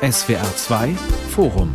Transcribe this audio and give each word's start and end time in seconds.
SWR 0.00 0.54
2 0.54 0.94
Forum 1.30 1.72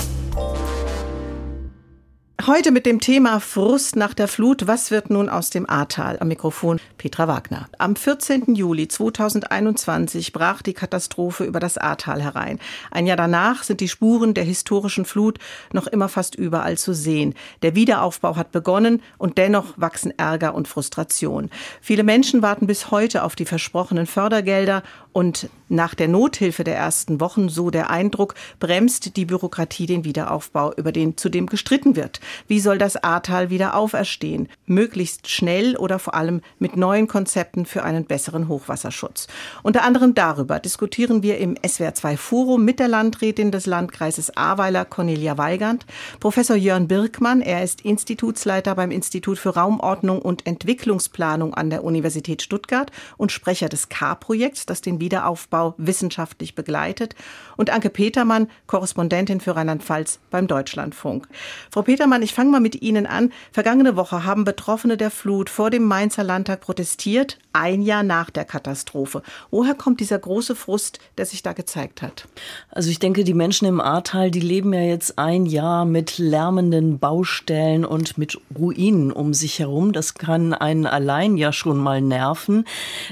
Heute 2.45 2.71
mit 2.71 2.85
dem 2.85 2.99
Thema 2.99 3.39
Frust 3.39 3.95
nach 3.95 4.13
der 4.13 4.27
Flut. 4.27 4.67
Was 4.67 4.91
wird 4.91 5.09
nun 5.09 5.29
aus 5.29 5.49
dem 5.49 5.69
Ahrtal? 5.69 6.17
Am 6.19 6.27
Mikrofon 6.27 6.81
Petra 6.97 7.29
Wagner. 7.29 7.69
Am 7.77 7.95
14. 7.95 8.53
Juli 8.55 8.89
2021 8.89 10.33
brach 10.33 10.61
die 10.61 10.73
Katastrophe 10.73 11.45
über 11.45 11.61
das 11.61 11.77
Ahrtal 11.77 12.21
herein. 12.21 12.59
Ein 12.91 13.07
Jahr 13.07 13.15
danach 13.15 13.63
sind 13.63 13.79
die 13.79 13.87
Spuren 13.87 14.33
der 14.33 14.43
historischen 14.43 15.05
Flut 15.05 15.39
noch 15.71 15.87
immer 15.87 16.09
fast 16.09 16.35
überall 16.35 16.77
zu 16.77 16.93
sehen. 16.93 17.33
Der 17.61 17.75
Wiederaufbau 17.75 18.35
hat 18.35 18.51
begonnen 18.51 19.01
und 19.17 19.37
dennoch 19.37 19.75
wachsen 19.77 20.11
Ärger 20.19 20.53
und 20.53 20.67
Frustration. 20.67 21.49
Viele 21.79 22.03
Menschen 22.03 22.41
warten 22.41 22.67
bis 22.67 22.91
heute 22.91 23.23
auf 23.23 23.37
die 23.37 23.45
versprochenen 23.45 24.05
Fördergelder 24.05 24.83
und 25.13 25.49
nach 25.69 25.95
der 25.95 26.07
Nothilfe 26.07 26.63
der 26.63 26.75
ersten 26.75 27.19
Wochen, 27.19 27.49
so 27.49 27.69
der 27.69 27.89
Eindruck, 27.89 28.35
bremst 28.59 29.15
die 29.15 29.25
Bürokratie 29.25 29.85
den 29.85 30.03
Wiederaufbau, 30.03 30.73
über 30.73 30.91
den 30.91 31.17
zudem 31.17 31.47
gestritten 31.47 31.95
wird. 31.95 32.19
Wie 32.47 32.59
soll 32.59 32.77
das 32.77 32.97
Ahrtal 33.03 33.49
wieder 33.49 33.75
auferstehen? 33.75 34.49
Möglichst 34.65 35.29
schnell 35.29 35.75
oder 35.77 35.99
vor 35.99 36.13
allem 36.15 36.41
mit 36.59 36.75
neuen 36.77 37.07
Konzepten 37.07 37.65
für 37.65 37.83
einen 37.83 38.05
besseren 38.05 38.47
Hochwasserschutz. 38.47 39.27
Unter 39.63 39.83
anderem 39.83 40.13
darüber 40.13 40.59
diskutieren 40.59 41.23
wir 41.23 41.37
im 41.37 41.55
SWR2 41.55 42.17
Forum 42.17 42.65
mit 42.65 42.79
der 42.79 42.87
Landrätin 42.87 43.51
des 43.51 43.65
Landkreises 43.65 44.35
Ahrweiler, 44.35 44.85
Cornelia 44.85 45.37
Weigand, 45.37 45.85
Professor 46.19 46.55
Jörn 46.55 46.87
Birkmann. 46.87 47.41
Er 47.41 47.63
ist 47.63 47.81
Institutsleiter 47.81 48.75
beim 48.75 48.91
Institut 48.91 49.37
für 49.39 49.55
Raumordnung 49.55 50.21
und 50.21 50.45
Entwicklungsplanung 50.45 51.53
an 51.53 51.69
der 51.69 51.83
Universität 51.83 52.41
Stuttgart 52.41 52.91
und 53.17 53.31
Sprecher 53.31 53.69
des 53.69 53.89
K-Projekts, 53.89 54.65
das 54.65 54.81
den 54.81 54.99
Wiederaufbau 55.03 55.75
wissenschaftlich 55.77 56.55
begleitet. 56.55 57.15
Und 57.57 57.69
Anke 57.69 57.89
Petermann, 57.89 58.47
Korrespondentin 58.67 59.41
für 59.41 59.55
Rheinland-Pfalz 59.55 60.19
beim 60.31 60.47
Deutschlandfunk. 60.47 61.27
Frau 61.69 61.81
Petermann, 61.81 62.21
ich 62.21 62.33
fange 62.33 62.51
mal 62.51 62.61
mit 62.61 62.81
Ihnen 62.81 63.05
an. 63.05 63.31
Vergangene 63.51 63.97
Woche 63.97 64.23
haben 64.23 64.45
Betroffene 64.45 64.95
der 64.97 65.11
Flut 65.11 65.49
vor 65.49 65.69
dem 65.69 65.83
Mainzer 65.83 66.23
Landtag 66.23 66.61
protestiert, 66.61 67.37
ein 67.51 67.81
Jahr 67.81 68.03
nach 68.03 68.29
der 68.29 68.45
Katastrophe. 68.45 69.21
Woher 69.51 69.75
kommt 69.75 69.99
dieser 69.99 70.17
große 70.17 70.55
Frust, 70.55 70.99
der 71.17 71.25
sich 71.25 71.43
da 71.43 71.53
gezeigt 71.53 72.01
hat? 72.01 72.27
Also 72.71 72.89
ich 72.89 72.99
denke, 72.99 73.23
die 73.23 73.33
Menschen 73.33 73.67
im 73.67 73.81
Ahrtal, 73.81 74.31
die 74.31 74.39
leben 74.39 74.73
ja 74.73 74.81
jetzt 74.81 75.19
ein 75.19 75.45
Jahr 75.45 75.85
mit 75.85 76.17
lärmenden 76.17 76.97
Baustellen 76.97 77.85
und 77.85 78.17
mit 78.17 78.39
Ruinen 78.57 79.11
um 79.11 79.33
sich 79.33 79.59
herum. 79.59 79.91
Das 79.91 80.15
kann 80.15 80.53
einen 80.53 80.85
allein 80.85 81.37
ja 81.37 81.53
schon 81.53 81.77
mal 81.77 82.01
nerven. 82.01 82.65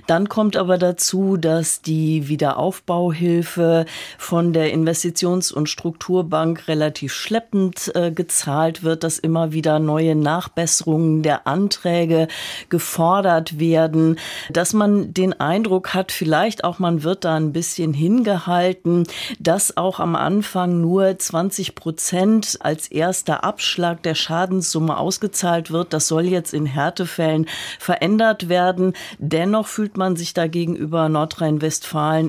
Dann 0.08 0.30
kommt 0.30 0.56
aber 0.56 0.78
dazu, 0.78 1.38
dass 1.38 1.81
die 1.86 2.28
Wiederaufbauhilfe 2.28 3.86
von 4.18 4.54
der 4.54 4.74
Investitions- 4.74 5.52
und 5.52 5.70
Strukturbank 5.70 6.68
relativ 6.68 7.14
schleppend 7.14 7.92
äh, 7.96 8.12
gezahlt 8.12 8.84
wird, 8.84 9.04
dass 9.04 9.20
immer 9.20 9.52
wieder 9.52 9.80
neue 9.80 10.16
Nachbesserungen 10.16 11.24
der 11.24 11.48
Anträge 11.48 12.28
gefordert 12.70 13.60
werden, 13.60 14.20
dass 14.50 14.74
man 14.74 15.14
den 15.14 15.40
Eindruck 15.40 15.94
hat, 15.94 16.12
vielleicht 16.12 16.64
auch 16.64 16.80
man 16.80 17.04
wird 17.04 17.26
da 17.26 17.36
ein 17.36 17.54
bisschen 17.54 17.94
hingehalten, 17.94 19.08
dass 19.40 19.78
auch 19.78 20.00
am 20.00 20.16
Anfang 20.16 20.82
nur 20.82 21.18
20 21.18 21.76
Prozent 21.76 22.58
als 22.62 22.88
erster 22.88 23.44
Abschlag 23.44 24.04
der 24.04 24.16
Schadenssumme 24.16 24.98
ausgezahlt 24.98 25.72
wird. 25.72 25.94
Das 25.94 26.08
soll 26.08 26.26
jetzt 26.26 26.54
in 26.54 26.66
Härtefällen 26.66 27.48
verändert 27.80 28.50
werden. 28.50 28.94
Dennoch 29.18 29.68
fühlt 29.68 29.98
man 29.98 30.16
sich 30.16 30.34
da 30.34 30.48
gegenüber 30.48 31.10
Nordrhein-Westfalen 31.10 31.71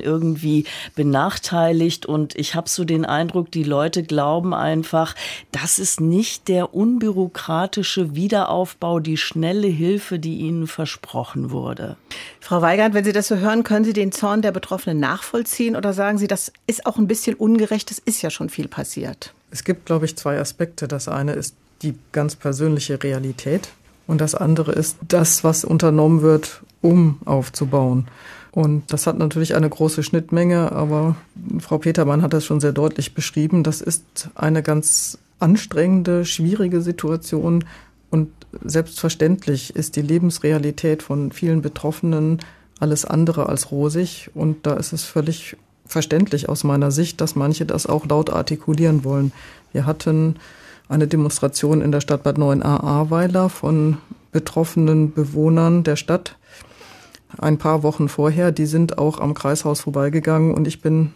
irgendwie 0.00 0.64
benachteiligt 0.94 2.06
und 2.06 2.36
ich 2.36 2.54
habe 2.54 2.68
so 2.68 2.84
den 2.84 3.04
Eindruck, 3.04 3.50
die 3.50 3.64
Leute 3.64 4.02
glauben 4.02 4.54
einfach, 4.54 5.14
das 5.50 5.78
ist 5.78 6.00
nicht 6.00 6.48
der 6.48 6.74
unbürokratische 6.74 8.14
Wiederaufbau, 8.14 9.00
die 9.00 9.16
schnelle 9.16 9.66
Hilfe, 9.66 10.18
die 10.18 10.38
ihnen 10.38 10.66
versprochen 10.66 11.50
wurde. 11.50 11.96
Frau 12.40 12.62
Weigand, 12.62 12.94
wenn 12.94 13.04
Sie 13.04 13.12
das 13.12 13.28
so 13.28 13.36
hören, 13.36 13.64
können 13.64 13.84
Sie 13.84 13.92
den 13.92 14.12
Zorn 14.12 14.42
der 14.42 14.52
Betroffenen 14.52 15.00
nachvollziehen 15.00 15.76
oder 15.76 15.92
sagen 15.92 16.18
Sie, 16.18 16.26
das 16.26 16.52
ist 16.66 16.86
auch 16.86 16.98
ein 16.98 17.06
bisschen 17.06 17.34
ungerecht, 17.34 17.90
es 17.90 17.98
ist 17.98 18.22
ja 18.22 18.30
schon 18.30 18.48
viel 18.48 18.68
passiert? 18.68 19.34
Es 19.50 19.64
gibt, 19.64 19.86
glaube 19.86 20.06
ich, 20.06 20.16
zwei 20.16 20.38
Aspekte. 20.38 20.88
Das 20.88 21.08
eine 21.08 21.32
ist 21.32 21.54
die 21.82 21.94
ganz 22.12 22.36
persönliche 22.36 23.02
Realität 23.02 23.68
und 24.06 24.20
das 24.20 24.34
andere 24.34 24.72
ist 24.72 24.96
das, 25.06 25.44
was 25.44 25.64
unternommen 25.64 26.22
wird, 26.22 26.62
um 26.80 27.18
aufzubauen. 27.24 28.08
Und 28.52 28.92
das 28.92 29.06
hat 29.06 29.18
natürlich 29.18 29.54
eine 29.54 29.68
große 29.68 30.02
Schnittmenge, 30.02 30.72
aber 30.72 31.16
Frau 31.58 31.78
Petermann 31.78 32.22
hat 32.22 32.34
das 32.34 32.44
schon 32.44 32.60
sehr 32.60 32.72
deutlich 32.72 33.14
beschrieben. 33.14 33.64
Das 33.64 33.80
ist 33.80 34.28
eine 34.34 34.62
ganz 34.62 35.18
anstrengende, 35.38 36.26
schwierige 36.26 36.82
Situation. 36.82 37.64
Und 38.10 38.28
selbstverständlich 38.62 39.74
ist 39.74 39.96
die 39.96 40.02
Lebensrealität 40.02 41.02
von 41.02 41.32
vielen 41.32 41.62
Betroffenen 41.62 42.40
alles 42.78 43.06
andere 43.06 43.48
als 43.48 43.70
rosig. 43.70 44.30
Und 44.34 44.66
da 44.66 44.74
ist 44.74 44.92
es 44.92 45.04
völlig 45.04 45.56
verständlich 45.86 46.48
aus 46.50 46.62
meiner 46.62 46.90
Sicht, 46.90 47.20
dass 47.22 47.34
manche 47.34 47.64
das 47.64 47.86
auch 47.86 48.06
laut 48.06 48.30
artikulieren 48.30 49.02
wollen. 49.02 49.32
Wir 49.72 49.86
hatten 49.86 50.36
eine 50.88 51.06
Demonstration 51.06 51.80
in 51.80 51.90
der 51.90 52.02
Stadt 52.02 52.22
Bad 52.22 52.36
9a 52.36 52.82
Ahrweiler 52.82 53.48
von 53.48 53.96
betroffenen 54.30 55.12
Bewohnern 55.12 55.84
der 55.84 55.96
Stadt, 55.96 56.36
ein 57.38 57.58
paar 57.58 57.82
Wochen 57.82 58.08
vorher. 58.08 58.52
Die 58.52 58.66
sind 58.66 58.98
auch 58.98 59.20
am 59.20 59.34
Kreishaus 59.34 59.80
vorbeigegangen 59.80 60.54
und 60.54 60.66
ich 60.66 60.80
bin 60.80 61.12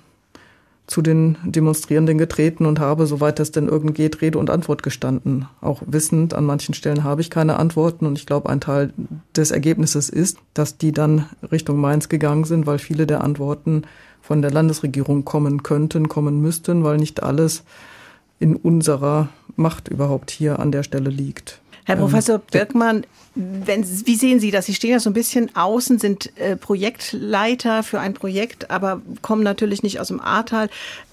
zu 0.87 1.03
den 1.03 1.37
Demonstrierenden 1.45 2.17
getreten 2.17 2.65
und 2.65 2.79
habe, 2.79 3.07
soweit 3.07 3.41
es 3.41 3.51
denn 3.51 3.69
irgend 3.69 3.95
geht, 3.97 4.21
Rede 4.21 4.39
und 4.39 4.51
Antwort 4.51 4.83
gestanden. 4.83 5.47
Auch 5.61 5.83
wissend, 5.85 6.33
an 6.33 6.45
manchen 6.45 6.75
Stellen 6.75 7.03
habe 7.03 7.21
ich 7.21 7.31
keine 7.31 7.59
Antworten 7.59 8.07
und 8.07 8.19
ich 8.19 8.27
glaube, 8.27 8.49
ein 8.49 8.61
Teil 8.61 8.93
des 9.35 9.51
Ergebnisses 9.51 10.09
ist, 10.09 10.39
dass 10.55 10.79
die 10.79 10.93
dann 10.93 11.27
Richtung 11.51 11.81
Mainz 11.81 12.09
gegangen 12.09 12.45
sind, 12.45 12.67
weil 12.67 12.79
viele 12.79 13.07
der 13.07 13.25
Antworten 13.25 13.83
von 14.23 14.43
der 14.43 14.53
Landesregierung 14.53 15.25
kommen 15.25 15.65
könnten, 15.65 16.09
kommen 16.09 16.41
müssten, 16.41 16.85
weil 16.85 16.99
nicht 16.99 17.23
alles 17.23 17.65
in 18.39 18.55
unserer 18.55 19.29
Macht 19.57 19.89
überhaupt 19.89 20.31
hier 20.31 20.59
an 20.61 20.71
der 20.71 20.83
Stelle 20.83 21.11
liegt. 21.11 21.61
Herr 21.87 21.95
ähm, 21.95 22.03
Professor 22.03 22.39
Birkmann, 22.39 23.07
wenn, 23.35 23.85
wie 24.07 24.17
sehen 24.17 24.41
Sie 24.41 24.51
das? 24.51 24.67
Sie 24.67 24.75
stehen 24.75 24.91
ja 24.91 25.01
so 25.01 25.09
ein 25.09 25.15
bisschen 25.15 25.55
außen, 25.55 25.99
sind 25.99 26.37
äh, 26.39 26.57
Projektleiter 26.57 27.83
für 27.83 28.01
ein 28.01 28.13
Projekt, 28.13 28.71
aber 28.71 29.01
kommen 29.23 29.43
natürlich 29.43 29.83
nicht 29.83 30.01
aus 30.01 30.09
dem 30.09 30.21
Ahrtal. 30.21 30.69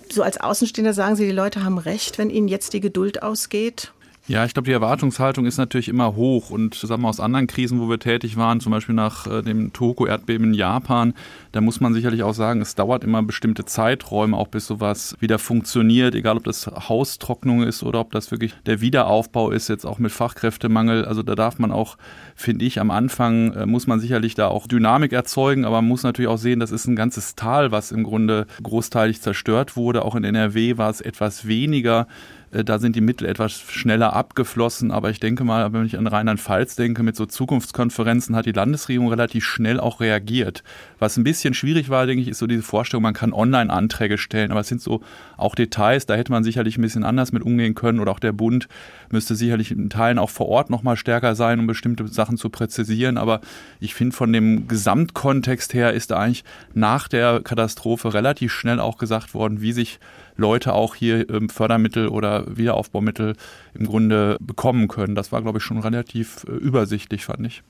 So 0.10 0.24
als 0.24 0.40
Außenstehender 0.40 0.94
sagen 0.94 1.16
Sie, 1.16 1.26
die 1.26 1.32
Leute 1.32 1.64
haben 1.64 1.78
recht, 1.78 2.18
wenn 2.18 2.30
ihnen 2.30 2.48
jetzt 2.48 2.74
die 2.74 2.82
Geduld 2.82 3.24
ausgeht? 3.24 3.92
Ja, 4.26 4.46
ich 4.46 4.54
glaube, 4.54 4.68
die 4.68 4.72
Erwartungshaltung 4.72 5.46
ist 5.46 5.58
natürlich 5.58 5.90
immer 5.90 6.16
hoch 6.16 6.50
und 6.50 6.82
wir 6.82 7.10
aus 7.10 7.20
anderen 7.20 7.46
Krisen, 7.46 7.82
wo 7.82 7.90
wir 7.90 8.00
tätig 8.00 8.38
waren, 8.38 8.62
zum 8.62 8.72
Beispiel 8.72 8.96
nach 8.96 9.28
äh, 9.28 9.42
dem 9.42 9.74
Toko-Erdbeben 9.74 10.48
in 10.48 10.54
Japan, 10.54 11.14
da 11.52 11.60
muss 11.60 11.82
man 11.82 11.94
sicherlich 11.94 12.24
auch 12.24 12.34
sagen, 12.34 12.62
es 12.62 12.74
dauert 12.74 13.04
immer 13.04 13.22
bestimmte 13.22 13.66
Zeiträume, 13.66 14.38
auch 14.38 14.48
bis 14.48 14.66
sowas 14.66 15.18
wieder 15.20 15.40
funktioniert, 15.40 16.16
egal 16.16 16.38
ob 16.38 16.46
das 16.46 16.68
Haustrocknung 16.68 17.64
ist 17.64 17.84
oder 17.84 18.00
ob 18.00 18.14
das 18.14 18.32
wirklich 18.32 18.54
der 18.66 18.80
Wiederaufbau 18.80 19.52
ist, 19.52 19.68
jetzt 19.68 19.86
auch 19.86 20.00
mit 20.00 20.14
Fachkräftemangel. 20.14 21.04
Also 21.04 21.22
da 21.22 21.36
darf 21.36 21.60
man 21.60 21.74
auch, 21.74 21.98
finde 22.34 22.64
ich, 22.64 22.80
am 22.80 22.92
Anfang 22.92 23.52
äh, 23.52 23.66
muss 23.66 23.88
man 23.88 24.00
sicherlich 24.00 24.36
da 24.36 24.48
auch 24.48 24.68
Dynamik 24.68 25.12
erzeugen, 25.12 25.66
aber 25.66 25.82
man 25.82 25.90
muss 25.90 26.04
natürlich 26.04 26.30
auch 26.30 26.38
sehen, 26.38 26.62
das 26.62 26.72
ist 26.72 26.88
ein 26.88 26.96
ganzes 26.96 27.36
Tal, 27.36 27.74
was 27.74 27.92
im 27.92 28.06
Grunde 28.06 28.48
großteilig 28.62 29.22
zerstört 29.22 29.76
wurde. 29.76 30.06
Auch 30.06 30.16
in 30.16 30.24
NRW 30.24 30.78
war 30.78 30.90
es 30.90 31.02
etwas 31.02 31.46
weniger. 31.46 32.08
Äh, 32.54 32.64
da 32.64 32.80
sind 32.80 32.96
die 32.96 33.02
Mittel 33.02 33.28
etwas 33.28 33.54
schneller 33.54 34.14
abgeflossen. 34.14 34.92
Aber 34.92 35.10
ich 35.10 35.20
denke 35.20 35.44
mal, 35.44 35.74
wenn 35.74 35.86
ich 35.86 35.98
an 35.98 36.08
Rheinland-Pfalz 36.08 36.76
denke, 36.76 37.04
mit 37.04 37.16
so 37.16 37.26
Zukunftskonferenzen 37.26 38.36
hat 38.36 38.46
die 38.46 38.52
Landesregierung 38.52 39.10
relativ 39.10 39.44
schnell 39.46 39.80
auch 39.80 40.00
reagiert. 40.00 40.64
Was 41.00 41.18
ein 41.18 41.24
bisschen 41.24 41.54
schwierig 41.54 41.90
war, 41.90 42.06
denke 42.06 42.22
ich, 42.22 42.30
ist 42.30 42.40
so 42.40 42.48
diese 42.48 42.64
Vorstellung, 42.64 43.04
man 43.04 43.14
kann 43.14 43.34
Online-Anträge 43.34 44.18
stellen. 44.18 44.52
Aber 44.52 44.62
es 44.62 44.68
sind 44.68 44.82
so 44.82 45.02
auch 45.38 45.56
Details, 45.56 46.06
da 46.06 46.16
hätte 46.16 46.32
man 46.32 46.44
sicherlich 46.44 46.78
ein 46.78 46.82
bisschen 46.82 47.04
anders 47.04 47.32
mit 47.32 47.44
umgehen 47.44 47.76
können. 47.76 48.00
Oder 48.00 48.12
auch 48.12 48.20
der 48.20 48.32
Bund 48.32 48.68
müsste 49.10 49.36
sicherlich 49.36 49.72
in 49.72 49.90
Teilen 49.90 50.20
auch 50.20 50.30
vor 50.30 50.48
Ort 50.48 50.70
nochmal 50.70 50.98
stärker 50.98 51.36
sein, 51.36 51.60
um 51.60 51.68
bestimmte 51.68 52.08
Sachen 52.08 52.38
zu 52.38 52.50
präzisieren. 52.50 53.18
Aber 53.18 53.42
ich 53.80 53.94
finde, 53.94 54.16
von 54.16 54.32
dem 54.32 54.68
Gesamtkontext 54.68 55.74
her 55.74 55.94
ist 55.94 56.12
da 56.12 56.20
eigentlich 56.20 56.44
nach 56.74 57.08
der 57.08 57.42
Katastrophe 57.42 58.14
relativ 58.14 58.52
schnell 58.52 58.80
auch 58.80 58.98
gesagt 58.98 59.34
worden, 59.34 59.62
wie 59.62 59.72
sich 59.72 60.00
Leute 60.36 60.74
auch 60.74 60.96
hier 60.96 61.30
ähm, 61.30 61.50
Fördermittel 61.50 62.08
oder 62.08 62.46
Wiederaufbaumittel 62.48 63.36
im 63.74 63.86
Grunde 63.86 64.38
bekommen 64.40 64.88
können. 64.88 65.16
Das 65.16 65.32
war, 65.32 65.42
glaube 65.42 65.60
ich, 65.60 65.64
schon 65.64 65.80
relativ 65.80 66.46
äh, 66.48 66.52
übersichtlich, 66.52 67.26
fand 67.26 67.46
ich. 67.46 67.64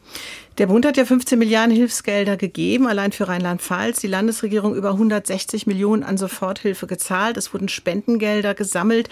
Der 0.60 0.68
Bund 0.68 0.86
hat 0.86 0.98
ja 0.98 1.06
15 1.06 1.40
Milliarden 1.40 1.76
Hilfsgelder 1.76 2.38
gegeben, 2.38 2.88
allein 2.88 3.12
für 3.12 3.28
Rheinland-Pfalz. 3.28 4.02
Die 4.02 4.08
Landesregierung 4.08 4.76
über 4.76 4.92
160 4.92 5.66
Millionen 5.66 6.04
an 6.04 6.18
Soforthilfe 6.18 6.86
gezahlt. 6.86 7.38
Es 7.38 7.54
wurden 7.54 7.70
Spendengelder 7.70 8.54
gesammelt. 8.54 9.10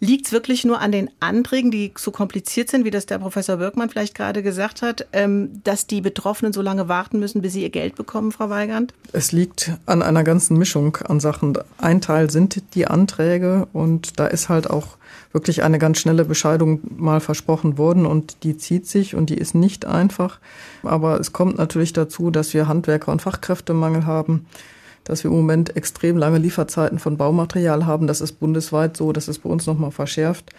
Liegt 0.00 0.26
es 0.26 0.32
wirklich 0.32 0.64
nur 0.64 0.80
an 0.80 0.92
den 0.92 1.10
Anträgen, 1.20 1.70
die 1.70 1.92
so 1.96 2.10
kompliziert 2.10 2.70
sind, 2.70 2.84
wie 2.84 2.90
das 2.90 3.04
der 3.04 3.18
Professor 3.18 3.58
Birkmann 3.58 3.90
vielleicht 3.90 4.14
gerade 4.14 4.42
gesagt 4.42 4.80
hat, 4.80 5.06
ähm, 5.12 5.60
dass 5.62 5.86
die 5.86 6.00
Betroffenen 6.00 6.52
so 6.52 6.62
lange 6.62 6.88
warten 6.88 7.18
müssen, 7.18 7.42
bis 7.42 7.52
sie 7.52 7.62
ihr 7.62 7.70
Geld 7.70 7.96
bekommen, 7.96 8.32
Frau 8.32 8.48
Weigand? 8.48 8.94
Es 9.12 9.32
liegt 9.32 9.72
an 9.86 10.02
einer 10.02 10.24
ganzen 10.24 10.56
Mischung 10.56 10.96
an 10.96 11.20
Sachen. 11.20 11.58
Ein 11.78 12.00
Teil 12.00 12.30
sind 12.30 12.62
die 12.74 12.87
Anträge 12.90 13.68
und 13.72 14.18
da 14.18 14.26
ist 14.26 14.48
halt 14.48 14.68
auch 14.70 14.96
wirklich 15.32 15.62
eine 15.62 15.78
ganz 15.78 15.98
schnelle 15.98 16.24
Bescheidung 16.24 16.80
mal 16.96 17.20
versprochen 17.20 17.78
worden 17.78 18.06
und 18.06 18.42
die 18.44 18.56
zieht 18.56 18.86
sich 18.86 19.14
und 19.14 19.30
die 19.30 19.38
ist 19.38 19.54
nicht 19.54 19.84
einfach. 19.84 20.38
Aber 20.82 21.20
es 21.20 21.32
kommt 21.32 21.58
natürlich 21.58 21.92
dazu, 21.92 22.30
dass 22.30 22.54
wir 22.54 22.68
Handwerker- 22.68 23.12
und 23.12 23.22
Fachkräftemangel 23.22 24.06
haben, 24.06 24.46
dass 25.04 25.24
wir 25.24 25.30
im 25.30 25.36
Moment 25.36 25.76
extrem 25.76 26.16
lange 26.16 26.38
Lieferzeiten 26.38 26.98
von 26.98 27.16
Baumaterial 27.16 27.86
haben. 27.86 28.06
Das 28.06 28.20
ist 28.20 28.40
bundesweit 28.40 28.96
so, 28.96 29.12
das 29.12 29.28
ist 29.28 29.40
bei 29.40 29.50
uns 29.50 29.66
nochmal 29.66 29.90
verschärft. 29.90 30.50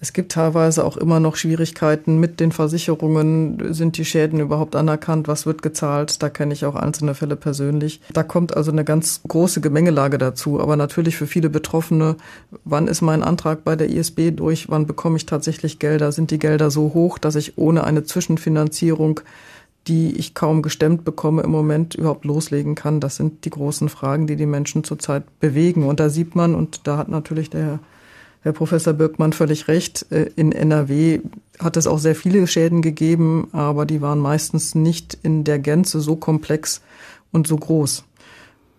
Es 0.00 0.12
gibt 0.12 0.32
teilweise 0.32 0.84
auch 0.84 0.98
immer 0.98 1.18
noch 1.18 1.36
Schwierigkeiten 1.36 2.18
mit 2.18 2.38
den 2.38 2.52
Versicherungen. 2.52 3.72
Sind 3.72 3.96
die 3.96 4.04
Schäden 4.04 4.38
überhaupt 4.38 4.76
anerkannt? 4.76 5.28
Was 5.28 5.46
wird 5.46 5.62
gezahlt? 5.62 6.22
Da 6.22 6.28
kenne 6.28 6.52
ich 6.52 6.66
auch 6.66 6.74
einzelne 6.74 7.14
Fälle 7.14 7.36
persönlich. 7.36 8.00
Da 8.12 8.22
kommt 8.22 8.54
also 8.54 8.70
eine 8.70 8.84
ganz 8.84 9.22
große 9.26 9.62
Gemengelage 9.62 10.18
dazu. 10.18 10.60
Aber 10.60 10.76
natürlich 10.76 11.16
für 11.16 11.26
viele 11.26 11.48
Betroffene, 11.48 12.16
wann 12.64 12.86
ist 12.86 13.00
mein 13.00 13.22
Antrag 13.22 13.64
bei 13.64 13.76
der 13.76 13.88
ISB 13.88 14.32
durch? 14.32 14.68
Wann 14.68 14.86
bekomme 14.86 15.16
ich 15.16 15.24
tatsächlich 15.24 15.78
Gelder? 15.78 16.12
Sind 16.12 16.30
die 16.30 16.38
Gelder 16.38 16.70
so 16.70 16.92
hoch, 16.92 17.16
dass 17.16 17.34
ich 17.34 17.56
ohne 17.56 17.84
eine 17.84 18.04
Zwischenfinanzierung 18.04 19.20
die 19.86 20.16
ich 20.16 20.34
kaum 20.34 20.62
gestemmt 20.62 21.04
bekomme, 21.04 21.42
im 21.42 21.50
Moment 21.50 21.94
überhaupt 21.94 22.24
loslegen 22.24 22.74
kann. 22.74 23.00
Das 23.00 23.16
sind 23.16 23.44
die 23.44 23.50
großen 23.50 23.88
Fragen, 23.90 24.26
die 24.26 24.36
die 24.36 24.46
Menschen 24.46 24.82
zurzeit 24.82 25.24
bewegen. 25.40 25.84
Und 25.84 26.00
da 26.00 26.08
sieht 26.08 26.34
man, 26.34 26.54
und 26.54 26.86
da 26.86 26.96
hat 26.96 27.08
natürlich 27.08 27.50
der 27.50 27.80
Herr 28.44 28.52
Professor 28.52 28.92
Birkmann 28.92 29.32
völlig 29.32 29.68
recht. 29.68 30.04
Äh, 30.10 30.30
in 30.36 30.52
NRW 30.52 31.20
hat 31.58 31.78
es 31.78 31.86
auch 31.86 31.98
sehr 31.98 32.14
viele 32.14 32.46
Schäden 32.46 32.82
gegeben, 32.82 33.48
aber 33.52 33.86
die 33.86 34.02
waren 34.02 34.18
meistens 34.18 34.74
nicht 34.74 35.16
in 35.22 35.44
der 35.44 35.58
Gänze 35.58 36.00
so 36.00 36.14
komplex 36.16 36.82
und 37.32 37.46
so 37.46 37.56
groß. 37.56 38.04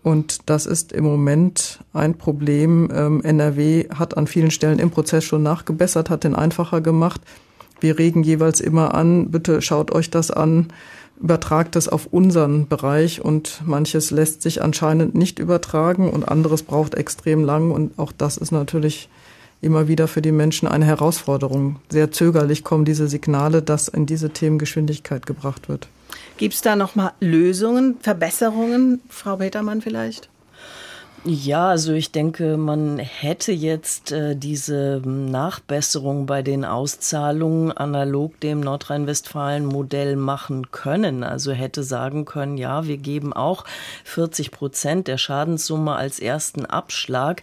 Und 0.04 0.52
das 0.52 0.68
ist 0.68 0.92
im 0.92 1.04
Moment 1.04 1.80
ein 1.94 2.16
Problem. 2.16 2.92
Ähm, 2.94 3.24
NRW 3.24 3.90
hat 3.90 4.16
an 4.18 4.28
vielen 4.28 4.52
Stellen 4.52 4.78
im 4.78 4.92
Prozess 4.92 5.24
schon 5.24 5.42
nachgebessert, 5.42 6.12
hat 6.12 6.26
den 6.26 6.36
einfacher 6.36 6.80
gemacht. 6.80 7.22
Wir 7.80 7.98
regen 7.98 8.22
jeweils 8.22 8.62
immer 8.62 8.94
an, 8.94 9.32
bitte 9.32 9.64
schaut 9.64 9.92
euch 9.92 10.12
das 10.12 10.30
an, 10.30 10.68
übertragt 11.20 11.76
es 11.76 11.90
auf 11.90 12.06
unseren 12.12 12.68
Bereich 12.68 13.20
und 13.26 13.64
manches 13.66 14.12
lässt 14.12 14.44
sich 14.44 14.62
anscheinend 14.62 15.16
nicht 15.16 15.40
übertragen 15.40 16.12
und 16.12 16.30
anderes 16.30 16.62
braucht 16.62 16.94
extrem 16.94 17.44
lang 17.44 17.72
und 17.72 17.98
auch 17.98 18.12
das 18.12 18.38
ist 18.38 18.52
natürlich 18.52 19.10
immer 19.62 19.88
wieder 19.88 20.08
für 20.08 20.22
die 20.22 20.32
Menschen 20.32 20.68
eine 20.68 20.86
Herausforderung. 20.86 21.78
Sehr 21.90 22.12
zögerlich 22.12 22.64
kommen 22.64 22.86
diese 22.86 23.08
Signale, 23.08 23.62
dass 23.62 23.88
in 23.88 24.06
diese 24.06 24.30
Themen 24.30 24.60
Geschwindigkeit 24.60 25.26
gebracht 25.26 25.70
wird. 25.70 25.88
Gibt 26.38 26.54
es 26.54 26.62
da 26.62 26.76
noch 26.76 26.96
mal 26.96 27.14
Lösungen, 27.20 27.98
Verbesserungen, 28.02 29.02
Frau 29.10 29.38
Petermann 29.38 29.82
vielleicht? 29.82 30.30
Ja, 31.28 31.70
also 31.70 31.94
ich 31.94 32.12
denke, 32.12 32.56
man 32.56 33.00
hätte 33.00 33.52
jetzt 33.52 34.12
äh, 34.12 34.36
diese 34.36 35.02
Nachbesserung 35.04 36.28
bei 36.28 36.44
den 36.44 36.64
Auszahlungen 36.64 37.72
analog 37.72 38.40
dem 38.42 38.60
Nordrhein-Westfalen-Modell 38.60 40.18
machen 40.18 40.70
können. 40.70 41.24
Also 41.24 41.52
hätte 41.52 41.84
sagen 41.84 42.26
können, 42.26 42.58
ja, 42.58 42.86
wir 42.86 42.98
geben 42.98 43.34
auch 43.34 43.66
40 44.04 44.52
Prozent 44.52 45.08
der 45.08 45.18
Schadenssumme 45.18 45.96
als 45.96 46.20
ersten 46.20 46.68
Abschlag 46.68 47.42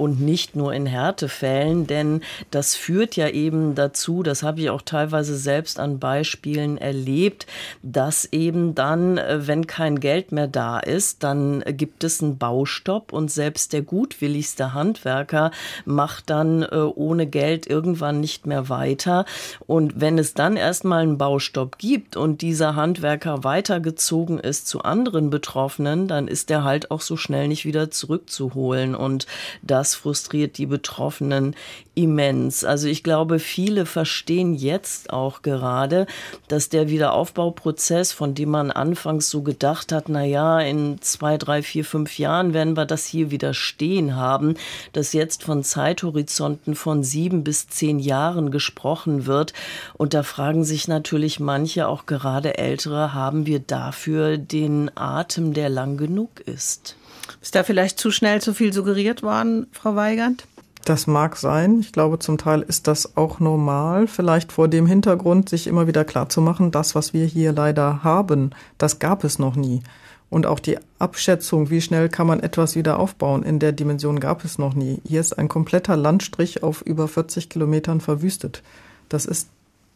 und 0.00 0.20
nicht 0.20 0.56
nur 0.56 0.72
in 0.72 0.86
Härtefällen, 0.86 1.86
denn 1.86 2.22
das 2.50 2.74
führt 2.74 3.16
ja 3.16 3.28
eben 3.28 3.74
dazu, 3.74 4.22
das 4.22 4.42
habe 4.42 4.60
ich 4.62 4.70
auch 4.70 4.82
teilweise 4.82 5.36
selbst 5.36 5.78
an 5.78 5.98
Beispielen 5.98 6.78
erlebt, 6.78 7.46
dass 7.82 8.24
eben 8.32 8.74
dann, 8.74 9.18
äh, 9.18 9.46
wenn 9.46 9.68
kein 9.68 10.00
Geld 10.00 10.32
mehr 10.32 10.48
da 10.48 10.80
ist, 10.80 11.22
dann 11.22 11.62
gibt 11.66 12.02
es 12.02 12.22
einen 12.22 12.38
Baustopp 12.38 13.12
und 13.20 13.30
selbst 13.30 13.74
der 13.74 13.82
gutwilligste 13.82 14.72
Handwerker 14.72 15.50
macht 15.84 16.30
dann 16.30 16.62
äh, 16.62 16.76
ohne 16.76 17.26
Geld 17.26 17.66
irgendwann 17.66 18.18
nicht 18.18 18.46
mehr 18.46 18.70
weiter. 18.70 19.26
Und 19.66 20.00
wenn 20.00 20.18
es 20.18 20.32
dann 20.32 20.56
erstmal 20.56 21.02
einen 21.02 21.18
Baustopp 21.18 21.76
gibt 21.76 22.16
und 22.16 22.40
dieser 22.40 22.76
Handwerker 22.76 23.44
weitergezogen 23.44 24.38
ist 24.38 24.66
zu 24.66 24.82
anderen 24.82 25.28
Betroffenen, 25.28 26.08
dann 26.08 26.28
ist 26.28 26.50
er 26.50 26.64
halt 26.64 26.90
auch 26.90 27.02
so 27.02 27.18
schnell 27.18 27.46
nicht 27.48 27.66
wieder 27.66 27.90
zurückzuholen. 27.90 28.94
Und 28.94 29.26
das 29.60 29.94
frustriert 29.94 30.56
die 30.56 30.66
Betroffenen 30.66 31.54
immens. 32.02 32.64
Also 32.64 32.88
ich 32.88 33.02
glaube, 33.02 33.38
viele 33.38 33.86
verstehen 33.86 34.54
jetzt 34.54 35.12
auch 35.12 35.42
gerade, 35.42 36.06
dass 36.48 36.68
der 36.68 36.88
Wiederaufbauprozess, 36.88 38.12
von 38.12 38.34
dem 38.34 38.50
man 38.50 38.70
anfangs 38.70 39.30
so 39.30 39.42
gedacht 39.42 39.92
hat, 39.92 40.08
na 40.08 40.24
ja, 40.24 40.60
in 40.60 41.00
zwei, 41.00 41.38
drei, 41.38 41.62
vier, 41.62 41.84
fünf 41.84 42.18
Jahren 42.18 42.54
werden 42.54 42.76
wir 42.76 42.86
das 42.86 43.06
hier 43.06 43.30
wieder 43.30 43.54
stehen 43.54 44.16
haben, 44.16 44.54
dass 44.92 45.12
jetzt 45.12 45.44
von 45.44 45.62
Zeithorizonten 45.62 46.74
von 46.74 47.02
sieben 47.02 47.44
bis 47.44 47.68
zehn 47.68 47.98
Jahren 47.98 48.50
gesprochen 48.50 49.26
wird. 49.26 49.52
Und 49.94 50.14
da 50.14 50.22
fragen 50.22 50.64
sich 50.64 50.88
natürlich 50.88 51.40
manche, 51.40 51.88
auch 51.88 52.06
gerade 52.06 52.58
Ältere, 52.58 53.14
haben 53.14 53.46
wir 53.46 53.60
dafür 53.60 54.38
den 54.38 54.90
Atem, 54.96 55.52
der 55.52 55.68
lang 55.68 55.96
genug 55.96 56.40
ist? 56.40 56.96
Ist 57.42 57.54
da 57.54 57.62
vielleicht 57.62 57.98
zu 57.98 58.10
schnell 58.10 58.40
zu 58.40 58.54
viel 58.54 58.72
suggeriert 58.72 59.22
worden, 59.22 59.66
Frau 59.72 59.96
Weigand? 59.96 60.44
Das 60.84 61.06
mag 61.06 61.36
sein. 61.36 61.80
Ich 61.80 61.92
glaube, 61.92 62.18
zum 62.18 62.38
Teil 62.38 62.62
ist 62.62 62.86
das 62.86 63.16
auch 63.16 63.38
normal. 63.38 64.06
Vielleicht 64.06 64.50
vor 64.50 64.68
dem 64.68 64.86
Hintergrund, 64.86 65.48
sich 65.48 65.66
immer 65.66 65.86
wieder 65.86 66.04
klar 66.04 66.28
zu 66.28 66.40
machen, 66.40 66.70
das, 66.70 66.94
was 66.94 67.12
wir 67.12 67.26
hier 67.26 67.52
leider 67.52 68.02
haben, 68.02 68.50
das 68.78 68.98
gab 68.98 69.24
es 69.24 69.38
noch 69.38 69.56
nie. 69.56 69.82
Und 70.30 70.46
auch 70.46 70.60
die 70.60 70.78
Abschätzung, 70.98 71.70
wie 71.70 71.80
schnell 71.80 72.08
kann 72.08 72.26
man 72.26 72.40
etwas 72.40 72.76
wieder 72.76 72.98
aufbauen, 72.98 73.42
in 73.42 73.58
der 73.58 73.72
Dimension 73.72 74.20
gab 74.20 74.44
es 74.44 74.58
noch 74.58 74.74
nie. 74.74 75.00
Hier 75.04 75.20
ist 75.20 75.36
ein 75.38 75.48
kompletter 75.48 75.96
Landstrich 75.96 76.62
auf 76.62 76.82
über 76.82 77.08
40 77.08 77.48
Kilometern 77.48 78.00
verwüstet. 78.00 78.62
Das 79.08 79.26
ist 79.26 79.48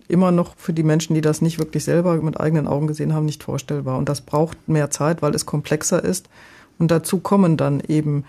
immer 0.08 0.32
noch 0.32 0.56
für 0.56 0.72
die 0.72 0.82
Menschen, 0.82 1.14
die 1.14 1.20
das 1.20 1.40
nicht 1.40 1.58
wirklich 1.58 1.84
selber 1.84 2.16
mit 2.16 2.38
eigenen 2.38 2.66
Augen 2.66 2.88
gesehen 2.88 3.14
haben, 3.14 3.24
nicht 3.24 3.44
vorstellbar. 3.44 3.96
Und 3.96 4.08
das 4.08 4.20
braucht 4.20 4.68
mehr 4.68 4.90
Zeit, 4.90 5.22
weil 5.22 5.34
es 5.34 5.46
komplexer 5.46 6.04
ist. 6.04 6.28
Und 6.78 6.90
dazu 6.90 7.20
kommen 7.20 7.56
dann 7.56 7.80
eben 7.80 8.24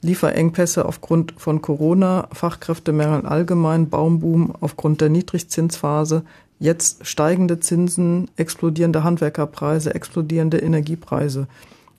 Lieferengpässe 0.00 0.84
aufgrund 0.84 1.34
von 1.36 1.60
Corona, 1.60 2.28
Fachkräftemangel 2.32 3.26
allgemein, 3.26 3.88
Baumboom 3.88 4.54
aufgrund 4.60 5.00
der 5.00 5.08
Niedrigzinsphase, 5.08 6.24
Jetzt 6.60 7.06
steigende 7.06 7.60
Zinsen, 7.60 8.28
explodierende 8.36 9.04
Handwerkerpreise, 9.04 9.94
explodierende 9.94 10.58
Energiepreise. 10.58 11.46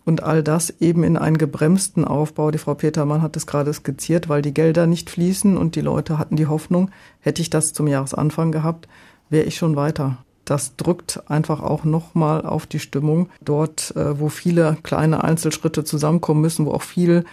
Und 0.06 0.24
all 0.24 0.44
das 0.44 0.74
eben 0.82 1.04
in 1.04 1.18
einen 1.18 1.38
gebremsten 1.38 2.04
Aufbau. 2.04 2.52
Die 2.52 2.58
Frau 2.58 2.74
Petermann 2.74 3.22
hat 3.22 3.38
es 3.38 3.48
gerade 3.48 3.72
skizziert, 3.74 4.28
weil 4.28 4.42
die 4.42 4.54
Gelder 4.54 4.88
nicht 4.88 5.10
fließen 5.10 5.56
und 5.56 5.76
die 5.76 5.82
Leute 5.82 6.18
hatten 6.18 6.36
die 6.36 6.48
Hoffnung, 6.48 6.90
hätte 7.22 7.42
ich 7.42 7.50
das 7.50 7.74
zum 7.74 7.88
Jahresanfang 7.88 8.52
gehabt, 8.52 8.88
wäre 9.30 9.46
ich 9.46 9.56
schon 9.56 9.76
weiter. 9.76 10.18
Das 10.46 10.76
drückt 10.76 11.22
einfach 11.30 11.62
auch 11.62 11.84
nochmal 11.84 12.44
auf 12.44 12.66
die 12.66 12.80
Stimmung 12.80 13.30
dort, 13.42 13.96
äh, 13.96 14.20
wo 14.20 14.30
viele 14.30 14.78
kleine 14.82 15.24
Einzelschritte 15.24 15.84
zusammenkommen 15.84 16.42
müssen, 16.42 16.66
wo 16.66 16.72
auch 16.72 16.82
viel 16.82 17.24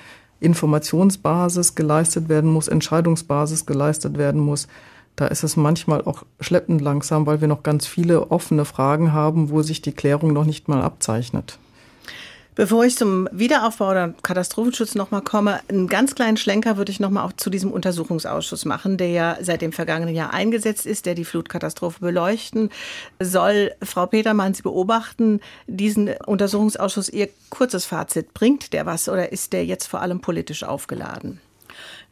Informationsbasis 0.41 1.75
geleistet 1.75 2.29
werden 2.29 2.53
muss, 2.53 2.69
Entscheidungsbasis 2.69 3.67
geleistet 3.67 4.19
werden 4.19 4.41
muss. 4.41 4.69
Da 5.17 5.27
ist 5.27 5.45
es 5.45 5.57
manchmal 5.57 6.03
auch 6.03 6.25
schleppend 6.41 6.83
langsam, 6.83 7.27
weil 7.27 7.41
wir 7.41 7.49
noch 7.49 7.63
ganz 7.63 7.87
viele 7.87 8.31
offene 8.31 8.65
Fragen 8.67 9.13
haben, 9.13 9.51
wo 9.51 9.63
sich 9.63 9.81
die 9.81 9.93
Klärung 9.93 10.33
noch 10.33 10.45
nicht 10.45 10.69
mal 10.69 10.83
abzeichnet. 10.83 11.59
Bevor 12.57 12.87
ich 12.87 12.97
zum 12.97 13.29
Wiederaufbau 13.33 13.91
oder 13.91 14.15
Katastrophenschutz 14.23 14.95
nochmal 14.95 15.21
komme, 15.21 15.61
einen 15.69 15.89
ganz 15.89 16.15
kleinen 16.15 16.39
Schlenker 16.39 16.79
würde 16.79 16.91
ich 16.91 17.01
nochmal 17.01 17.27
auch 17.27 17.35
zu 17.35 17.51
diesem 17.51 17.71
Untersuchungsausschuss 17.71 18.65
machen, 18.65 18.97
der 18.97 19.11
ja 19.11 19.37
seit 19.43 19.61
dem 19.61 19.73
vergangenen 19.73 20.15
Jahr 20.15 20.33
eingesetzt 20.33 20.87
ist, 20.87 21.05
der 21.05 21.15
die 21.15 21.27
Flutkatastrophe 21.27 22.01
beleuchten 22.01 22.71
soll. 23.21 23.73
Frau 23.83 24.07
Petermann, 24.07 24.55
Sie 24.55 24.63
beobachten 24.63 25.41
diesen 25.67 26.09
Untersuchungsausschuss. 26.25 27.11
Ihr 27.11 27.29
kurzes 27.51 27.85
Fazit, 27.85 28.33
bringt 28.33 28.73
der 28.73 28.87
was 28.87 29.11
oder 29.11 29.33
ist 29.33 29.53
der 29.53 29.67
jetzt 29.67 29.87
vor 29.87 30.01
allem 30.01 30.23
politisch 30.23 30.65
aufgeladen? 30.65 31.43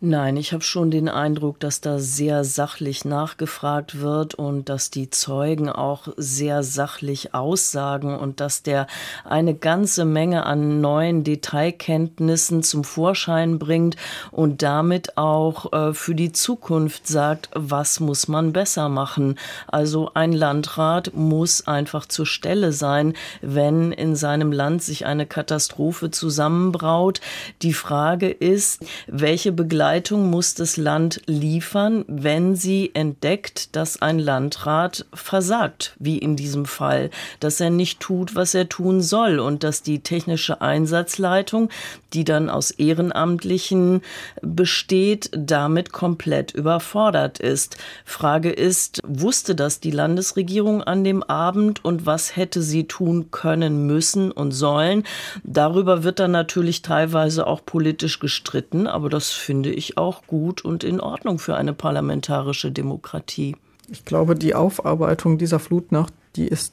Nein, 0.06 0.36
ich 0.36 0.52
habe 0.52 0.62
schon 0.62 0.90
den 0.90 1.08
Eindruck, 1.08 1.58
dass 1.60 1.80
da 1.80 1.98
sehr 1.98 2.44
sachlich 2.44 3.06
nachgefragt 3.06 4.02
wird 4.02 4.34
und 4.34 4.68
dass 4.68 4.90
die 4.90 5.08
Zeugen 5.08 5.70
auch 5.70 6.08
sehr 6.18 6.62
sachlich 6.62 7.32
aussagen 7.32 8.14
und 8.14 8.38
dass 8.38 8.62
der 8.62 8.86
eine 9.24 9.54
ganze 9.54 10.04
Menge 10.04 10.44
an 10.44 10.82
neuen 10.82 11.24
Detailkenntnissen 11.24 12.62
zum 12.62 12.84
Vorschein 12.84 13.58
bringt 13.58 13.96
und 14.30 14.60
damit 14.60 15.16
auch 15.16 15.72
äh, 15.72 15.94
für 15.94 16.14
die 16.14 16.32
Zukunft 16.32 17.08
sagt, 17.08 17.48
was 17.54 17.98
muss 17.98 18.28
man 18.28 18.52
besser 18.52 18.90
machen. 18.90 19.38
Also 19.68 20.10
ein 20.12 20.32
Landrat 20.32 21.14
muss 21.14 21.66
einfach 21.66 22.04
zur 22.04 22.26
Stelle 22.26 22.72
sein, 22.72 23.14
wenn 23.40 23.90
in 23.90 24.16
seinem 24.16 24.52
Land 24.52 24.82
sich 24.82 25.06
eine 25.06 25.24
Katastrophe 25.24 26.10
zusammenbraut. 26.10 27.22
Die 27.62 27.72
Frage 27.72 28.28
ist, 28.28 28.84
welche 29.06 29.50
Begleitung 29.50 29.93
Begleitung 29.94 30.28
muss 30.28 30.54
das 30.54 30.76
Land 30.76 31.20
liefern, 31.26 32.04
wenn 32.08 32.56
sie 32.56 32.90
entdeckt, 32.94 33.76
dass 33.76 34.02
ein 34.02 34.18
Landrat 34.18 35.06
versagt, 35.14 35.94
wie 36.00 36.18
in 36.18 36.34
diesem 36.34 36.66
Fall, 36.66 37.10
dass 37.38 37.60
er 37.60 37.70
nicht 37.70 38.00
tut, 38.00 38.34
was 38.34 38.54
er 38.54 38.68
tun 38.68 39.02
soll 39.02 39.38
und 39.38 39.62
dass 39.62 39.82
die 39.82 40.00
technische 40.00 40.60
Einsatzleitung, 40.60 41.68
die 42.14 42.24
dann 42.24 42.48
aus 42.48 42.70
Ehrenamtlichen 42.70 44.02
besteht, 44.40 45.30
damit 45.36 45.92
komplett 45.92 46.52
überfordert 46.52 47.40
ist. 47.40 47.76
Frage 48.04 48.50
ist, 48.50 49.00
wusste 49.06 49.54
das 49.54 49.80
die 49.80 49.90
Landesregierung 49.90 50.82
an 50.82 51.04
dem 51.04 51.22
Abend 51.22 51.84
und 51.84 52.06
was 52.06 52.36
hätte 52.36 52.62
sie 52.62 52.84
tun 52.84 53.30
können, 53.30 53.86
müssen 53.86 54.30
und 54.30 54.52
sollen? 54.52 55.04
Darüber 55.42 56.04
wird 56.04 56.20
dann 56.20 56.30
natürlich 56.30 56.82
teilweise 56.82 57.46
auch 57.46 57.64
politisch 57.64 58.20
gestritten, 58.20 58.86
aber 58.86 59.10
das 59.10 59.30
finde 59.30 59.70
ich 59.70 59.98
auch 59.98 60.26
gut 60.26 60.64
und 60.64 60.84
in 60.84 61.00
Ordnung 61.00 61.38
für 61.38 61.56
eine 61.56 61.72
parlamentarische 61.72 62.70
Demokratie. 62.70 63.56
Ich 63.88 64.04
glaube, 64.04 64.34
die 64.34 64.54
Aufarbeitung 64.54 65.36
dieser 65.38 65.58
Flutnacht, 65.58 66.12
die 66.36 66.46
ist 66.46 66.72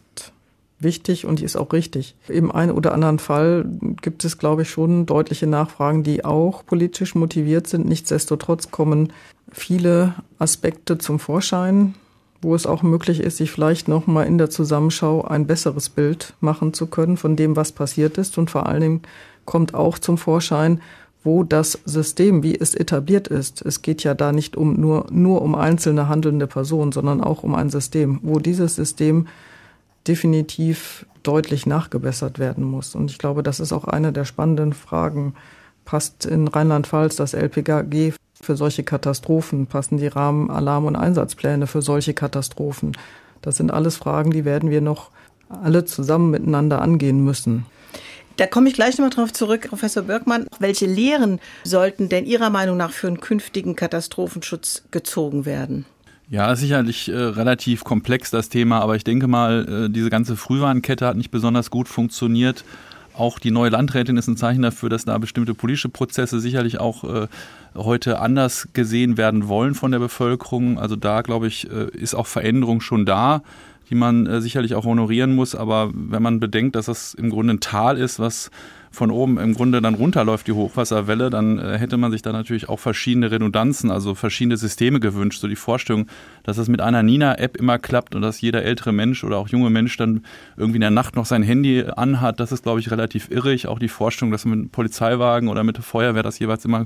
wichtig 0.81 1.25
und 1.25 1.39
die 1.39 1.45
ist 1.45 1.55
auch 1.55 1.71
richtig. 1.73 2.15
Im 2.27 2.51
einen 2.51 2.71
oder 2.71 2.93
anderen 2.93 3.19
Fall 3.19 3.65
gibt 4.01 4.25
es, 4.25 4.37
glaube 4.37 4.63
ich, 4.63 4.69
schon 4.69 5.05
deutliche 5.05 5.47
Nachfragen, 5.47 6.03
die 6.03 6.25
auch 6.25 6.65
politisch 6.65 7.15
motiviert 7.15 7.67
sind. 7.67 7.87
Nichtsdestotrotz 7.87 8.71
kommen 8.71 9.13
viele 9.51 10.15
Aspekte 10.39 10.97
zum 10.97 11.19
Vorschein, 11.19 11.95
wo 12.41 12.55
es 12.55 12.65
auch 12.65 12.81
möglich 12.81 13.19
ist, 13.19 13.37
sich 13.37 13.51
vielleicht 13.51 13.87
noch 13.87 14.07
mal 14.07 14.23
in 14.23 14.37
der 14.37 14.49
Zusammenschau 14.49 15.23
ein 15.23 15.45
besseres 15.45 15.89
Bild 15.89 16.33
machen 16.39 16.73
zu 16.73 16.87
können 16.87 17.17
von 17.17 17.35
dem, 17.35 17.55
was 17.55 17.71
passiert 17.71 18.17
ist. 18.17 18.37
Und 18.37 18.49
vor 18.49 18.65
allen 18.67 18.81
Dingen 18.81 19.01
kommt 19.45 19.73
auch 19.73 19.99
zum 19.99 20.17
Vorschein, 20.17 20.81
wo 21.23 21.43
das 21.43 21.79
System, 21.85 22.41
wie 22.41 22.59
es 22.59 22.73
etabliert 22.73 23.27
ist, 23.27 23.63
es 23.63 23.83
geht 23.83 24.03
ja 24.03 24.15
da 24.15 24.31
nicht 24.31 24.57
um 24.57 24.73
nur, 24.73 25.05
nur 25.11 25.43
um 25.43 25.53
einzelne 25.53 26.09
handelnde 26.09 26.47
Personen, 26.47 26.91
sondern 26.91 27.21
auch 27.21 27.43
um 27.43 27.53
ein 27.53 27.69
System, 27.69 28.19
wo 28.23 28.39
dieses 28.39 28.75
System 28.75 29.27
definitiv 30.07 31.05
deutlich 31.23 31.65
nachgebessert 31.65 32.39
werden 32.39 32.63
muss. 32.63 32.95
Und 32.95 33.11
ich 33.11 33.17
glaube, 33.17 33.43
das 33.43 33.59
ist 33.59 33.73
auch 33.73 33.85
eine 33.85 34.11
der 34.11 34.25
spannenden 34.25 34.73
Fragen. 34.73 35.35
Passt 35.85 36.25
in 36.25 36.47
Rheinland-Pfalz 36.47 37.15
das 37.15 37.33
LPGG 37.33 38.13
für 38.41 38.55
solche 38.55 38.83
Katastrophen? 38.83 39.67
Passen 39.67 39.97
die 39.97 40.07
Rahmen, 40.07 40.49
Alarm- 40.49 40.85
und 40.85 40.95
Einsatzpläne 40.95 41.67
für 41.67 41.81
solche 41.81 42.13
Katastrophen? 42.13 42.97
Das 43.41 43.57
sind 43.57 43.71
alles 43.71 43.97
Fragen, 43.97 44.31
die 44.31 44.45
werden 44.45 44.69
wir 44.69 44.81
noch 44.81 45.11
alle 45.49 45.85
zusammen 45.85 46.31
miteinander 46.31 46.81
angehen 46.81 47.23
müssen. 47.23 47.65
Da 48.37 48.47
komme 48.47 48.69
ich 48.69 48.75
gleich 48.75 48.97
nochmal 48.97 49.09
drauf 49.09 49.33
zurück, 49.33 49.67
Professor 49.69 50.03
Birkmann. 50.03 50.47
Welche 50.59 50.85
Lehren 50.85 51.39
sollten 51.63 52.09
denn 52.09 52.25
Ihrer 52.25 52.49
Meinung 52.49 52.77
nach 52.77 52.91
für 52.91 53.07
einen 53.07 53.19
künftigen 53.19 53.75
Katastrophenschutz 53.75 54.83
gezogen 54.89 55.45
werden? 55.45 55.85
Ja, 56.31 56.55
sicherlich 56.55 57.09
äh, 57.09 57.13
relativ 57.13 57.83
komplex 57.83 58.31
das 58.31 58.47
Thema, 58.47 58.79
aber 58.79 58.95
ich 58.95 59.03
denke 59.03 59.27
mal, 59.27 59.67
äh, 59.67 59.89
diese 59.89 60.09
ganze 60.09 60.37
Frühwarnkette 60.37 61.05
hat 61.05 61.17
nicht 61.17 61.29
besonders 61.29 61.69
gut 61.69 61.89
funktioniert. 61.89 62.63
Auch 63.13 63.37
die 63.37 63.51
neue 63.51 63.69
Landrätin 63.69 64.15
ist 64.15 64.29
ein 64.29 64.37
Zeichen 64.37 64.61
dafür, 64.61 64.87
dass 64.87 65.03
da 65.03 65.17
bestimmte 65.17 65.53
politische 65.53 65.89
Prozesse 65.89 66.39
sicherlich 66.39 66.79
auch 66.79 67.03
äh, 67.03 67.27
heute 67.75 68.19
anders 68.19 68.69
gesehen 68.71 69.17
werden 69.17 69.49
wollen 69.49 69.75
von 69.75 69.91
der 69.91 69.99
Bevölkerung. 69.99 70.79
Also 70.79 70.95
da, 70.95 71.21
glaube 71.21 71.47
ich, 71.47 71.69
äh, 71.69 71.89
ist 71.91 72.15
auch 72.15 72.27
Veränderung 72.27 72.79
schon 72.79 73.05
da 73.05 73.41
die 73.91 73.95
man 73.95 74.25
äh, 74.25 74.39
sicherlich 74.39 74.73
auch 74.73 74.85
honorieren 74.85 75.35
muss. 75.35 75.53
Aber 75.53 75.91
wenn 75.93 76.23
man 76.23 76.39
bedenkt, 76.39 76.77
dass 76.77 76.85
das 76.85 77.13
im 77.13 77.29
Grunde 77.29 77.55
ein 77.55 77.59
Tal 77.59 77.97
ist, 77.97 78.19
was 78.19 78.49
von 78.91 79.09
oben 79.09 79.39
im 79.39 79.53
Grunde 79.53 79.81
dann 79.81 79.95
runterläuft, 79.95 80.47
die 80.47 80.51
Hochwasserwelle, 80.51 81.29
dann 81.29 81.57
äh, 81.57 81.77
hätte 81.77 81.95
man 81.95 82.11
sich 82.11 82.21
da 82.21 82.33
natürlich 82.33 82.67
auch 82.67 82.79
verschiedene 82.79 83.31
Redundanzen, 83.31 83.89
also 83.89 84.15
verschiedene 84.15 84.57
Systeme 84.57 84.99
gewünscht. 84.99 85.39
So 85.39 85.47
die 85.47 85.55
Vorstellung, 85.55 86.07
dass 86.43 86.57
das 86.57 86.67
mit 86.67 86.81
einer 86.81 87.01
Nina-App 87.01 87.55
immer 87.55 87.79
klappt 87.79 88.15
und 88.15 88.21
dass 88.21 88.41
jeder 88.41 88.63
ältere 88.63 88.91
Mensch 88.91 89.23
oder 89.23 89.37
auch 89.37 89.47
junge 89.47 89.69
Mensch 89.69 89.95
dann 89.95 90.25
irgendwie 90.57 90.75
in 90.75 90.81
der 90.81 90.91
Nacht 90.91 91.15
noch 91.15 91.25
sein 91.25 91.41
Handy 91.41 91.85
anhat, 91.95 92.41
das 92.41 92.51
ist, 92.51 92.63
glaube 92.63 92.81
ich, 92.81 92.91
relativ 92.91 93.31
irrig. 93.31 93.67
Auch 93.67 93.79
die 93.79 93.87
Vorstellung, 93.87 94.31
dass 94.31 94.43
man 94.43 94.51
mit 94.51 94.63
einem 94.65 94.69
Polizeiwagen 94.71 95.47
oder 95.47 95.63
mit 95.63 95.77
der 95.77 95.83
Feuerwehr 95.83 96.23
das 96.23 96.37
jeweils 96.39 96.65
immer 96.65 96.85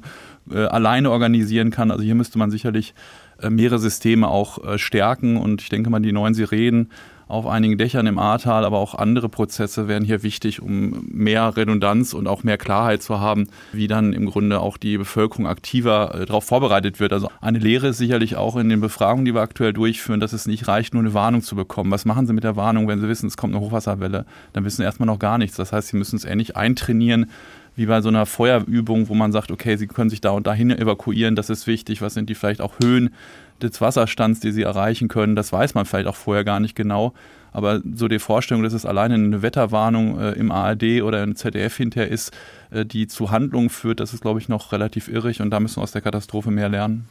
äh, 0.51 0.65
alleine 0.65 1.09
organisieren 1.09 1.71
kann. 1.71 1.89
Also 1.89 2.03
hier 2.03 2.15
müsste 2.15 2.37
man 2.37 2.51
sicherlich 2.51 2.93
äh, 3.41 3.49
mehrere 3.49 3.79
Systeme 3.79 4.27
auch 4.27 4.63
äh, 4.63 4.77
stärken. 4.77 5.37
Und 5.37 5.63
ich 5.63 5.69
denke 5.69 5.89
mal, 5.89 5.99
die 6.01 6.11
neuen 6.11 6.35
Sirenen 6.35 6.91
auf 7.27 7.47
einigen 7.47 7.77
Dächern 7.77 8.07
im 8.07 8.19
Ahrtal, 8.19 8.65
aber 8.65 8.77
auch 8.77 8.93
andere 8.95 9.29
Prozesse 9.29 9.87
wären 9.87 10.03
hier 10.03 10.21
wichtig, 10.21 10.61
um 10.61 11.07
mehr 11.11 11.57
Redundanz 11.57 12.13
und 12.13 12.27
auch 12.27 12.43
mehr 12.43 12.57
Klarheit 12.57 13.01
zu 13.01 13.19
haben, 13.19 13.47
wie 13.73 13.87
dann 13.87 14.13
im 14.13 14.25
Grunde 14.27 14.59
auch 14.59 14.77
die 14.77 14.97
Bevölkerung 14.97 15.47
aktiver 15.47 16.13
äh, 16.13 16.25
darauf 16.25 16.45
vorbereitet 16.45 16.99
wird. 16.99 17.13
Also 17.13 17.29
eine 17.41 17.59
Lehre 17.59 17.87
ist 17.87 17.97
sicherlich 17.97 18.35
auch 18.35 18.55
in 18.55 18.69
den 18.69 18.81
Befragungen, 18.81 19.25
die 19.25 19.33
wir 19.33 19.41
aktuell 19.41 19.73
durchführen, 19.73 20.19
dass 20.19 20.33
es 20.33 20.45
nicht 20.45 20.67
reicht, 20.67 20.93
nur 20.93 21.01
eine 21.01 21.13
Warnung 21.13 21.41
zu 21.41 21.55
bekommen. 21.55 21.91
Was 21.91 22.05
machen 22.05 22.27
Sie 22.27 22.33
mit 22.33 22.43
der 22.43 22.55
Warnung, 22.55 22.87
wenn 22.87 22.99
Sie 22.99 23.07
wissen, 23.07 23.27
es 23.27 23.37
kommt 23.37 23.55
eine 23.55 23.63
Hochwasserwelle? 23.63 24.25
Dann 24.53 24.63
wissen 24.63 24.77
Sie 24.77 24.83
erstmal 24.83 25.07
noch 25.07 25.19
gar 25.19 25.37
nichts. 25.37 25.57
Das 25.57 25.71
heißt, 25.71 25.87
Sie 25.89 25.97
müssen 25.97 26.17
es 26.17 26.25
ähnlich 26.25 26.55
eintrainieren, 26.55 27.27
wie 27.75 27.85
bei 27.85 28.01
so 28.01 28.09
einer 28.09 28.25
Feuerübung, 28.25 29.09
wo 29.09 29.13
man 29.13 29.31
sagt, 29.31 29.51
okay, 29.51 29.75
Sie 29.77 29.87
können 29.87 30.09
sich 30.09 30.21
da 30.21 30.31
und 30.31 30.47
dahin 30.47 30.71
evakuieren, 30.71 31.35
das 31.35 31.49
ist 31.49 31.67
wichtig, 31.67 32.01
was 32.01 32.13
sind 32.13 32.29
die 32.29 32.35
vielleicht 32.35 32.61
auch 32.61 32.79
Höhen 32.81 33.13
des 33.61 33.81
Wasserstands, 33.81 34.39
die 34.39 34.51
Sie 34.51 34.63
erreichen 34.63 35.07
können, 35.07 35.35
das 35.35 35.51
weiß 35.51 35.73
man 35.73 35.85
vielleicht 35.85 36.07
auch 36.07 36.15
vorher 36.15 36.43
gar 36.43 36.59
nicht 36.59 36.75
genau. 36.75 37.13
Aber 37.51 37.81
so 37.95 38.09
die 38.09 38.19
Vorstellung, 38.19 38.63
dass 38.63 38.73
es 38.73 38.85
alleine 38.85 39.13
eine 39.13 39.41
Wetterwarnung 39.41 40.19
äh, 40.19 40.31
im 40.31 40.51
ARD 40.51 41.01
oder 41.03 41.23
im 41.23 41.37
ZDF 41.37 41.77
hinterher 41.77 42.11
ist, 42.11 42.33
äh, 42.69 42.85
die 42.85 43.07
zu 43.07 43.31
Handlungen 43.31 43.69
führt, 43.69 44.01
das 44.01 44.13
ist, 44.13 44.21
glaube 44.21 44.41
ich, 44.41 44.49
noch 44.49 44.73
relativ 44.73 45.07
irrig 45.07 45.39
und 45.39 45.51
da 45.51 45.61
müssen 45.61 45.77
wir 45.77 45.83
aus 45.83 45.93
der 45.93 46.01
Katastrophe 46.01 46.51
mehr 46.51 46.67
lernen. 46.67 47.07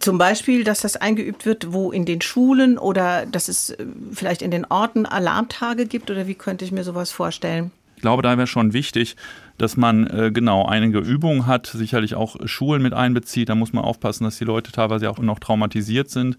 Zum 0.00 0.18
Beispiel, 0.18 0.64
dass 0.64 0.80
das 0.80 0.96
eingeübt 0.96 1.46
wird, 1.46 1.72
wo 1.72 1.92
in 1.92 2.04
den 2.04 2.20
Schulen 2.20 2.78
oder 2.78 3.26
dass 3.26 3.46
es 3.46 3.70
äh, 3.70 3.86
vielleicht 4.12 4.42
in 4.42 4.50
den 4.50 4.64
Orten 4.64 5.06
Alarmtage 5.06 5.86
gibt 5.86 6.10
oder 6.10 6.26
wie 6.26 6.34
könnte 6.34 6.64
ich 6.64 6.72
mir 6.72 6.82
sowas 6.82 7.12
vorstellen? 7.12 7.70
Ich 7.96 8.02
glaube, 8.02 8.22
da 8.22 8.36
wäre 8.36 8.46
schon 8.46 8.72
wichtig, 8.72 9.16
dass 9.58 9.76
man 9.76 10.06
äh, 10.06 10.30
genau 10.32 10.66
einige 10.66 10.98
Übungen 10.98 11.46
hat, 11.46 11.66
sicherlich 11.66 12.14
auch 12.14 12.36
Schulen 12.44 12.82
mit 12.82 12.92
einbezieht. 12.92 13.48
Da 13.48 13.54
muss 13.54 13.72
man 13.72 13.84
aufpassen, 13.84 14.24
dass 14.24 14.38
die 14.38 14.44
Leute 14.44 14.70
teilweise 14.70 15.10
auch 15.10 15.18
noch 15.18 15.38
traumatisiert 15.38 16.10
sind. 16.10 16.36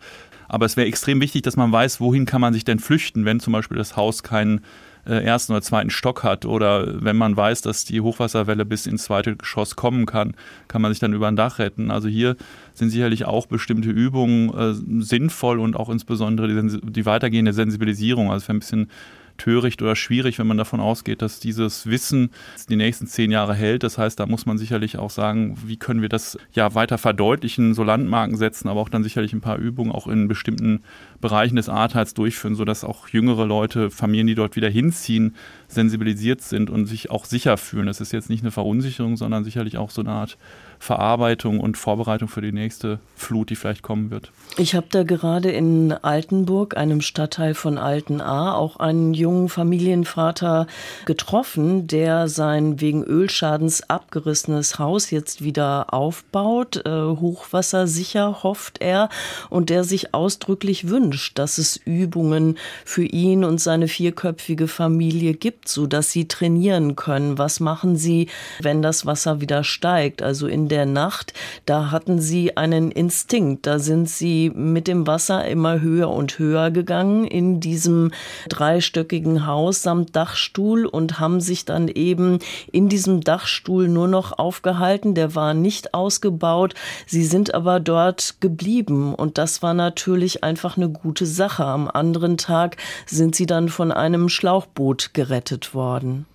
Aber 0.48 0.66
es 0.66 0.78
wäre 0.78 0.88
extrem 0.88 1.20
wichtig, 1.20 1.42
dass 1.42 1.58
man 1.58 1.72
weiß, 1.72 2.00
wohin 2.00 2.26
kann 2.26 2.42
man 2.42 2.54
sich 2.54 2.64
denn 2.64 2.80
flüchten, 2.80 3.26
wenn 3.26 3.40
zum 3.40 3.54
Beispiel 3.54 3.78
das 3.78 3.98
Haus 3.98 4.24
keinen 4.24 4.62
äh, 5.08 5.24
ersten 5.24 5.54
oder 5.54 5.62
zweiten 5.62 5.90
Stock 5.90 6.24
hat 6.24 6.46
oder 6.46 7.04
wenn 7.04 7.18
man 7.18 7.36
weiß, 7.36 7.62
dass 7.62 7.86
die 7.86 8.02
Hochwasserwelle 8.02 8.66
bis 8.66 8.86
ins 8.86 9.04
zweite 9.04 9.36
Geschoss 9.36 9.76
kommen 9.76 10.06
kann, 10.06 10.36
kann 10.68 10.82
man 10.82 10.92
sich 10.92 11.00
dann 11.00 11.14
über 11.14 11.28
ein 11.28 11.36
Dach 11.36 11.60
retten. 11.60 11.92
Also 11.92 12.08
hier 12.08 12.36
sind 12.74 12.90
sicherlich 12.90 13.26
auch 13.26 13.48
bestimmte 13.48 13.90
Übungen 13.90 14.54
äh, 14.54 14.74
sinnvoll 15.04 15.60
und 15.60 15.76
auch 15.76 15.90
insbesondere 15.90 16.48
die, 16.48 16.80
die 16.82 17.06
weitergehende 17.06 17.54
Sensibilisierung. 17.54 18.32
Also 18.32 18.46
für 18.46 18.54
ein 18.54 18.60
bisschen 18.60 18.92
töricht 19.38 19.82
oder 19.82 19.96
schwierig, 19.96 20.40
wenn 20.40 20.48
man 20.48 20.58
davon 20.58 20.80
ausgeht, 20.80 21.22
dass 21.22 21.40
dieses 21.40 21.88
Wissen 21.88 22.32
die 22.70 22.76
nächsten 22.76 23.08
zehn 23.08 23.32
Jahre 23.32 23.54
hält. 23.54 23.84
Das 23.84 23.98
heißt, 23.98 24.20
da 24.20 24.26
muss 24.26 24.46
man 24.46 24.58
sicherlich 24.58 24.98
auch 24.98 25.10
sagen, 25.10 25.58
wie 25.66 25.78
können 25.78 26.02
wir 26.02 26.10
das 26.10 26.38
ja 26.54 26.76
weiter 26.76 26.98
verdeutlichen, 26.98 27.74
so 27.74 27.84
Landmarken 27.84 28.38
setzen, 28.38 28.68
aber 28.68 28.82
auch 28.82 28.90
dann 28.90 29.04
sicherlich 29.04 29.34
ein 29.34 29.42
paar 29.42 29.58
Übungen 29.58 29.92
auch 29.92 30.08
in 30.08 30.28
bestimmten 30.28 30.84
Bereichen 31.22 31.56
des 31.56 31.70
Ahrtals 31.70 32.14
durchführen, 32.14 32.56
sodass 32.56 32.84
auch 32.84 33.08
jüngere 33.10 33.46
Leute, 33.46 33.90
Familien, 33.92 34.28
die 34.28 34.36
dort 34.36 34.56
wieder 34.56 34.70
hinziehen, 34.70 35.36
sensibilisiert 35.68 36.42
sind 36.42 36.70
und 36.70 36.86
sich 36.86 37.10
auch 37.10 37.26
sicher 37.26 37.58
fühlen. 37.58 37.88
Das 37.88 38.02
ist 38.02 38.12
jetzt 38.12 38.30
nicht 38.30 38.44
eine 38.44 38.52
Verunsicherung, 38.52 39.18
sondern 39.18 39.44
sicherlich 39.44 39.78
auch 39.78 39.90
so 39.90 40.02
eine 40.02 40.12
Art 40.12 40.38
Verarbeitung 40.80 41.60
und 41.60 41.78
Vorbereitung 41.78 42.28
für 42.28 42.42
die 42.42 42.52
nächste 42.52 43.00
Flut, 43.16 43.50
die 43.50 43.56
vielleicht 43.56 43.82
kommen 43.82 44.12
wird. 44.12 44.32
Ich 44.58 44.76
habe 44.76 44.88
da 44.90 45.04
gerade 45.04 45.52
in 45.52 45.92
Altenburg, 45.92 46.78
einem 46.78 47.02
Stadtteil 47.02 47.54
von 47.54 47.78
Altenahr, 47.78 48.58
auch 48.58 48.78
einen 48.78 49.14
jungen 49.14 49.50
Familienvater 49.50 50.68
getroffen, 51.06 51.88
der 51.88 52.28
sein 52.28 52.80
wegen 52.80 53.04
Ölschadens 53.04 53.90
abgerissenes 53.90 54.80
Haus 54.80 55.12
jetzt 55.12 55.44
wieder 55.44 55.94
aufbaut, 55.94 56.86
äh, 56.86 56.90
hochwassersicher 56.90 58.44
hofft 58.44 58.82
er, 58.82 59.10
und 59.50 59.70
der 59.70 59.84
sich 59.84 60.14
ausdrücklich 60.14 60.90
wünscht, 60.90 61.38
dass 61.38 61.58
es 61.58 61.78
Übungen 61.78 62.58
für 62.86 63.04
ihn 63.04 63.44
und 63.44 63.60
seine 63.60 63.88
vierköpfige 63.88 64.68
Familie 64.68 65.34
gibt, 65.34 65.68
so 65.68 65.88
dass 65.88 66.12
sie 66.12 66.28
trainieren 66.28 66.96
können. 66.96 67.38
Was 67.38 67.60
machen 67.60 67.96
sie, 67.96 68.28
wenn 68.62 68.82
das 68.82 69.06
Wasser 69.06 69.42
wieder 69.42 69.64
steigt? 69.64 70.22
Also 70.22 70.48
in 70.48 70.67
der 70.70 70.86
Nacht, 70.86 71.34
da 71.66 71.92
hatten 71.92 72.20
sie 72.20 72.58
einen 72.58 72.92
Instinkt, 72.92 73.66
da 73.66 73.80
sind 73.80 74.10
sie 74.10 74.52
mit 74.54 74.88
dem 74.88 75.08
Wasser 75.08 75.46
immer 75.46 75.82
höher 75.82 76.10
und 76.10 76.40
höher 76.40 76.72
gegangen 76.72 77.26
in 77.26 77.60
diesem 77.60 78.12
dreistöckigen 78.50 79.46
Haus 79.46 79.82
samt 79.82 80.16
Dachstuhl 80.16 80.86
und 80.86 81.20
haben 81.20 81.42
sich 81.42 81.66
dann 81.66 81.88
eben 81.88 82.40
in 82.72 82.90
diesem 82.90 83.22
Dachstuhl 83.22 83.88
nur 83.88 84.08
noch 84.08 84.38
aufgehalten. 84.38 85.14
Der 85.14 85.36
war 85.36 85.54
nicht 85.54 85.94
ausgebaut. 85.94 86.74
Sie 87.06 87.24
sind 87.24 87.54
aber 87.54 87.80
dort 87.80 88.38
geblieben 88.40 89.14
und 89.14 89.38
das 89.38 89.62
war 89.62 89.74
natürlich 89.74 90.44
einfach 90.44 90.78
eine 90.78 90.90
gute 90.90 91.26
Sache. 91.26 91.66
Am 91.66 91.88
anderen 91.88 92.38
Tag 92.38 92.78
sind 93.06 93.36
sie 93.36 93.46
dann 93.46 93.70
von 93.70 93.92
einem 93.92 94.30
Schlauchboot 94.30 95.14
gerettet 95.14 95.74
worden. 95.74 96.26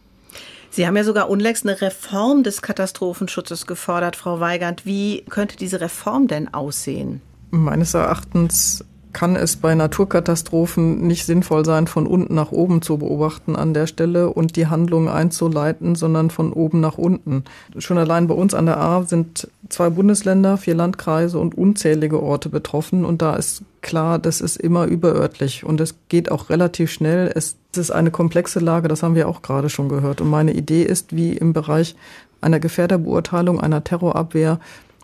Sie 0.72 0.86
haben 0.86 0.96
ja 0.96 1.04
sogar 1.04 1.28
unlängst 1.28 1.66
eine 1.66 1.78
Reform 1.82 2.44
des 2.44 2.62
Katastrophenschutzes 2.62 3.66
gefordert, 3.66 4.16
Frau 4.16 4.40
Weigand. 4.40 4.86
Wie 4.86 5.22
könnte 5.28 5.58
diese 5.58 5.82
Reform 5.82 6.28
denn 6.28 6.52
aussehen? 6.54 7.20
Meines 7.50 7.92
Erachtens 7.92 8.82
kann 9.12 9.36
es 9.36 9.56
bei 9.56 9.74
Naturkatastrophen 9.74 11.06
nicht 11.06 11.26
sinnvoll 11.26 11.64
sein, 11.64 11.86
von 11.86 12.06
unten 12.06 12.34
nach 12.34 12.52
oben 12.52 12.82
zu 12.82 12.98
beobachten 12.98 13.56
an 13.56 13.74
der 13.74 13.86
Stelle 13.86 14.30
und 14.30 14.56
die 14.56 14.66
Handlungen 14.66 15.08
einzuleiten, 15.08 15.94
sondern 15.94 16.30
von 16.30 16.52
oben 16.52 16.80
nach 16.80 16.98
unten. 16.98 17.44
Schon 17.78 17.98
allein 17.98 18.26
bei 18.26 18.34
uns 18.34 18.54
an 18.54 18.66
der 18.66 18.78
A 18.78 19.02
sind 19.02 19.48
zwei 19.68 19.90
Bundesländer, 19.90 20.56
vier 20.56 20.74
Landkreise 20.74 21.38
und 21.38 21.56
unzählige 21.56 22.22
Orte 22.22 22.48
betroffen 22.48 23.04
und 23.04 23.22
da 23.22 23.36
ist 23.36 23.62
klar, 23.82 24.18
das 24.18 24.40
ist 24.40 24.56
immer 24.56 24.86
überörtlich 24.86 25.64
und 25.64 25.80
es 25.80 25.94
geht 26.08 26.30
auch 26.30 26.50
relativ 26.50 26.90
schnell. 26.90 27.30
Es 27.34 27.56
ist 27.76 27.90
eine 27.90 28.10
komplexe 28.10 28.60
Lage, 28.60 28.88
das 28.88 29.02
haben 29.02 29.14
wir 29.14 29.28
auch 29.28 29.42
gerade 29.42 29.68
schon 29.68 29.88
gehört. 29.88 30.20
Und 30.20 30.30
meine 30.30 30.52
Idee 30.52 30.82
ist, 30.82 31.14
wie 31.14 31.32
im 31.32 31.52
Bereich 31.52 31.96
einer 32.40 32.60
Gefährderbeurteilung, 32.60 33.60
einer 33.60 33.84
Terrorabwehr, 33.84 34.60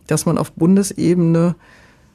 dass 0.06 0.26
man 0.26 0.38
auf 0.38 0.52
Bundesebene 0.52 1.54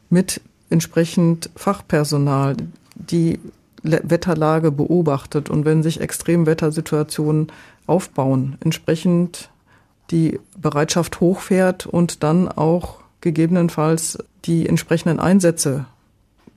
mit 0.10 0.42
entsprechend 0.74 1.50
Fachpersonal 1.56 2.58
die 2.96 3.40
Wetterlage 3.84 4.72
beobachtet 4.72 5.50
und 5.50 5.66
wenn 5.66 5.84
sich 5.84 6.02
Extremwettersituationen 6.02 7.48
aufbauen, 7.86 8.58
entsprechend 8.62 9.50
die 10.10 10.40
Bereitschaft 10.58 11.20
hochfährt 11.20 11.86
und 11.86 12.24
dann 12.24 12.48
auch 12.48 13.00
gegebenenfalls 13.22 14.18
die 14.46 14.68
entsprechenden 14.68 15.20
Einsätze 15.20 15.86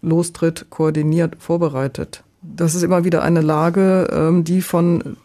lostritt, 0.02 0.66
koordiniert, 0.70 1.36
vorbereitet. 1.38 2.22
Das 2.42 2.74
ist 2.74 2.82
immer 2.82 3.04
wieder 3.04 3.22
eine 3.22 3.40
Lage, 3.40 4.08
ähm, 4.12 4.44
die 4.44 4.62
von 4.62 5.16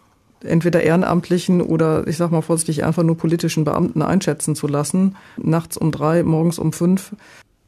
entweder 0.43 0.81
ehrenamtlichen 0.81 1.61
oder 1.61 2.07
ich 2.07 2.17
sag 2.17 2.31
mal 2.31 2.41
vorsichtig 2.41 2.83
einfach 2.83 3.03
nur 3.03 3.17
politischen 3.17 3.63
Beamten 3.63 4.01
einschätzen 4.01 4.55
zu 4.55 4.67
lassen. 4.67 5.15
Nachts 5.37 5.77
um 5.77 5.91
drei, 5.91 6.23
morgens 6.23 6.57
um 6.57 6.73
fünf 6.73 7.13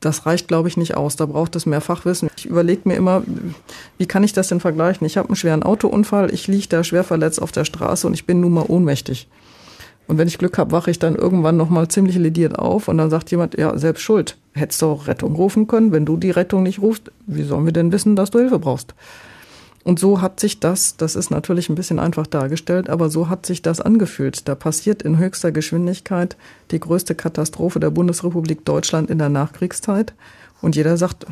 das 0.06 0.26
reicht, 0.26 0.48
glaube 0.48 0.68
ich, 0.68 0.78
nicht 0.78 0.96
aus. 0.96 1.16
Da 1.16 1.26
braucht 1.26 1.56
es 1.56 1.66
mehr 1.66 1.82
Fachwissen. 1.82 2.30
Ich 2.38 2.46
überlege 2.46 2.82
mir 2.86 2.96
immer, 2.96 3.24
wie 3.98 4.06
kann 4.06 4.24
ich 4.24 4.34
das 4.34 4.48
denn 4.48 4.60
vergleichen? 4.60 5.06
Ich 5.06 5.18
habe 5.18 5.30
einen 5.30 5.36
schweren 5.36 5.64
Autounfall, 5.64 6.34
ich 6.34 6.48
liege 6.48 6.68
da 6.68 6.84
schwer 6.84 7.04
verletzt 7.04 7.42
auf 7.42 7.52
der 7.52 7.66
Straße 7.66 8.08
und 8.08 8.14
ich 8.14 8.26
bin 8.26 8.40
nun 8.40 8.54
mal 8.54 8.66
ohnmächtig. 8.68 9.28
Und 10.08 10.18
wenn 10.18 10.28
ich 10.28 10.38
Glück 10.38 10.58
habe, 10.58 10.72
wache 10.72 10.92
ich 10.92 11.00
dann 11.00 11.16
irgendwann 11.16 11.56
noch 11.56 11.70
mal 11.70 11.88
ziemlich 11.88 12.18
lediert 12.18 12.60
auf 12.60 12.88
und 12.88 12.98
dann 12.98 13.10
sagt 13.10 13.32
jemand, 13.32 13.58
ja, 13.58 13.78
selbst 13.78 14.02
schuld. 14.02 14.38
Hättest 14.54 14.82
du 14.82 14.88
auch 14.88 15.08
Rettung 15.08 15.36
rufen 15.36 15.68
können. 15.68 15.92
Wenn 15.92 16.06
du 16.06 16.18
die 16.18 16.32
Rettung 16.32 16.64
nicht 16.64 16.82
rufst, 16.82 17.12
wie 17.26 17.44
sollen 17.44 17.66
wir 17.66 17.74
denn 17.74 17.92
wissen, 17.92 18.16
dass 18.16 18.30
du 18.30 18.40
Hilfe 18.40 18.60
brauchst? 18.60 18.94
Und 19.84 20.00
so 20.00 20.22
hat 20.22 20.40
sich 20.40 20.62
das, 20.62 20.96
das 20.96 21.16
ist 21.16 21.30
natürlich 21.30 21.70
ein 21.70 21.76
bisschen 21.76 22.00
einfach 22.00 22.26
dargestellt, 22.26 22.90
aber 22.90 23.10
so 23.10 23.28
hat 23.28 23.46
sich 23.46 23.62
das 23.62 23.82
angefühlt. 23.82 24.48
Da 24.48 24.56
passiert 24.56 25.02
in 25.02 25.18
höchster 25.18 25.52
Geschwindigkeit 25.52 26.38
die 26.72 26.80
größte 26.80 27.16
Katastrophe 27.16 27.82
der 27.82 27.90
Bundesrepublik 27.90 28.64
Deutschland 28.64 29.10
in 29.10 29.18
der 29.18 29.30
Nachkriegszeit. 29.30 30.14
Und 30.62 30.78
jeder 30.78 30.96
sagt, 30.96 31.26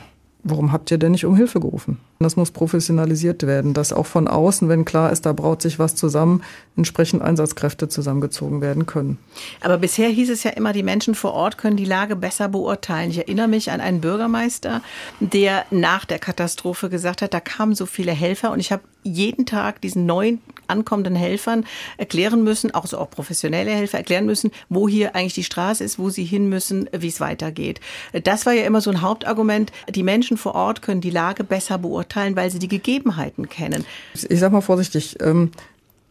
Warum 0.43 0.71
habt 0.71 0.89
ihr 0.89 0.97
denn 0.97 1.11
nicht 1.11 1.25
um 1.25 1.35
Hilfe 1.35 1.59
gerufen? 1.59 1.99
Das 2.19 2.35
muss 2.35 2.49
professionalisiert 2.49 3.45
werden, 3.45 3.75
dass 3.75 3.93
auch 3.93 4.07
von 4.07 4.27
außen, 4.27 4.69
wenn 4.69 4.85
klar 4.85 5.11
ist, 5.11 5.25
da 5.25 5.33
braut 5.33 5.61
sich 5.61 5.77
was 5.77 5.95
zusammen, 5.95 6.41
entsprechend 6.75 7.21
Einsatzkräfte 7.21 7.89
zusammengezogen 7.89 8.59
werden 8.59 8.87
können. 8.87 9.19
Aber 9.61 9.77
bisher 9.77 10.09
hieß 10.09 10.31
es 10.31 10.43
ja 10.43 10.51
immer, 10.51 10.73
die 10.73 10.81
Menschen 10.81 11.13
vor 11.13 11.33
Ort 11.33 11.59
können 11.59 11.77
die 11.77 11.85
Lage 11.85 12.15
besser 12.15 12.47
beurteilen. 12.47 13.11
Ich 13.11 13.19
erinnere 13.19 13.47
mich 13.47 13.69
an 13.69 13.81
einen 13.81 14.01
Bürgermeister, 14.01 14.81
der 15.19 15.65
nach 15.69 16.05
der 16.05 16.17
Katastrophe 16.17 16.89
gesagt 16.89 17.21
hat, 17.21 17.33
da 17.35 17.39
kamen 17.39 17.75
so 17.75 17.85
viele 17.85 18.11
Helfer 18.11 18.51
und 18.51 18.59
ich 18.59 18.71
habe 18.71 18.83
jeden 19.03 19.45
Tag 19.45 19.81
diesen 19.81 20.05
neuen 20.05 20.41
ankommenden 20.67 21.15
Helfern 21.15 21.65
erklären 21.97 22.43
müssen, 22.43 22.73
auch 22.73 22.87
so 22.87 22.97
auch 22.97 23.09
professionelle 23.09 23.71
Helfer 23.71 23.97
erklären 23.97 24.25
müssen, 24.25 24.51
wo 24.69 24.87
hier 24.87 25.15
eigentlich 25.15 25.33
die 25.33 25.43
Straße 25.43 25.83
ist, 25.83 25.99
wo 25.99 26.09
sie 26.09 26.23
hin 26.23 26.49
müssen, 26.49 26.89
wie 26.97 27.07
es 27.07 27.19
weitergeht. 27.19 27.79
Das 28.23 28.45
war 28.45 28.53
ja 28.53 28.63
immer 28.63 28.81
so 28.81 28.89
ein 28.89 29.01
Hauptargument. 29.01 29.71
Die 29.89 30.03
Menschen 30.03 30.37
vor 30.37 30.55
Ort 30.55 30.81
können 30.81 31.01
die 31.01 31.09
Lage 31.09 31.43
besser 31.43 31.77
beurteilen, 31.77 32.35
weil 32.35 32.51
sie 32.51 32.59
die 32.59 32.67
Gegebenheiten 32.67 33.49
kennen. 33.49 33.85
Ich 34.29 34.39
sage 34.39 34.53
mal 34.53 34.61
vorsichtig, 34.61 35.17
ähm 35.21 35.51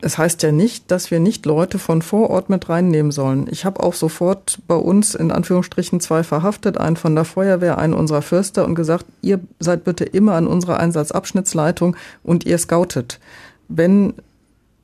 es 0.03 0.19
heißt 0.19 0.43
ja 0.43 0.53
nicht, 0.53 0.91
dass 0.91 1.11
wir 1.11 1.21
nicht 1.21 1.45
Leute 1.45 1.79
von 1.79 2.03
vor 2.03 2.31
Ort 2.31 2.49
mit 2.49 2.69
reinnehmen 2.69 3.13
sollen. 3.13 3.47
Ich 3.51 3.65
habe 3.65 3.83
auch 3.83 3.95
sofort 3.95 4.59
bei 4.67 4.75
uns 4.75 5.15
in 5.15 5.31
Anführungsstrichen 5.31 6.01
zwei 6.01 6.23
verhaftet, 6.23 6.79
einen 6.79 6.97
von 6.97 7.15
der 7.15 7.25
Feuerwehr, 7.25 7.79
einen 7.79 7.95
unserer 7.95 8.23
Fürster 8.23 8.65
und 8.65 8.75
gesagt, 8.75 9.05
ihr 9.21 9.41
seid 9.59 9.85
bitte 9.85 10.05
immer 10.05 10.35
an 10.35 10.47
unserer 10.47 10.79
Einsatzabschnittsleitung 10.81 11.97
und 12.23 12.47
ihr 12.47 12.57
scoutet. 12.59 13.21
Wenn 13.69 14.15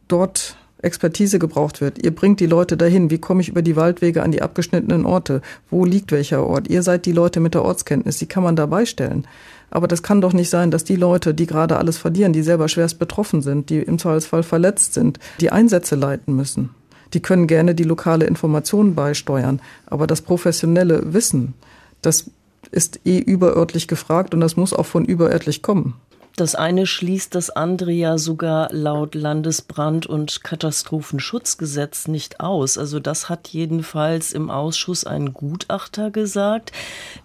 dort 0.09 0.57
Expertise 0.83 1.39
gebraucht 1.39 1.81
wird. 1.81 2.05
Ihr 2.05 2.15
bringt 2.15 2.41
die 2.41 2.47
Leute 2.47 2.77
dahin. 2.77 3.11
Wie 3.11 3.19
komme 3.19 3.41
ich 3.41 3.49
über 3.49 3.63
die 3.63 3.77
Waldwege 3.77 4.23
an 4.23 4.31
die 4.31 4.43
abgeschnittenen 4.43 5.07
Orte? 5.07 5.41
Wo 5.71 5.85
liegt 5.85 6.13
welcher 6.13 6.47
Ort? 6.47 6.69
Ihr 6.69 6.83
seid 6.83 7.07
die 7.07 7.13
Leute 7.13 7.41
mit 7.41 7.55
der 7.55 7.65
Ortskenntnis. 7.65 8.19
Die 8.19 8.27
kann 8.27 8.43
man 8.43 8.57
dabei 8.57 8.85
stellen. 8.85 9.27
Aber 9.71 9.89
das 9.89 10.03
kann 10.03 10.21
doch 10.21 10.33
nicht 10.33 10.51
sein, 10.51 10.71
dass 10.71 10.85
die 10.85 10.97
Leute, 10.97 11.35
die 11.35 11.47
gerade 11.47 11.79
alles 11.79 11.99
verlieren, 11.99 12.33
die 12.33 12.43
selber 12.43 12.69
schwerst 12.69 12.99
betroffen 12.99 13.43
sind, 13.43 13.69
die 13.69 13.79
im 13.79 13.99
Zweifelsfall 13.99 14.43
verletzt 14.43 14.95
sind, 14.95 15.19
die 15.41 15.51
Einsätze 15.51 15.97
leiten 15.97 16.37
müssen. 16.37 16.71
Die 17.15 17.21
können 17.21 17.47
gerne 17.47 17.75
die 17.75 17.85
lokale 17.85 18.27
Information 18.27 18.95
beisteuern. 18.95 19.61
Aber 19.87 20.07
das 20.07 20.23
professionelle 20.23 21.15
Wissen, 21.15 21.55
das 22.03 22.31
ist 22.71 23.01
eh 23.05 23.19
überörtlich 23.19 23.89
gefragt 23.89 24.35
und 24.35 24.41
das 24.41 24.57
muss 24.57 24.73
auch 24.73 24.87
von 24.87 25.05
überörtlich 25.05 25.63
kommen. 25.63 25.95
Das 26.37 26.55
eine 26.55 26.87
schließt 26.87 27.35
das 27.35 27.49
andere 27.49 27.93
ja 27.93 28.19
sogar 28.19 28.69
laut 28.71 29.15
Landesbrand- 29.15 30.07
und 30.07 30.45
Katastrophenschutzgesetz 30.45 32.09
nicht 32.09 32.41
aus. 32.41 32.77
Also 32.77 33.01
das 33.01 33.31
hat 33.31 33.49
jedenfalls 33.49 34.33
im 34.33 34.51
Ausschuss 34.51 35.05
ein 35.05 35.33
Gutachter 35.33 36.11
gesagt, 36.11 36.73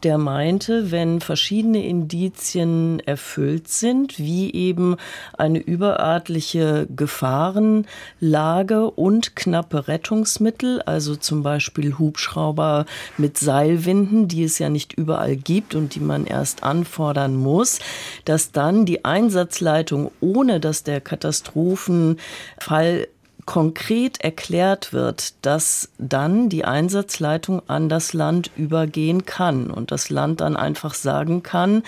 der 0.04 0.18
meinte, 0.18 0.92
wenn 0.92 1.20
verschiedene 1.20 1.86
Indizien 1.86 3.02
erfüllt 3.02 3.68
sind, 3.68 4.18
wie 4.18 4.54
eben 4.54 4.96
eine 5.38 5.60
überörtliche 5.60 6.88
Gefahrenlage 6.96 8.92
und 8.92 9.36
knappe 9.36 9.90
Rettungsmittel, 9.90 10.82
also 10.84 11.18
zum 11.18 11.44
Beispiel 11.44 11.98
Hubschrauber 12.00 12.86
mit 13.18 13.38
Seilwinden, 13.38 14.30
die 14.30 14.46
es 14.46 14.58
ja 14.58 14.70
nicht 14.70 14.94
überall 14.94 15.36
gibt 15.36 15.76
und 15.76 15.96
die 15.96 16.00
man 16.00 16.26
erst 16.26 16.64
anfordern 16.64 17.36
muss, 17.36 17.80
dass 18.24 18.54
dann 18.54 18.86
die 18.86 19.01
Einsatzleitung, 19.06 20.12
ohne 20.22 20.60
dass 20.60 20.84
der 20.84 21.02
Katastrophenfall 21.02 23.08
konkret 23.46 24.22
erklärt 24.22 24.94
wird, 24.94 25.34
dass 25.46 25.90
dann 25.98 26.50
die 26.50 26.66
Einsatzleitung 26.66 27.62
an 27.68 27.90
das 27.90 28.14
Land 28.14 28.52
übergehen 28.56 29.26
kann 29.26 29.72
und 29.72 29.92
das 29.92 30.10
Land 30.10 30.42
dann 30.42 30.56
einfach 30.56 30.94
sagen 30.94 31.44
kann, 31.44 31.84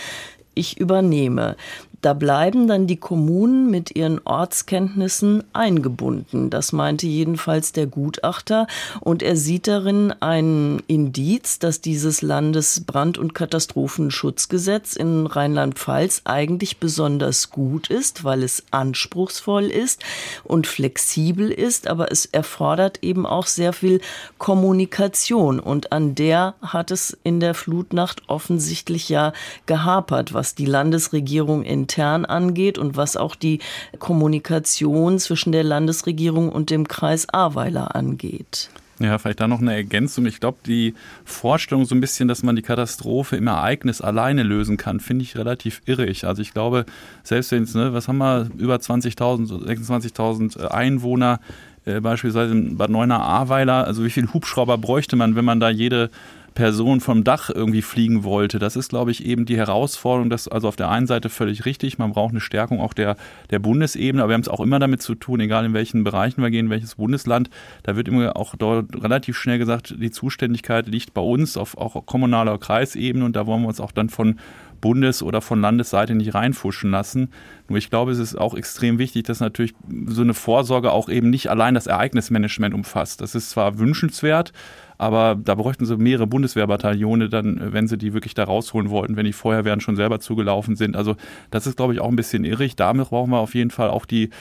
ich 0.55 0.79
übernehme. 0.79 1.55
Da 2.03 2.11
bleiben 2.11 2.67
dann 2.67 2.85
die 2.85 2.97
Kommunen 2.97 3.71
mit 3.71 3.95
ihren 3.95 4.19
Ortskenntnissen 4.25 5.45
eingebunden. 5.53 6.49
Das 6.49 6.73
meinte 6.73 7.07
jedenfalls 7.07 7.71
der 7.71 7.87
Gutachter. 7.87 8.67
Und 8.99 9.23
er 9.23 9.37
sieht 9.37 9.67
darin 9.67 10.13
ein 10.19 10.83
Indiz, 10.87 11.59
dass 11.59 11.79
dieses 11.79 12.21
Landesbrand- 12.21 13.17
und 13.17 13.33
Katastrophenschutzgesetz 13.33 14.97
in 14.97 15.25
Rheinland-Pfalz 15.27 16.23
eigentlich 16.25 16.77
besonders 16.77 17.51
gut 17.51 17.89
ist, 17.89 18.25
weil 18.25 18.43
es 18.43 18.65
anspruchsvoll 18.71 19.67
ist 19.67 20.03
und 20.43 20.67
flexibel 20.67 21.49
ist. 21.49 21.87
Aber 21.87 22.11
es 22.11 22.25
erfordert 22.25 22.99
eben 23.01 23.25
auch 23.25 23.47
sehr 23.47 23.71
viel 23.71 24.01
Kommunikation. 24.39 25.61
Und 25.61 25.93
an 25.93 26.15
der 26.15 26.55
hat 26.61 26.91
es 26.91 27.17
in 27.23 27.39
der 27.39 27.53
Flutnacht 27.53 28.23
offensichtlich 28.27 29.07
ja 29.07 29.31
gehapert, 29.67 30.33
was 30.33 30.53
die 30.53 30.65
Landesregierung 30.65 31.63
in 31.63 31.87
intern 31.93 32.25
angeht 32.25 32.77
und 32.77 32.97
was 32.97 33.17
auch 33.17 33.35
die 33.35 33.59
Kommunikation 33.99 35.19
zwischen 35.19 35.51
der 35.51 35.63
Landesregierung 35.63 36.49
und 36.49 36.69
dem 36.69 36.87
Kreis 36.87 37.29
Ahrweiler 37.29 37.95
angeht. 37.95 38.69
Ja, 38.99 39.17
vielleicht 39.17 39.39
da 39.39 39.47
noch 39.47 39.59
eine 39.59 39.73
Ergänzung. 39.73 40.25
Ich 40.27 40.39
glaube, 40.39 40.59
die 40.65 40.93
Vorstellung 41.25 41.85
so 41.85 41.95
ein 41.95 42.01
bisschen, 42.01 42.27
dass 42.27 42.43
man 42.43 42.55
die 42.55 42.61
Katastrophe 42.61 43.35
im 43.35 43.47
Ereignis 43.47 44.01
alleine 44.01 44.43
lösen 44.43 44.77
kann, 44.77 44.99
finde 44.99 45.23
ich 45.23 45.35
relativ 45.35 45.81
irrig. 45.85 46.25
Also 46.25 46.41
ich 46.41 46.53
glaube, 46.53 46.85
selbst 47.23 47.51
wenn 47.51 47.63
es, 47.63 47.73
ne, 47.73 47.93
was 47.93 48.07
haben 48.07 48.19
wir, 48.19 48.49
über 48.57 48.75
20.000, 48.75 49.65
26.000 49.65 50.67
Einwohner, 50.67 51.39
äh, 51.85 51.99
beispielsweise 51.99 52.53
in 52.53 52.77
Bad 52.77 52.91
Neuenahr-Ahrweiler, 52.91 53.85
also 53.85 54.05
wie 54.05 54.09
viele 54.09 54.31
Hubschrauber 54.33 54.77
bräuchte 54.77 55.15
man, 55.15 55.35
wenn 55.35 55.45
man 55.45 55.59
da 55.59 55.69
jede 55.69 56.09
Person 56.53 56.99
vom 56.99 57.23
Dach 57.23 57.49
irgendwie 57.49 57.81
fliegen 57.81 58.23
wollte. 58.23 58.59
Das 58.59 58.75
ist, 58.75 58.89
glaube 58.89 59.11
ich, 59.11 59.25
eben 59.25 59.45
die 59.45 59.57
Herausforderung. 59.57 60.29
Das 60.29 60.47
also 60.47 60.67
auf 60.67 60.75
der 60.75 60.89
einen 60.89 61.07
Seite 61.07 61.29
völlig 61.29 61.65
richtig. 61.65 61.97
Man 61.97 62.11
braucht 62.11 62.31
eine 62.31 62.41
Stärkung 62.41 62.79
auch 62.79 62.93
der, 62.93 63.15
der 63.49 63.59
Bundesebene. 63.59 64.21
Aber 64.21 64.29
wir 64.29 64.35
haben 64.35 64.41
es 64.41 64.49
auch 64.49 64.59
immer 64.59 64.79
damit 64.79 65.01
zu 65.01 65.15
tun, 65.15 65.39
egal 65.39 65.65
in 65.65 65.73
welchen 65.73 66.03
Bereichen 66.03 66.41
wir 66.41 66.51
gehen, 66.51 66.69
welches 66.69 66.95
Bundesland. 66.95 67.49
Da 67.83 67.95
wird 67.95 68.07
immer 68.07 68.35
auch 68.37 68.55
dort 68.55 69.01
relativ 69.03 69.37
schnell 69.37 69.57
gesagt, 69.57 69.95
die 69.97 70.11
Zuständigkeit 70.11 70.87
liegt 70.87 71.13
bei 71.13 71.21
uns 71.21 71.57
auf 71.57 71.77
auch 71.77 72.05
kommunaler 72.05 72.57
Kreisebene. 72.57 73.25
Und 73.25 73.35
da 73.35 73.45
wollen 73.47 73.61
wir 73.61 73.67
uns 73.67 73.79
auch 73.79 73.91
dann 73.91 74.09
von 74.09 74.39
Bundes- 74.83 75.23
oder 75.23 75.39
von 75.39 75.61
Landesseite 75.61 76.13
nicht 76.13 76.35
reinfuschen 76.35 76.91
lassen. 76.91 77.29
Nur 77.69 77.77
ich 77.77 77.89
glaube, 77.89 78.11
es 78.11 78.19
ist 78.19 78.35
auch 78.35 78.53
extrem 78.53 78.99
wichtig, 78.99 79.23
dass 79.23 79.39
natürlich 79.39 79.73
so 80.07 80.21
eine 80.21 80.33
Vorsorge 80.33 80.91
auch 80.91 81.07
eben 81.07 81.29
nicht 81.29 81.49
allein 81.49 81.73
das 81.73 81.87
Ereignismanagement 81.87 82.75
umfasst. 82.75 83.21
Das 83.21 83.33
ist 83.33 83.51
zwar 83.51 83.79
wünschenswert, 83.79 84.51
aber 84.97 85.39
da 85.41 85.55
bräuchten 85.55 85.85
sie 85.85 85.95
mehrere 85.95 86.27
Bundeswehrbataillone 86.27 87.29
dann, 87.29 87.71
wenn 87.71 87.87
sie 87.87 87.97
die 87.97 88.13
wirklich 88.13 88.33
da 88.33 88.43
rausholen 88.43 88.89
wollten, 88.89 89.15
wenn 89.15 89.25
die 89.25 89.31
Feuerwehren 89.31 89.79
schon 89.79 89.95
selber 89.95 90.19
zugelaufen 90.19 90.75
sind. 90.75 90.97
Also 90.97 91.15
das 91.49 91.65
ist, 91.65 91.77
glaube 91.77 91.93
ich, 91.93 92.01
auch 92.01 92.09
ein 92.09 92.17
bisschen 92.17 92.43
irrig. 92.43 92.75
Damit 92.75 93.09
brauchen 93.09 93.31
wir 93.31 93.39
auf 93.39 93.55
jeden 93.55 93.71
Fall 93.71 93.89
auch 93.89 94.05
die, 94.05 94.31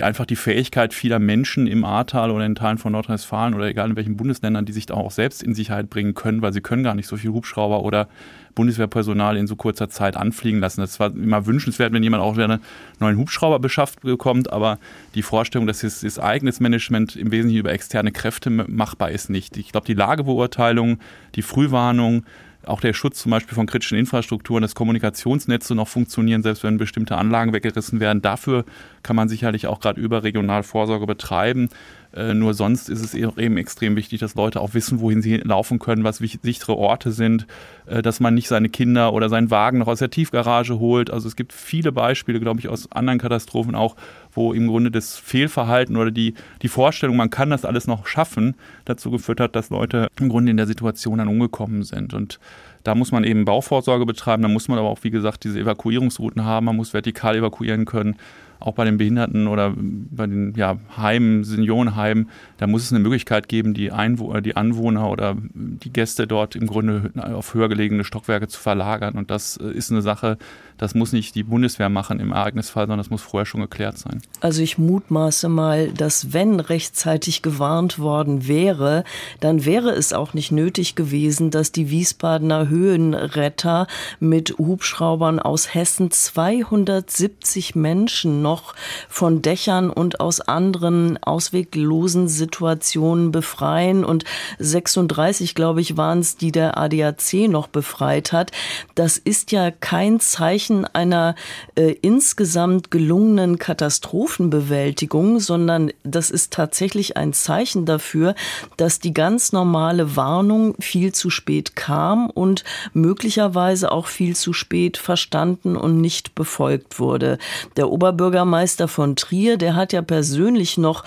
die 0.00 0.04
einfach 0.04 0.24
die 0.24 0.36
Fähigkeit 0.36 0.94
vieler 0.94 1.18
Menschen 1.18 1.66
im 1.66 1.84
Ahrtal 1.84 2.30
oder 2.30 2.46
in 2.46 2.54
Teilen 2.54 2.78
von 2.78 2.92
Nordrhein-Westfalen 2.92 3.52
oder 3.52 3.66
egal 3.66 3.90
in 3.90 3.96
welchen 3.96 4.16
Bundesländern, 4.16 4.64
die 4.64 4.72
sich 4.72 4.86
da 4.86 4.94
auch 4.94 5.10
selbst 5.10 5.42
in 5.42 5.54
Sicherheit 5.54 5.90
bringen 5.90 6.14
können, 6.14 6.40
weil 6.40 6.54
sie 6.54 6.62
können 6.62 6.82
gar 6.82 6.94
nicht 6.94 7.06
so 7.06 7.18
viel 7.18 7.32
Hubschrauber 7.32 7.82
oder 7.82 8.08
Bundeswehrpersonal 8.54 9.36
in 9.36 9.46
so 9.46 9.56
kurzer 9.56 9.90
Zeit 9.90 10.16
anfliegen 10.16 10.58
lassen. 10.58 10.80
Das 10.80 11.00
war 11.00 11.14
immer 11.14 11.44
wünschenswert, 11.44 11.92
wenn 11.92 12.02
jemand 12.02 12.22
auch 12.22 12.38
einen 12.38 12.60
neuen 12.98 13.18
Hubschrauber 13.18 13.58
beschafft 13.58 14.00
bekommt, 14.00 14.50
aber 14.50 14.78
die 15.14 15.22
Vorstellung, 15.22 15.66
dass 15.66 15.82
das, 15.82 16.00
das 16.00 16.18
eigenes 16.18 16.60
Management 16.60 17.14
im 17.16 17.30
Wesentlichen 17.30 17.60
über 17.60 17.72
externe 17.72 18.10
Kräfte 18.10 18.48
machbar 18.48 19.10
ist, 19.10 19.28
nicht. 19.28 19.58
Ich 19.58 19.70
glaube, 19.70 19.86
die 19.86 19.94
Lagebeurteilung, 19.94 20.98
die 21.34 21.42
Frühwarnung, 21.42 22.24
auch 22.64 22.80
der 22.80 22.92
Schutz 22.92 23.20
zum 23.20 23.30
Beispiel 23.30 23.54
von 23.54 23.66
kritischen 23.66 23.98
Infrastrukturen, 23.98 24.62
das 24.62 24.74
Kommunikationsnetz 24.74 25.68
so 25.68 25.74
noch 25.74 25.88
funktionieren, 25.88 26.42
selbst 26.42 26.62
wenn 26.62 26.78
bestimmte 26.78 27.16
Anlagen 27.16 27.52
weggerissen 27.52 28.00
werden. 28.00 28.22
Dafür 28.22 28.64
kann 29.02 29.16
man 29.16 29.28
sicherlich 29.28 29.66
auch 29.66 29.80
gerade 29.80 30.00
überregional 30.00 30.62
Vorsorge 30.62 31.06
betreiben. 31.06 31.68
Äh, 32.12 32.34
nur 32.34 32.54
sonst 32.54 32.88
ist 32.88 33.02
es 33.02 33.14
eben 33.14 33.56
extrem 33.56 33.96
wichtig, 33.96 34.20
dass 34.20 34.34
Leute 34.34 34.60
auch 34.60 34.74
wissen, 34.74 35.00
wohin 35.00 35.22
sie 35.22 35.36
laufen 35.36 35.78
können, 35.78 36.02
was 36.02 36.18
sichere 36.18 36.76
Orte 36.76 37.12
sind, 37.12 37.46
äh, 37.86 38.02
dass 38.02 38.20
man 38.20 38.34
nicht 38.34 38.48
seine 38.48 38.68
Kinder 38.68 39.12
oder 39.12 39.28
seinen 39.28 39.50
Wagen 39.50 39.78
noch 39.78 39.86
aus 39.86 40.00
der 40.00 40.10
Tiefgarage 40.10 40.78
holt. 40.78 41.10
Also 41.10 41.28
es 41.28 41.36
gibt 41.36 41.52
viele 41.52 41.92
Beispiele, 41.92 42.40
glaube 42.40 42.60
ich, 42.60 42.68
aus 42.68 42.90
anderen 42.90 43.20
Katastrophen 43.20 43.74
auch, 43.74 43.96
wo 44.32 44.52
im 44.52 44.68
Grunde 44.68 44.90
das 44.90 45.16
Fehlverhalten 45.16 45.96
oder 45.96 46.10
die, 46.10 46.34
die 46.62 46.68
Vorstellung, 46.68 47.16
man 47.16 47.30
kann 47.30 47.50
das 47.50 47.64
alles 47.64 47.86
noch 47.86 48.06
schaffen, 48.06 48.54
dazu 48.84 49.10
geführt 49.10 49.40
hat, 49.40 49.56
dass 49.56 49.70
Leute 49.70 50.08
im 50.18 50.28
Grunde 50.28 50.50
in 50.50 50.56
der 50.56 50.66
Situation 50.66 51.18
dann 51.18 51.28
umgekommen 51.28 51.82
sind. 51.82 52.14
Und 52.14 52.38
da 52.84 52.94
muss 52.94 53.12
man 53.12 53.24
eben 53.24 53.44
Bauvorsorge 53.44 54.06
betreiben, 54.06 54.42
da 54.42 54.48
muss 54.48 54.68
man 54.68 54.78
aber 54.78 54.88
auch, 54.88 55.02
wie 55.02 55.10
gesagt, 55.10 55.44
diese 55.44 55.60
Evakuierungsrouten 55.60 56.44
haben, 56.44 56.66
man 56.66 56.76
muss 56.76 56.94
vertikal 56.94 57.36
evakuieren 57.36 57.84
können 57.84 58.16
auch 58.60 58.74
bei 58.74 58.84
den 58.84 58.98
Behinderten 58.98 59.46
oder 59.46 59.74
bei 59.76 60.26
den 60.26 60.54
ja, 60.54 60.76
Heimen, 60.96 61.44
Seniorenheimen, 61.44 62.28
da 62.58 62.66
muss 62.66 62.82
es 62.82 62.92
eine 62.92 63.00
Möglichkeit 63.00 63.48
geben, 63.48 63.74
die, 63.74 63.90
Einwo 63.90 64.38
die 64.40 64.56
Anwohner 64.56 65.10
oder 65.10 65.36
die 65.54 65.92
Gäste 65.92 66.26
dort 66.26 66.54
im 66.54 66.66
Grunde 66.66 67.10
auf 67.34 67.54
höher 67.54 67.68
gelegene 67.68 68.04
Stockwerke 68.04 68.48
zu 68.48 68.60
verlagern. 68.60 69.14
Und 69.16 69.30
das 69.30 69.56
äh, 69.56 69.70
ist 69.70 69.90
eine 69.90 70.02
Sache, 70.02 70.36
das 70.76 70.94
muss 70.94 71.12
nicht 71.12 71.34
die 71.34 71.42
Bundeswehr 71.42 71.88
machen 71.88 72.20
im 72.20 72.32
Ereignisfall, 72.32 72.84
sondern 72.84 72.98
das 72.98 73.10
muss 73.10 73.22
vorher 73.22 73.46
schon 73.46 73.60
geklärt 73.60 73.98
sein. 73.98 74.22
Also 74.40 74.62
ich 74.62 74.78
mutmaße 74.78 75.48
mal, 75.48 75.88
dass 75.88 76.32
wenn 76.32 76.60
rechtzeitig 76.60 77.42
gewarnt 77.42 77.98
worden 77.98 78.46
wäre, 78.48 79.04
dann 79.40 79.64
wäre 79.64 79.90
es 79.90 80.12
auch 80.12 80.34
nicht 80.34 80.52
nötig 80.52 80.94
gewesen, 80.94 81.50
dass 81.50 81.72
die 81.72 81.90
Wiesbadener 81.90 82.68
Höhenretter 82.68 83.86
mit 84.20 84.56
Hubschraubern 84.58 85.38
aus 85.38 85.74
Hessen 85.74 86.10
270 86.10 87.74
Menschen 87.74 88.42
noch 88.50 88.74
von 89.08 89.42
Dächern 89.42 89.90
und 89.90 90.18
aus 90.18 90.40
anderen 90.40 91.22
ausweglosen 91.22 92.26
Situationen 92.26 93.30
befreien. 93.30 94.04
Und 94.04 94.24
36, 94.58 95.54
glaube 95.54 95.80
ich, 95.80 95.96
waren 95.96 96.18
es, 96.18 96.36
die 96.36 96.50
der 96.50 96.76
ADAC 96.76 97.48
noch 97.48 97.68
befreit 97.68 98.32
hat. 98.32 98.50
Das 98.96 99.18
ist 99.18 99.52
ja 99.52 99.70
kein 99.70 100.18
Zeichen 100.18 100.84
einer 100.84 101.36
äh, 101.76 101.94
insgesamt 102.02 102.90
gelungenen 102.90 103.58
Katastrophenbewältigung, 103.58 105.38
sondern 105.38 105.92
das 106.02 106.32
ist 106.32 106.52
tatsächlich 106.52 107.16
ein 107.16 107.32
Zeichen 107.32 107.86
dafür, 107.86 108.34
dass 108.76 108.98
die 108.98 109.14
ganz 109.14 109.52
normale 109.52 110.16
Warnung 110.16 110.74
viel 110.80 111.12
zu 111.12 111.30
spät 111.30 111.76
kam 111.76 112.30
und 112.30 112.64
möglicherweise 112.94 113.92
auch 113.92 114.08
viel 114.08 114.34
zu 114.34 114.52
spät 114.52 114.96
verstanden 114.96 115.76
und 115.76 116.00
nicht 116.00 116.34
befolgt 116.34 116.98
wurde. 116.98 117.38
Der 117.76 117.90
Oberbürger 117.90 118.39
Bürgermeister 118.40 118.88
von 118.88 119.16
Trier, 119.16 119.58
der 119.58 119.76
hat 119.76 119.92
ja 119.92 120.00
persönlich 120.00 120.78
noch, 120.78 121.04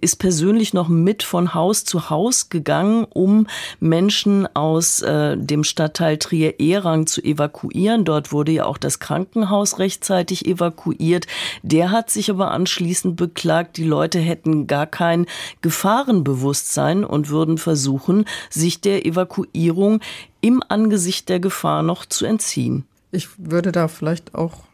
ist 0.00 0.16
persönlich 0.16 0.74
noch 0.74 0.88
mit 0.88 1.22
von 1.22 1.54
Haus 1.54 1.84
zu 1.84 2.10
Haus 2.10 2.48
gegangen, 2.48 3.06
um 3.14 3.46
Menschen 3.78 4.48
aus 4.56 5.00
äh, 5.00 5.36
dem 5.36 5.62
Stadtteil 5.62 6.16
Trier-Ehrang 6.16 7.06
zu 7.06 7.22
evakuieren. 7.22 8.04
Dort 8.04 8.32
wurde 8.32 8.50
ja 8.50 8.64
auch 8.64 8.76
das 8.76 8.98
Krankenhaus 8.98 9.78
rechtzeitig 9.78 10.46
evakuiert. 10.46 11.28
Der 11.62 11.92
hat 11.92 12.10
sich 12.10 12.28
aber 12.28 12.50
anschließend 12.50 13.14
beklagt, 13.14 13.76
die 13.76 13.84
Leute 13.84 14.18
hätten 14.18 14.66
gar 14.66 14.88
kein 14.88 15.26
Gefahrenbewusstsein 15.62 17.04
und 17.04 17.28
würden 17.28 17.56
versuchen, 17.56 18.24
sich 18.50 18.80
der 18.80 19.06
Evakuierung 19.06 20.00
im 20.40 20.60
Angesicht 20.68 21.28
der 21.28 21.38
Gefahr 21.38 21.84
noch 21.84 22.04
zu 22.04 22.26
entziehen. 22.26 22.84
Ich 23.12 23.28
würde 23.38 23.70
da 23.70 23.86
vielleicht 23.86 24.34
auch 24.34 24.64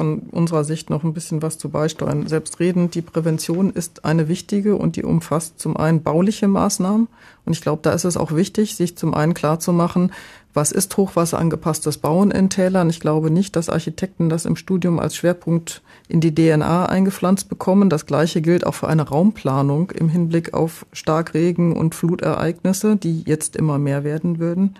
von 0.00 0.20
unserer 0.30 0.64
Sicht 0.64 0.88
noch 0.88 1.04
ein 1.04 1.12
bisschen 1.12 1.42
was 1.42 1.58
zu 1.58 1.68
beisteuern. 1.68 2.26
Selbstredend, 2.26 2.94
die 2.94 3.02
Prävention 3.02 3.68
ist 3.68 4.06
eine 4.06 4.28
wichtige 4.28 4.76
und 4.76 4.96
die 4.96 5.04
umfasst 5.04 5.60
zum 5.60 5.76
einen 5.76 6.02
bauliche 6.02 6.48
Maßnahmen. 6.48 7.06
Und 7.44 7.52
ich 7.52 7.60
glaube, 7.60 7.82
da 7.82 7.92
ist 7.92 8.06
es 8.06 8.16
auch 8.16 8.34
wichtig, 8.34 8.76
sich 8.76 8.96
zum 8.96 9.12
einen 9.12 9.34
klarzumachen, 9.34 10.10
was 10.54 10.72
ist 10.72 10.96
hochwasserangepasstes 10.96 11.98
Bauen 11.98 12.30
in 12.30 12.48
Tälern. 12.48 12.88
Ich 12.88 13.00
glaube 13.00 13.30
nicht, 13.30 13.56
dass 13.56 13.68
Architekten 13.68 14.30
das 14.30 14.46
im 14.46 14.56
Studium 14.56 14.98
als 14.98 15.16
Schwerpunkt 15.16 15.82
in 16.08 16.22
die 16.22 16.34
DNA 16.34 16.86
eingepflanzt 16.86 17.50
bekommen. 17.50 17.90
Das 17.90 18.06
Gleiche 18.06 18.40
gilt 18.40 18.66
auch 18.66 18.74
für 18.74 18.88
eine 18.88 19.06
Raumplanung 19.06 19.90
im 19.90 20.08
Hinblick 20.08 20.54
auf 20.54 20.86
Starkregen 20.94 21.76
und 21.76 21.94
Flutereignisse, 21.94 22.96
die 22.96 23.22
jetzt 23.26 23.54
immer 23.54 23.78
mehr 23.78 24.02
werden 24.02 24.38
würden. 24.38 24.76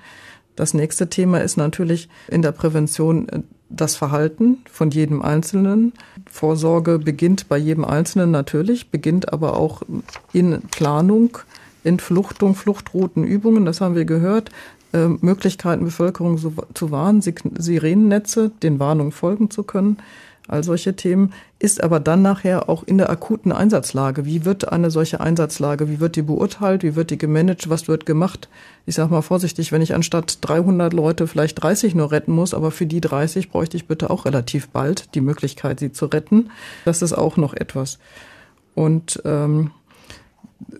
Das 0.56 0.72
nächste 0.72 1.10
Thema 1.10 1.42
ist 1.42 1.58
natürlich 1.58 2.08
in 2.28 2.40
der 2.40 2.52
Prävention 2.52 3.28
äh, 3.28 3.40
das 3.70 3.96
Verhalten 3.96 4.58
von 4.70 4.90
jedem 4.90 5.22
Einzelnen. 5.22 5.92
Vorsorge 6.30 6.98
beginnt 6.98 7.48
bei 7.48 7.56
jedem 7.56 7.84
Einzelnen 7.84 8.30
natürlich, 8.30 8.90
beginnt 8.90 9.32
aber 9.32 9.56
auch 9.56 9.82
in 10.32 10.60
Planung, 10.70 11.38
in 11.84 11.98
Fluchtung, 11.98 12.54
Übungen, 13.24 13.64
das 13.64 13.80
haben 13.80 13.94
wir 13.94 14.04
gehört, 14.04 14.50
äh, 14.92 15.06
Möglichkeiten, 15.06 15.84
Bevölkerung 15.84 16.36
so, 16.36 16.52
zu 16.74 16.90
warnen, 16.90 17.22
Sirenennetze, 17.22 18.50
den 18.62 18.78
Warnungen 18.78 19.12
folgen 19.12 19.50
zu 19.50 19.62
können 19.62 19.96
all 20.50 20.64
solche 20.64 20.96
Themen, 20.96 21.32
ist 21.58 21.82
aber 21.82 22.00
dann 22.00 22.22
nachher 22.22 22.68
auch 22.68 22.82
in 22.82 22.98
der 22.98 23.10
akuten 23.10 23.52
Einsatzlage. 23.52 24.24
Wie 24.24 24.44
wird 24.44 24.70
eine 24.70 24.90
solche 24.90 25.20
Einsatzlage, 25.20 25.88
wie 25.88 26.00
wird 26.00 26.16
die 26.16 26.22
beurteilt, 26.22 26.82
wie 26.82 26.96
wird 26.96 27.10
die 27.10 27.18
gemanagt, 27.18 27.70
was 27.70 27.88
wird 27.88 28.06
gemacht? 28.06 28.48
Ich 28.86 28.94
sage 28.94 29.12
mal 29.12 29.22
vorsichtig, 29.22 29.72
wenn 29.72 29.82
ich 29.82 29.94
anstatt 29.94 30.38
300 30.40 30.92
Leute 30.92 31.26
vielleicht 31.26 31.62
30 31.62 31.94
nur 31.94 32.10
retten 32.10 32.32
muss, 32.32 32.54
aber 32.54 32.70
für 32.70 32.86
die 32.86 33.00
30 33.00 33.50
bräuchte 33.50 33.76
ich 33.76 33.86
bitte 33.86 34.10
auch 34.10 34.24
relativ 34.24 34.68
bald 34.68 35.14
die 35.14 35.20
Möglichkeit, 35.20 35.80
sie 35.80 35.92
zu 35.92 36.06
retten. 36.06 36.50
Das 36.84 37.02
ist 37.02 37.12
auch 37.12 37.36
noch 37.36 37.54
etwas. 37.54 37.98
Und 38.74 39.20
ähm, 39.24 39.70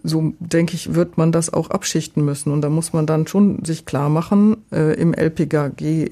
so 0.03 0.33
denke 0.39 0.75
ich, 0.75 0.95
wird 0.95 1.19
man 1.19 1.33
das 1.33 1.53
auch 1.53 1.71
abschichten 1.71 2.25
müssen. 2.25 2.53
Und 2.53 2.63
da 2.63 2.69
muss 2.69 2.93
man 2.93 3.07
dann 3.07 3.27
schon 3.27 3.65
sich 3.65 3.87
klar 3.87 4.09
machen, 4.09 4.59
äh, 4.73 4.95
im 4.95 5.15
LPGG 5.15 6.11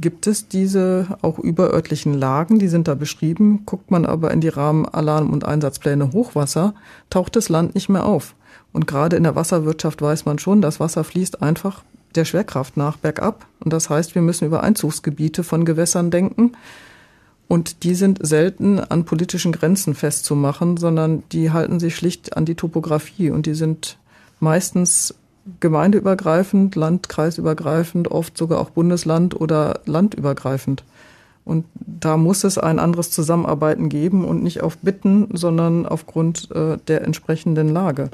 gibt 0.00 0.26
es 0.26 0.48
diese 0.48 1.18
auch 1.22 1.38
überörtlichen 1.38 2.14
Lagen, 2.14 2.58
die 2.58 2.68
sind 2.68 2.88
da 2.88 2.94
beschrieben. 2.94 3.62
Guckt 3.66 3.90
man 3.90 4.06
aber 4.06 4.30
in 4.30 4.40
die 4.40 4.48
Rahmen 4.48 4.86
Alarm- 4.86 5.30
und 5.30 5.44
Einsatzpläne 5.44 6.12
Hochwasser, 6.12 6.74
taucht 7.10 7.36
das 7.36 7.48
Land 7.48 7.74
nicht 7.74 7.88
mehr 7.88 8.06
auf. 8.06 8.34
Und 8.72 8.86
gerade 8.86 9.16
in 9.16 9.22
der 9.22 9.36
Wasserwirtschaft 9.36 10.02
weiß 10.02 10.24
man 10.24 10.38
schon, 10.38 10.60
das 10.60 10.80
Wasser 10.80 11.04
fließt 11.04 11.42
einfach 11.42 11.84
der 12.14 12.24
Schwerkraft 12.24 12.76
nach 12.76 12.96
bergab. 12.96 13.46
Und 13.60 13.72
das 13.72 13.90
heißt, 13.90 14.14
wir 14.14 14.22
müssen 14.22 14.46
über 14.46 14.62
Einzugsgebiete 14.62 15.44
von 15.44 15.64
Gewässern 15.64 16.10
denken. 16.10 16.52
Und 17.46 17.84
die 17.84 17.94
sind 17.94 18.24
selten 18.26 18.80
an 18.80 19.04
politischen 19.04 19.52
Grenzen 19.52 19.94
festzumachen, 19.94 20.76
sondern 20.76 21.22
die 21.32 21.50
halten 21.50 21.78
sich 21.78 21.94
schlicht 21.94 22.36
an 22.36 22.44
die 22.44 22.54
Topografie 22.54 23.30
und 23.30 23.46
die 23.46 23.54
sind 23.54 23.98
meistens 24.40 25.14
gemeindeübergreifend, 25.60 26.74
landkreisübergreifend, 26.74 28.10
oft 28.10 28.36
sogar 28.36 28.60
auch 28.60 28.70
Bundesland 28.70 29.38
oder 29.38 29.80
landübergreifend. 29.84 30.84
Und 31.44 31.66
da 31.74 32.16
muss 32.16 32.44
es 32.44 32.56
ein 32.56 32.78
anderes 32.78 33.10
Zusammenarbeiten 33.10 33.90
geben 33.90 34.24
und 34.24 34.42
nicht 34.42 34.62
auf 34.62 34.78
Bitten, 34.78 35.28
sondern 35.34 35.84
aufgrund 35.84 36.50
äh, 36.52 36.78
der 36.88 37.02
entsprechenden 37.02 37.68
Lage. 37.68 38.08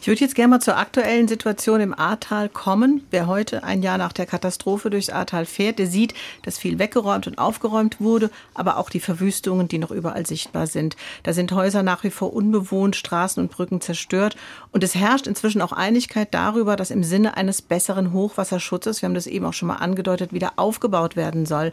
Ich 0.00 0.06
würde 0.06 0.20
jetzt 0.20 0.34
gerne 0.34 0.50
mal 0.50 0.60
zur 0.60 0.76
aktuellen 0.76 1.28
Situation 1.28 1.80
im 1.80 1.98
Ahrtal 1.98 2.48
kommen. 2.48 3.06
Wer 3.10 3.26
heute 3.26 3.64
ein 3.64 3.82
Jahr 3.82 3.98
nach 3.98 4.12
der 4.12 4.26
Katastrophe 4.26 4.90
durchs 4.90 5.10
Ahrtal 5.10 5.46
fährt, 5.46 5.78
der 5.78 5.86
sieht, 5.86 6.14
dass 6.42 6.58
viel 6.58 6.78
weggeräumt 6.78 7.26
und 7.26 7.38
aufgeräumt 7.38 8.00
wurde, 8.00 8.30
aber 8.54 8.76
auch 8.78 8.90
die 8.90 9.00
Verwüstungen, 9.00 9.68
die 9.68 9.78
noch 9.78 9.90
überall 9.90 10.26
sichtbar 10.26 10.66
sind. 10.66 10.96
Da 11.22 11.32
sind 11.32 11.52
Häuser 11.52 11.82
nach 11.82 12.04
wie 12.04 12.10
vor 12.10 12.32
unbewohnt, 12.32 12.96
Straßen 12.96 13.42
und 13.42 13.50
Brücken 13.50 13.80
zerstört. 13.80 14.36
Und 14.72 14.84
es 14.84 14.94
herrscht 14.94 15.26
inzwischen 15.26 15.62
auch 15.62 15.72
Einigkeit 15.72 16.32
darüber, 16.32 16.76
dass 16.76 16.90
im 16.90 17.04
Sinne 17.04 17.36
eines 17.36 17.62
besseren 17.62 18.12
Hochwasserschutzes, 18.12 19.02
wir 19.02 19.08
haben 19.08 19.14
das 19.14 19.26
eben 19.26 19.44
auch 19.44 19.52
schon 19.52 19.68
mal 19.68 19.76
angedeutet, 19.76 20.32
wieder 20.32 20.52
aufgebaut 20.56 21.16
werden 21.16 21.46
soll. 21.46 21.72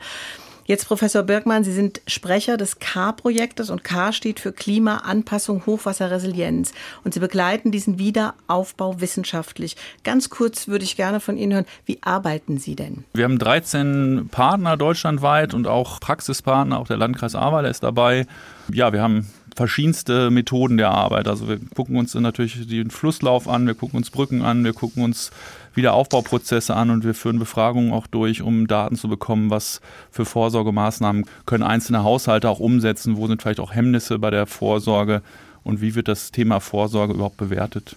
Jetzt, 0.68 0.88
Professor 0.88 1.22
Birkmann, 1.22 1.64
Sie 1.64 1.72
sind 1.72 2.02
Sprecher 2.08 2.58
des 2.58 2.80
K-Projektes 2.80 3.70
und 3.70 3.84
K 3.84 4.12
steht 4.12 4.40
für 4.40 4.52
Klima, 4.52 4.98
Anpassung, 4.98 5.64
Hochwasserresilienz. 5.68 6.74
Und 7.04 7.14
Sie 7.14 7.20
begleiten 7.20 7.72
diesen 7.72 8.00
Wiederaufbau 8.00 9.00
wissenschaftlich. 9.00 9.76
Ganz 10.04 10.32
kurz 10.32 10.68
würde 10.68 10.84
ich 10.84 10.96
gerne 10.96 11.20
von 11.20 11.38
Ihnen 11.38 11.54
hören, 11.54 11.66
wie 11.86 12.00
arbeiten 12.02 12.58
Sie 12.58 12.76
denn? 12.76 13.04
Wir 13.14 13.26
haben 13.26 13.38
13 13.38 14.30
Partner 14.32 14.76
deutschlandweit 14.76 15.54
und 15.54 15.68
auch 15.68 16.00
Praxispartner, 16.00 16.80
auch 16.80 16.88
der 16.88 16.98
Landkreis 16.98 17.36
Ahrweiler 17.36 17.70
ist 17.70 17.84
dabei. 17.84 18.26
Ja, 18.74 18.92
wir 18.92 19.04
haben 19.04 19.32
verschiedenste 19.56 20.30
Methoden 20.30 20.78
der 20.78 20.92
Arbeit. 20.92 21.28
Also 21.28 21.48
wir 21.48 21.60
gucken 21.74 21.96
uns 21.96 22.14
natürlich 22.14 22.68
den 22.68 22.92
Flusslauf 22.92 23.48
an, 23.48 23.66
wir 23.66 23.74
gucken 23.74 23.98
uns 23.98 24.10
Brücken 24.10 24.42
an, 24.42 24.64
wir 24.64 24.74
gucken 24.74 25.04
uns 25.04 25.32
Wiederaufbauprozesse 25.74 26.76
an 26.76 26.90
und 26.90 27.04
wir 27.04 27.14
führen 27.14 27.40
Befragungen 27.40 27.94
auch 27.94 28.08
durch, 28.08 28.42
um 28.42 28.68
Daten 28.68 28.96
zu 28.96 29.08
bekommen, 29.08 29.50
was 29.50 29.82
für 30.12 30.26
Vorsorgemaßnahmen 30.26 31.26
können 31.46 31.64
einzelne 31.64 32.04
Haushalte 32.04 32.50
auch 32.50 32.60
umsetzen, 32.60 33.18
wo 33.18 33.28
sind 33.28 33.42
vielleicht 33.42 33.60
auch 33.60 33.74
Hemmnisse 33.74 34.20
bei 34.20 34.30
der 34.30 34.46
Vorsorge 34.46 35.22
und 35.64 35.82
wie 35.82 35.96
wird 35.96 36.08
das 36.08 36.32
Thema 36.32 36.60
Vorsorge 36.60 37.14
überhaupt 37.14 37.38
bewertet. 37.38 37.96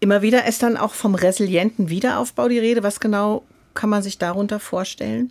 Immer 0.00 0.22
wieder 0.22 0.46
ist 0.46 0.62
dann 0.62 0.76
auch 0.76 0.94
vom 0.94 1.14
resilienten 1.14 1.90
Wiederaufbau 1.90 2.48
die 2.48 2.58
Rede. 2.58 2.82
Was 2.82 3.00
genau 3.00 3.42
kann 3.74 3.90
man 3.90 4.02
sich 4.02 4.18
darunter 4.18 4.58
vorstellen? 4.58 5.30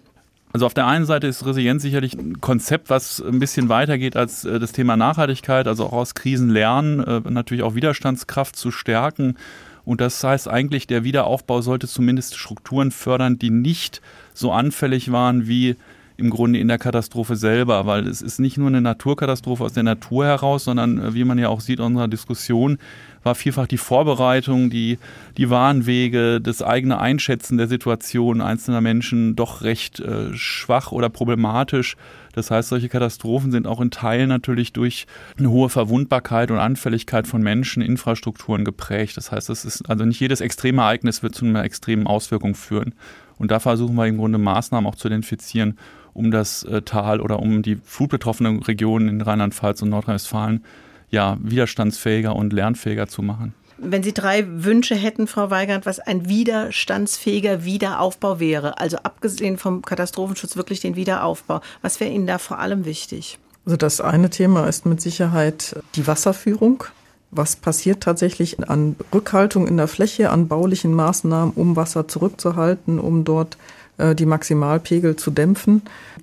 Also 0.52 0.66
auf 0.66 0.74
der 0.74 0.88
einen 0.88 1.06
Seite 1.06 1.28
ist 1.28 1.46
Resilienz 1.46 1.84
sicherlich 1.84 2.16
ein 2.16 2.42
Konzept, 2.42 2.90
was 2.90 3.22
ein 3.22 3.40
bisschen 3.40 3.70
weitergeht 3.70 4.16
als 4.16 4.46
äh, 4.46 4.60
das 4.60 4.72
Thema 4.72 4.98
Nachhaltigkeit, 4.98 5.68
also 5.68 5.86
auch 5.86 5.94
aus 5.94 6.16
Krisen 6.16 6.50
lernen, 6.50 7.00
äh, 7.02 7.22
natürlich 7.30 7.64
auch 7.64 7.76
Widerstandskraft 7.76 8.56
zu 8.56 8.72
stärken. 8.72 9.36
Und 9.86 10.02
das 10.02 10.24
heißt 10.24 10.48
eigentlich, 10.48 10.88
der 10.88 11.04
Wiederaufbau 11.04 11.62
sollte 11.62 11.88
zumindest 11.88 12.38
Strukturen 12.38 12.92
fördern, 12.92 13.38
die 13.40 13.50
nicht 13.50 14.02
so 14.34 14.52
anfällig 14.52 15.12
waren 15.12 15.48
wie 15.48 15.76
im 16.20 16.30
Grunde 16.30 16.60
in 16.60 16.68
der 16.68 16.78
Katastrophe 16.78 17.36
selber, 17.36 17.86
weil 17.86 18.08
es 18.08 18.22
ist 18.22 18.40
nicht 18.40 18.58
nur 18.58 18.68
eine 18.68 18.82
Naturkatastrophe 18.82 19.64
aus 19.64 19.74
der 19.74 19.84
Natur 19.84 20.26
heraus, 20.26 20.66
sondern 20.66 21.00
äh, 21.00 21.14
wie 21.14 21.24
man 21.24 21.40
ja 21.40 21.50
auch 21.50 21.62
sieht 21.62 21.80
in 21.80 21.86
unserer 21.86 22.08
Diskussion, 22.08 22.78
war 23.24 23.36
vielfach 23.36 23.68
die 23.68 23.78
Vorbereitung, 23.78 24.70
die, 24.70 24.98
die 25.38 25.50
Warnwege, 25.50 26.40
das 26.40 26.62
eigene 26.62 27.00
Einschätzen 27.00 27.58
der 27.58 27.68
Situation 27.68 28.42
einzelner 28.42 28.82
Menschen 28.82 29.36
doch 29.36 29.62
recht 29.62 30.00
äh, 30.00 30.34
schwach 30.34 30.92
oder 30.92 31.10
problematisch. 31.10 31.96
Das 32.34 32.52
heißt, 32.52 32.70
solche 32.70 32.90
Katastrophen 32.90 33.52
sind 33.52 33.68
auch 33.68 33.82
in 33.82 33.92
Teilen 33.92 34.30
natürlich 34.30 34.72
durch 34.72 35.08
eine 35.38 35.50
hohe 35.50 35.70
Verwundbarkeit 35.70 36.52
und 36.52 36.60
Anfälligkeit 36.60 37.28
von 37.28 37.42
Menschen, 37.42 37.82
Infrastrukturen 37.82 38.64
geprägt. 38.64 39.18
Das 39.18 39.32
heißt, 39.32 39.50
es 39.50 39.66
ist 39.66 39.90
also 39.90 40.06
nicht 40.06 40.20
jedes 40.20 40.40
Extremereignis 40.40 41.24
wird 41.24 41.36
zu 41.36 41.46
einer 41.46 41.64
extremen 41.64 42.08
Auswirkung 42.08 42.56
führen. 42.56 42.94
Und 43.38 43.52
da 43.52 43.60
versuchen 43.60 43.96
wir 43.96 44.06
im 44.06 44.18
Grunde 44.18 44.38
Maßnahmen 44.38 44.88
auch 44.88 44.96
zu 44.96 45.08
identifizieren, 45.08 45.78
um 46.20 46.32
das 46.32 46.64
äh, 46.64 46.82
Tal 46.82 47.22
oder 47.22 47.40
um 47.40 47.62
die 47.64 47.78
flutbetroffenen 47.84 48.62
Regionen 48.62 49.08
in 49.08 49.22
Rheinland-Pfalz 49.22 49.82
und 49.82 49.90
Nordrhein-Westfalen 49.90 50.64
ja, 51.10 51.38
widerstandsfähiger 51.42 52.36
und 52.36 52.54
lernfähiger 52.54 53.08
zu 53.08 53.22
machen. 53.22 53.54
Wenn 53.78 54.04
Sie 54.04 54.14
drei 54.14 54.46
Wünsche 54.46 54.94
hätten, 54.94 55.26
Frau 55.26 55.50
Weigand, 55.50 55.86
was 55.86 56.00
ein 56.00 56.28
widerstandsfähiger 56.28 57.64
Wiederaufbau 57.64 58.40
wäre, 58.40 58.78
also 58.78 58.98
abgesehen 58.98 59.58
vom 59.58 59.82
Katastrophenschutz 59.82 60.58
wirklich 60.58 60.82
den 60.82 60.98
Wiederaufbau, 60.98 61.62
was 61.82 62.02
wäre 62.02 62.12
Ihnen 62.12 62.28
da 62.28 62.38
vor 62.38 62.60
allem 62.60 62.84
wichtig? 62.84 63.40
Also 63.66 63.78
das 63.78 64.02
eine 64.02 64.30
Thema 64.30 64.68
ist 64.68 64.86
mit 64.86 65.02
Sicherheit 65.02 65.82
die 65.96 66.08
Wasserführung. 66.08 66.84
Was 67.32 67.56
passiert 67.56 68.02
tatsächlich 68.02 68.70
an 68.70 68.96
Rückhaltung 69.14 69.68
in 69.68 69.78
der 69.78 69.88
Fläche, 69.88 70.32
an 70.32 70.48
baulichen 70.48 70.94
Maßnahmen, 70.94 71.54
um 71.56 71.76
Wasser 71.76 72.08
zurückzuhalten, 72.08 73.00
um 73.00 73.24
dort 73.24 73.58
die 74.16 74.26
Maximalpegel 74.26 75.16
zu 75.16 75.32
dämpfen, 75.32 75.82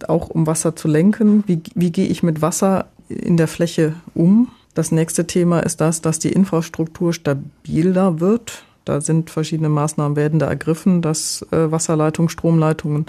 auch 0.08 0.28
um 0.28 0.46
Wasser 0.46 0.76
zu 0.76 0.88
lenken? 0.88 1.44
Wie, 1.46 1.60
wie 1.74 1.92
gehe 1.92 2.06
ich 2.06 2.22
mit 2.22 2.42
Wasser 2.42 2.86
in 3.08 3.36
der 3.36 3.48
Fläche 3.48 3.94
um? 4.14 4.48
Das 4.74 4.92
nächste 4.92 5.26
Thema 5.26 5.60
ist 5.60 5.80
das, 5.80 6.02
dass 6.02 6.18
die 6.18 6.32
Infrastruktur 6.32 7.14
stabiler 7.14 8.20
wird. 8.20 8.64
Da 8.84 9.00
sind 9.00 9.30
verschiedene 9.30 9.68
Maßnahmen 9.68 10.16
werden 10.16 10.38
da 10.38 10.48
ergriffen, 10.48 11.02
dass 11.02 11.46
äh, 11.50 11.70
Wasserleitungen, 11.70 12.28
Stromleitungen 12.28 13.06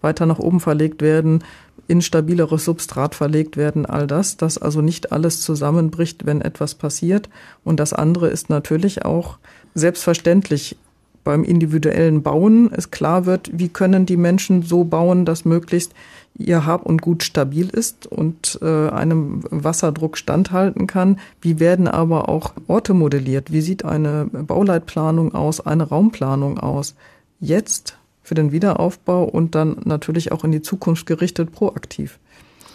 weiter 0.00 0.26
nach 0.26 0.38
oben 0.38 0.60
verlegt 0.60 1.02
werden, 1.02 1.44
in 1.88 2.02
stabileres 2.02 2.64
Substrat 2.64 3.14
verlegt 3.14 3.56
werden, 3.56 3.84
all 3.84 4.06
das, 4.06 4.36
dass 4.36 4.56
also 4.58 4.80
nicht 4.80 5.12
alles 5.12 5.42
zusammenbricht, 5.42 6.24
wenn 6.24 6.40
etwas 6.40 6.74
passiert. 6.74 7.28
Und 7.64 7.80
das 7.80 7.92
andere 7.92 8.28
ist 8.28 8.48
natürlich 8.48 9.04
auch 9.04 9.38
selbstverständlich 9.74 10.76
beim 11.24 11.44
individuellen 11.44 12.22
Bauen 12.22 12.70
es 12.72 12.90
klar 12.90 13.26
wird, 13.26 13.50
wie 13.52 13.68
können 13.68 14.06
die 14.06 14.16
Menschen 14.16 14.62
so 14.62 14.84
bauen, 14.84 15.24
dass 15.24 15.44
möglichst 15.44 15.92
ihr 16.38 16.64
Hab 16.64 16.86
und 16.86 17.02
Gut 17.02 17.22
stabil 17.22 17.68
ist 17.68 18.06
und 18.06 18.58
äh, 18.62 18.88
einem 18.88 19.42
Wasserdruck 19.50 20.16
standhalten 20.16 20.86
kann. 20.86 21.18
Wie 21.40 21.60
werden 21.60 21.88
aber 21.88 22.28
auch 22.28 22.54
Orte 22.66 22.94
modelliert? 22.94 23.52
Wie 23.52 23.60
sieht 23.60 23.84
eine 23.84 24.26
Bauleitplanung 24.26 25.34
aus, 25.34 25.60
eine 25.60 25.84
Raumplanung 25.84 26.58
aus? 26.58 26.94
Jetzt 27.40 27.98
für 28.22 28.34
den 28.34 28.52
Wiederaufbau 28.52 29.24
und 29.24 29.54
dann 29.54 29.76
natürlich 29.84 30.32
auch 30.32 30.44
in 30.44 30.52
die 30.52 30.62
Zukunft 30.62 31.06
gerichtet 31.06 31.52
proaktiv. 31.52 32.18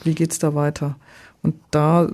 Wie 0.03 0.13
geht's 0.13 0.37
da 0.37 0.53
weiter? 0.53 0.95
Und 1.45 1.53
da 1.69 2.09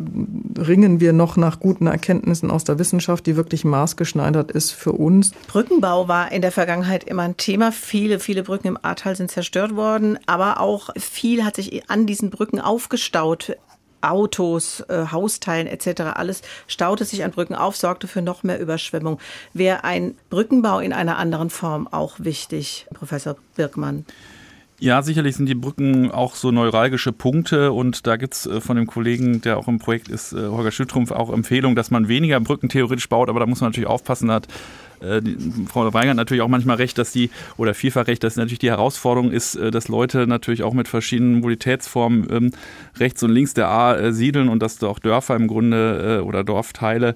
ringen 0.57 0.99
wir 0.99 1.13
noch 1.13 1.37
nach 1.37 1.61
guten 1.61 1.87
Erkenntnissen 1.87 2.51
aus 2.51 2.65
der 2.65 2.79
Wissenschaft, 2.79 3.25
die 3.25 3.37
wirklich 3.37 3.63
maßgeschneidert 3.63 4.51
ist 4.51 4.71
für 4.71 4.91
uns. 4.91 5.31
Brückenbau 5.47 6.09
war 6.09 6.33
in 6.33 6.41
der 6.41 6.51
Vergangenheit 6.51 7.05
immer 7.05 7.21
ein 7.23 7.37
Thema. 7.37 7.71
Viele, 7.71 8.19
viele 8.19 8.43
Brücken 8.43 8.67
im 8.67 8.77
Ahrtal 8.81 9.15
sind 9.15 9.31
zerstört 9.31 9.73
worden, 9.73 10.19
aber 10.25 10.59
auch 10.59 10.89
viel 10.99 11.45
hat 11.45 11.55
sich 11.55 11.89
an 11.89 12.05
diesen 12.05 12.29
Brücken 12.29 12.59
aufgestaut. 12.59 13.55
Autos, 14.01 14.83
äh, 14.89 15.05
Hausteilen 15.11 15.67
etc. 15.67 16.01
Alles 16.15 16.41
staute 16.67 17.05
sich 17.05 17.23
an 17.23 17.31
Brücken 17.31 17.53
auf, 17.55 17.77
sorgte 17.77 18.07
für 18.07 18.23
noch 18.23 18.41
mehr 18.41 18.59
Überschwemmung. 18.59 19.19
Wäre 19.53 19.85
ein 19.85 20.15
Brückenbau 20.31 20.79
in 20.79 20.91
einer 20.91 21.17
anderen 21.17 21.51
Form 21.51 21.87
auch 21.87 22.15
wichtig, 22.17 22.87
Professor 22.95 23.35
Birkmann? 23.55 24.05
Ja, 24.83 25.03
sicherlich 25.03 25.35
sind 25.35 25.45
die 25.45 25.53
Brücken 25.53 26.09
auch 26.09 26.33
so 26.33 26.49
neuralgische 26.49 27.11
Punkte 27.11 27.71
und 27.71 28.07
da 28.07 28.15
gibt's 28.15 28.47
äh, 28.47 28.59
von 28.61 28.77
dem 28.77 28.87
Kollegen, 28.87 29.39
der 29.39 29.59
auch 29.59 29.67
im 29.67 29.77
Projekt 29.77 30.07
ist, 30.07 30.33
äh, 30.33 30.47
Holger 30.47 30.71
Schüttrumpf, 30.71 31.11
auch 31.11 31.31
Empfehlungen, 31.31 31.75
dass 31.75 31.91
man 31.91 32.07
weniger 32.07 32.39
Brücken 32.39 32.67
theoretisch 32.67 33.07
baut, 33.07 33.29
aber 33.29 33.39
da 33.39 33.45
muss 33.45 33.61
man 33.61 33.69
natürlich 33.69 33.87
aufpassen, 33.87 34.29
da 34.29 34.33
hat 34.33 34.47
äh, 35.01 35.21
Frau 35.67 35.93
Weigand 35.93 36.17
natürlich 36.17 36.41
auch 36.41 36.47
manchmal 36.47 36.77
recht, 36.77 36.97
dass 36.97 37.11
die, 37.11 37.29
oder 37.57 37.75
vielfach 37.75 38.07
recht, 38.07 38.23
dass 38.23 38.37
natürlich 38.37 38.57
die 38.57 38.71
Herausforderung 38.71 39.31
ist, 39.31 39.55
dass 39.55 39.87
Leute 39.87 40.25
natürlich 40.25 40.63
auch 40.63 40.73
mit 40.73 40.87
verschiedenen 40.87 41.35
Mobilitätsformen 41.35 42.27
ähm, 42.31 42.51
rechts 42.99 43.21
und 43.21 43.29
links 43.29 43.53
der 43.53 43.67
A 43.67 44.11
siedeln 44.11 44.49
und 44.49 44.63
dass 44.63 44.79
da 44.79 44.87
auch 44.87 44.97
Dörfer 44.97 45.35
im 45.35 45.45
Grunde 45.45 46.23
oder 46.25 46.43
Dorfteile 46.43 47.15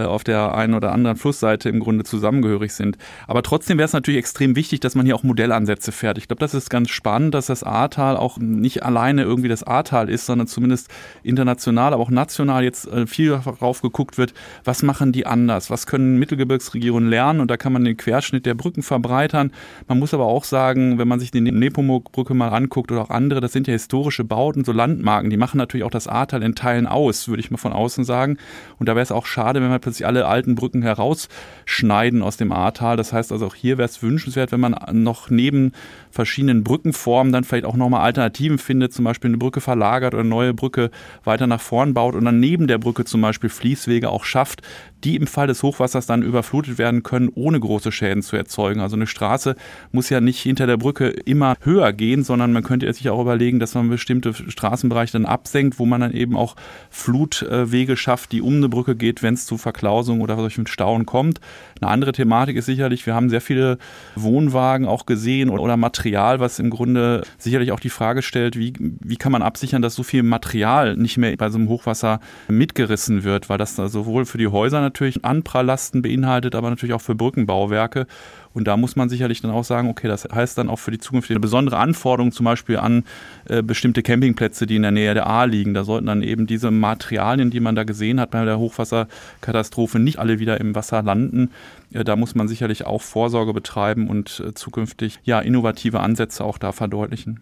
auf 0.00 0.24
der 0.24 0.54
einen 0.54 0.74
oder 0.74 0.92
anderen 0.92 1.16
Flussseite 1.16 1.68
im 1.68 1.80
Grunde 1.80 2.04
zusammengehörig 2.04 2.72
sind. 2.72 2.98
Aber 3.26 3.42
trotzdem 3.42 3.78
wäre 3.78 3.86
es 3.86 3.92
natürlich 3.92 4.18
extrem 4.18 4.56
wichtig, 4.56 4.80
dass 4.80 4.94
man 4.94 5.06
hier 5.06 5.14
auch 5.14 5.22
Modellansätze 5.22 5.92
fährt. 5.92 6.18
Ich 6.18 6.28
glaube, 6.28 6.40
das 6.40 6.54
ist 6.54 6.70
ganz 6.70 6.90
spannend, 6.90 7.34
dass 7.34 7.46
das 7.46 7.62
Ahrtal 7.62 8.16
auch 8.16 8.38
nicht 8.38 8.82
alleine 8.82 9.22
irgendwie 9.22 9.48
das 9.48 9.62
Ahrtal 9.62 10.08
ist, 10.08 10.26
sondern 10.26 10.46
zumindest 10.46 10.90
international, 11.22 11.92
aber 11.92 12.02
auch 12.02 12.10
national 12.10 12.64
jetzt 12.64 12.86
äh, 12.88 13.06
viel 13.06 13.30
darauf 13.30 13.82
geguckt 13.82 14.18
wird, 14.18 14.34
was 14.64 14.82
machen 14.82 15.12
die 15.12 15.26
anders? 15.26 15.70
Was 15.70 15.86
können 15.86 16.18
Mittelgebirgsregionen 16.18 17.08
lernen? 17.08 17.40
Und 17.40 17.50
da 17.50 17.56
kann 17.56 17.72
man 17.72 17.84
den 17.84 17.96
Querschnitt 17.96 18.46
der 18.46 18.54
Brücken 18.54 18.82
verbreitern. 18.82 19.52
Man 19.88 19.98
muss 19.98 20.14
aber 20.14 20.26
auch 20.26 20.44
sagen, 20.44 20.98
wenn 20.98 21.08
man 21.08 21.20
sich 21.20 21.30
die 21.30 21.40
Nepomuk-Brücke 21.40 22.34
mal 22.34 22.48
anguckt 22.48 22.90
oder 22.92 23.02
auch 23.02 23.10
andere, 23.10 23.40
das 23.40 23.52
sind 23.52 23.66
ja 23.66 23.72
historische 23.72 24.24
Bauten, 24.24 24.64
so 24.64 24.72
Landmarken, 24.72 25.30
die 25.30 25.36
machen 25.36 25.58
natürlich 25.58 25.84
auch 25.84 25.90
das 25.90 26.08
Ahrtal 26.08 26.42
in 26.42 26.54
Teilen 26.54 26.86
aus, 26.86 27.28
würde 27.28 27.40
ich 27.40 27.50
mal 27.50 27.58
von 27.58 27.72
außen 27.72 28.04
sagen. 28.04 28.38
Und 28.78 28.88
da 28.88 28.94
wäre 28.94 29.02
es 29.02 29.12
auch 29.12 29.26
schade, 29.26 29.60
wenn 29.60 29.68
man 29.68 29.80
plötzlich 29.84 30.06
alle 30.06 30.26
alten 30.26 30.56
Brücken 30.56 30.82
herausschneiden 30.82 32.22
aus 32.22 32.36
dem 32.36 32.50
Ahrtal. 32.50 32.96
Das 32.96 33.12
heißt 33.12 33.30
also 33.30 33.46
auch 33.46 33.54
hier 33.54 33.78
wäre 33.78 33.88
es 33.88 34.02
wünschenswert, 34.02 34.50
wenn 34.50 34.60
man 34.60 34.76
noch 34.92 35.30
neben 35.30 35.72
verschiedenen 36.10 36.64
Brückenformen 36.64 37.32
dann 37.32 37.44
vielleicht 37.44 37.64
auch 37.64 37.76
nochmal 37.76 38.00
Alternativen 38.00 38.58
findet, 38.58 38.92
zum 38.92 39.04
Beispiel 39.04 39.30
eine 39.30 39.38
Brücke 39.38 39.60
verlagert 39.60 40.14
oder 40.14 40.22
eine 40.22 40.30
neue 40.30 40.54
Brücke 40.54 40.90
weiter 41.22 41.46
nach 41.46 41.60
vorn 41.60 41.94
baut 41.94 42.14
und 42.14 42.24
dann 42.24 42.40
neben 42.40 42.66
der 42.66 42.78
Brücke 42.78 43.04
zum 43.04 43.20
Beispiel 43.20 43.50
Fließwege 43.50 44.10
auch 44.10 44.24
schafft, 44.24 44.62
die 45.04 45.16
im 45.16 45.26
Fall 45.26 45.46
des 45.46 45.62
Hochwassers 45.62 46.06
dann 46.06 46.22
überflutet 46.22 46.78
werden 46.78 47.02
können, 47.02 47.30
ohne 47.34 47.60
große 47.60 47.92
Schäden 47.92 48.22
zu 48.22 48.36
erzeugen. 48.36 48.80
Also 48.80 48.96
eine 48.96 49.06
Straße 49.06 49.54
muss 49.92 50.08
ja 50.08 50.20
nicht 50.20 50.40
hinter 50.40 50.66
der 50.66 50.78
Brücke 50.78 51.08
immer 51.08 51.56
höher 51.60 51.92
gehen, 51.92 52.24
sondern 52.24 52.52
man 52.52 52.62
könnte 52.62 52.90
sich 52.92 53.08
auch 53.10 53.20
überlegen, 53.20 53.58
dass 53.58 53.74
man 53.74 53.90
bestimmte 53.90 54.32
Straßenbereiche 54.32 55.12
dann 55.12 55.26
absenkt, 55.26 55.78
wo 55.78 55.84
man 55.84 56.00
dann 56.00 56.12
eben 56.12 56.36
auch 56.36 56.56
Flutwege 56.90 57.96
schafft, 57.96 58.32
die 58.32 58.40
um 58.40 58.54
eine 58.54 58.68
Brücke 58.68 58.96
geht, 58.96 59.22
wenn 59.22 59.34
es 59.34 59.44
zu 59.44 59.58
Verklausung 59.58 60.22
oder 60.22 60.36
solchen 60.36 60.66
Stauen 60.66 61.04
kommt. 61.04 61.40
Eine 61.80 61.90
andere 61.90 62.12
Thematik 62.12 62.56
ist 62.56 62.66
sicherlich, 62.66 63.04
wir 63.06 63.14
haben 63.14 63.28
sehr 63.28 63.42
viele 63.42 63.78
Wohnwagen 64.16 64.86
auch 64.86 65.04
gesehen 65.04 65.50
oder 65.50 65.76
Material, 65.76 66.40
was 66.40 66.58
im 66.58 66.70
Grunde 66.70 67.22
sicherlich 67.36 67.72
auch 67.72 67.80
die 67.80 67.90
Frage 67.90 68.22
stellt, 68.22 68.58
wie, 68.58 68.72
wie 68.78 69.16
kann 69.16 69.32
man 69.32 69.42
absichern, 69.42 69.82
dass 69.82 69.94
so 69.94 70.02
viel 70.02 70.22
Material 70.22 70.96
nicht 70.96 71.18
mehr 71.18 71.36
bei 71.36 71.50
so 71.50 71.58
einem 71.58 71.68
Hochwasser 71.68 72.20
mitgerissen 72.48 73.24
wird, 73.24 73.50
weil 73.50 73.58
das 73.58 73.76
sowohl 73.76 74.24
für 74.24 74.38
die 74.38 74.48
Häuser 74.48 74.80
natürlich 74.80 74.93
Anpralllasten 75.22 76.02
beinhaltet, 76.02 76.54
aber 76.54 76.70
natürlich 76.70 76.94
auch 76.94 77.00
für 77.00 77.14
Brückenbauwerke. 77.14 78.06
Und 78.52 78.68
da 78.68 78.76
muss 78.76 78.94
man 78.94 79.08
sicherlich 79.08 79.40
dann 79.40 79.50
auch 79.50 79.64
sagen, 79.64 79.88
okay, 79.88 80.06
das 80.06 80.28
heißt 80.32 80.56
dann 80.56 80.68
auch 80.68 80.78
für 80.78 80.92
die 80.92 81.00
Zukunft 81.00 81.28
eine 81.30 81.40
besondere 81.40 81.76
Anforderung 81.76 82.30
zum 82.30 82.44
Beispiel 82.44 82.76
an 82.76 83.04
äh, 83.48 83.62
bestimmte 83.62 84.02
Campingplätze, 84.02 84.66
die 84.66 84.76
in 84.76 84.82
der 84.82 84.92
Nähe 84.92 85.12
der 85.12 85.26
A 85.26 85.44
liegen. 85.44 85.74
Da 85.74 85.82
sollten 85.82 86.06
dann 86.06 86.22
eben 86.22 86.46
diese 86.46 86.70
Materialien, 86.70 87.50
die 87.50 87.60
man 87.60 87.74
da 87.74 87.82
gesehen 87.82 88.20
hat 88.20 88.30
bei 88.30 88.44
der 88.44 88.58
Hochwasserkatastrophe, 88.58 89.98
nicht 89.98 90.18
alle 90.18 90.38
wieder 90.38 90.60
im 90.60 90.74
Wasser 90.74 91.02
landen. 91.02 91.50
Äh, 91.92 92.04
da 92.04 92.14
muss 92.14 92.34
man 92.36 92.46
sicherlich 92.46 92.86
auch 92.86 93.02
Vorsorge 93.02 93.52
betreiben 93.52 94.08
und 94.08 94.40
äh, 94.46 94.54
zukünftig 94.54 95.18
ja 95.24 95.40
innovative 95.40 96.00
Ansätze 96.00 96.44
auch 96.44 96.58
da 96.58 96.70
verdeutlichen. 96.70 97.40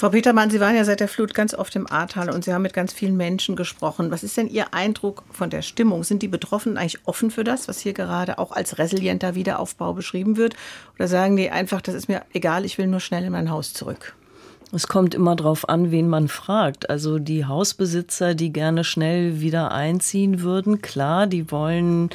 Frau 0.00 0.08
Petermann, 0.08 0.48
Sie 0.48 0.60
waren 0.60 0.74
ja 0.74 0.86
seit 0.86 1.00
der 1.00 1.08
Flut 1.08 1.34
ganz 1.34 1.52
oft 1.52 1.76
im 1.76 1.86
Ahrtal 1.86 2.30
und 2.30 2.42
Sie 2.42 2.54
haben 2.54 2.62
mit 2.62 2.72
ganz 2.72 2.90
vielen 2.90 3.18
Menschen 3.18 3.54
gesprochen. 3.54 4.10
Was 4.10 4.22
ist 4.22 4.34
denn 4.34 4.48
Ihr 4.48 4.72
Eindruck 4.72 5.24
von 5.30 5.50
der 5.50 5.60
Stimmung? 5.60 6.04
Sind 6.04 6.22
die 6.22 6.28
Betroffenen 6.28 6.78
eigentlich 6.78 7.06
offen 7.06 7.30
für 7.30 7.44
das, 7.44 7.68
was 7.68 7.80
hier 7.80 7.92
gerade 7.92 8.38
auch 8.38 8.52
als 8.52 8.78
resilienter 8.78 9.34
Wiederaufbau 9.34 9.92
beschrieben 9.92 10.38
wird? 10.38 10.56
Oder 10.94 11.06
sagen 11.06 11.36
die 11.36 11.50
einfach, 11.50 11.82
das 11.82 11.94
ist 11.94 12.08
mir 12.08 12.22
egal, 12.32 12.64
ich 12.64 12.78
will 12.78 12.86
nur 12.86 13.00
schnell 13.00 13.24
in 13.24 13.32
mein 13.32 13.50
Haus 13.50 13.74
zurück? 13.74 14.14
Es 14.72 14.86
kommt 14.86 15.14
immer 15.16 15.34
darauf 15.34 15.68
an, 15.68 15.90
wen 15.90 16.08
man 16.08 16.28
fragt. 16.28 16.90
Also 16.90 17.18
die 17.18 17.44
Hausbesitzer, 17.44 18.34
die 18.34 18.52
gerne 18.52 18.84
schnell 18.84 19.40
wieder 19.40 19.72
einziehen 19.72 20.42
würden, 20.42 20.80
klar, 20.80 21.26
die 21.26 21.50
wollen 21.50 22.10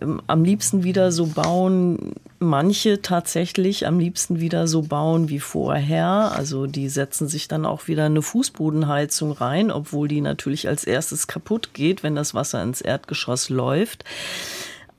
ähm, 0.00 0.22
am 0.28 0.44
liebsten 0.44 0.84
wieder 0.84 1.10
so 1.10 1.26
bauen, 1.26 2.12
manche 2.38 3.02
tatsächlich 3.02 3.88
am 3.88 3.98
liebsten 3.98 4.38
wieder 4.38 4.68
so 4.68 4.82
bauen 4.82 5.28
wie 5.30 5.40
vorher. 5.40 6.32
Also 6.36 6.66
die 6.66 6.88
setzen 6.88 7.26
sich 7.26 7.48
dann 7.48 7.66
auch 7.66 7.88
wieder 7.88 8.04
eine 8.04 8.22
Fußbodenheizung 8.22 9.32
rein, 9.32 9.72
obwohl 9.72 10.06
die 10.06 10.20
natürlich 10.20 10.68
als 10.68 10.84
erstes 10.84 11.26
kaputt 11.26 11.70
geht, 11.74 12.04
wenn 12.04 12.14
das 12.14 12.34
Wasser 12.34 12.62
ins 12.62 12.80
Erdgeschoss 12.80 13.48
läuft. 13.48 14.04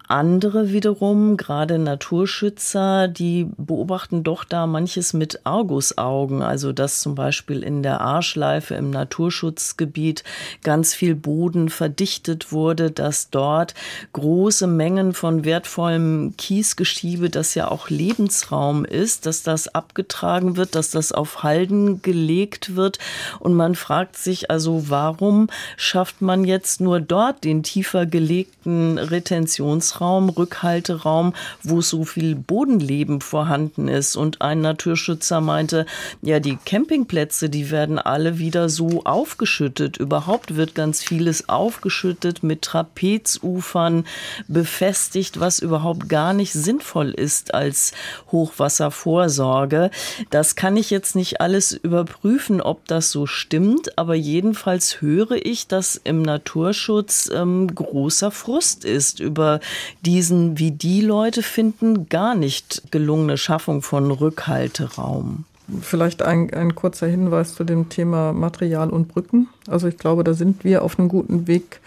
Andere 0.09 0.71
wiederum, 0.71 1.35
gerade 1.35 1.77
Naturschützer, 1.79 3.09
die 3.09 3.49
beobachten 3.57 4.23
doch 4.23 4.45
da 4.45 4.65
manches 4.65 5.11
mit 5.11 5.41
Argusaugen. 5.45 6.41
Also 6.41 6.71
dass 6.71 7.01
zum 7.01 7.13
Beispiel 7.13 7.61
in 7.61 7.83
der 7.83 7.99
Arschleife 7.99 8.75
im 8.75 8.89
Naturschutzgebiet 8.89 10.23
ganz 10.63 10.93
viel 10.93 11.13
Boden 11.13 11.67
verdichtet 11.67 12.53
wurde, 12.53 12.89
dass 12.89 13.31
dort 13.31 13.73
große 14.13 14.65
Mengen 14.65 15.13
von 15.13 15.43
wertvollem 15.43 16.35
Kiesgeschiebe, 16.37 17.29
das 17.29 17.53
ja 17.53 17.69
auch 17.69 17.89
Lebensraum 17.89 18.85
ist, 18.85 19.25
dass 19.25 19.43
das 19.43 19.67
abgetragen 19.67 20.55
wird, 20.55 20.75
dass 20.75 20.89
das 20.89 21.11
auf 21.11 21.43
Halden 21.43 22.01
gelegt 22.01 22.77
wird. 22.77 22.97
Und 23.39 23.55
man 23.55 23.75
fragt 23.75 24.15
sich 24.15 24.49
also, 24.49 24.89
warum 24.89 25.49
schafft 25.75 26.21
man 26.21 26.45
jetzt 26.45 26.79
nur 26.79 27.01
dort 27.01 27.43
den 27.43 27.61
tiefer 27.61 28.05
gelegten 28.05 28.97
Retentionsraum? 28.97 29.96
Schutzraum, 29.97 30.29
Rückhalteraum, 30.29 31.33
wo 31.63 31.81
so 31.81 32.03
viel 32.03 32.35
Bodenleben 32.35 33.21
vorhanden 33.21 33.87
ist. 33.87 34.15
Und 34.15 34.41
ein 34.41 34.61
Naturschützer 34.61 35.41
meinte, 35.41 35.85
ja, 36.21 36.39
die 36.39 36.57
Campingplätze, 36.65 37.49
die 37.49 37.71
werden 37.71 37.97
alle 37.97 38.37
wieder 38.37 38.69
so 38.69 39.03
aufgeschüttet. 39.05 39.97
Überhaupt 39.97 40.55
wird 40.55 40.75
ganz 40.75 41.03
vieles 41.03 41.49
aufgeschüttet 41.49 42.43
mit 42.43 42.61
Trapezufern 42.61 44.05
befestigt, 44.47 45.39
was 45.39 45.59
überhaupt 45.59 46.09
gar 46.09 46.33
nicht 46.33 46.53
sinnvoll 46.53 47.09
ist 47.11 47.53
als 47.55 47.93
Hochwasservorsorge. 48.31 49.89
Das 50.29 50.55
kann 50.55 50.77
ich 50.77 50.91
jetzt 50.91 51.15
nicht 51.15 51.41
alles 51.41 51.71
überprüfen, 51.71 52.61
ob 52.61 52.87
das 52.87 53.11
so 53.11 53.25
stimmt, 53.25 53.97
aber 53.97 54.13
jedenfalls 54.13 55.01
höre 55.01 55.43
ich, 55.43 55.67
dass 55.67 55.99
im 56.03 56.21
Naturschutz 56.21 57.31
ähm, 57.33 57.73
großer 57.73 58.29
Frust 58.29 58.85
ist 58.85 59.19
über 59.19 59.59
diesen, 60.05 60.57
wie 60.59 60.71
die 60.71 61.01
Leute 61.01 61.43
finden, 61.43 62.09
gar 62.09 62.35
nicht 62.35 62.91
gelungene 62.91 63.37
Schaffung 63.37 63.81
von 63.81 64.11
Rückhalteraum. 64.11 65.45
Vielleicht 65.81 66.21
ein, 66.21 66.53
ein 66.53 66.75
kurzer 66.75 67.07
Hinweis 67.07 67.55
zu 67.55 67.63
dem 67.63 67.89
Thema 67.89 68.31
Material 68.31 68.89
und 68.89 69.09
Brücken. 69.09 69.49
Also 69.67 69.87
ich 69.87 69.97
glaube, 69.97 70.23
da 70.23 70.33
sind 70.33 70.63
wir 70.63 70.83
auf 70.83 70.97
einem 70.97 71.09
guten 71.09 71.47
Weg, 71.47 71.81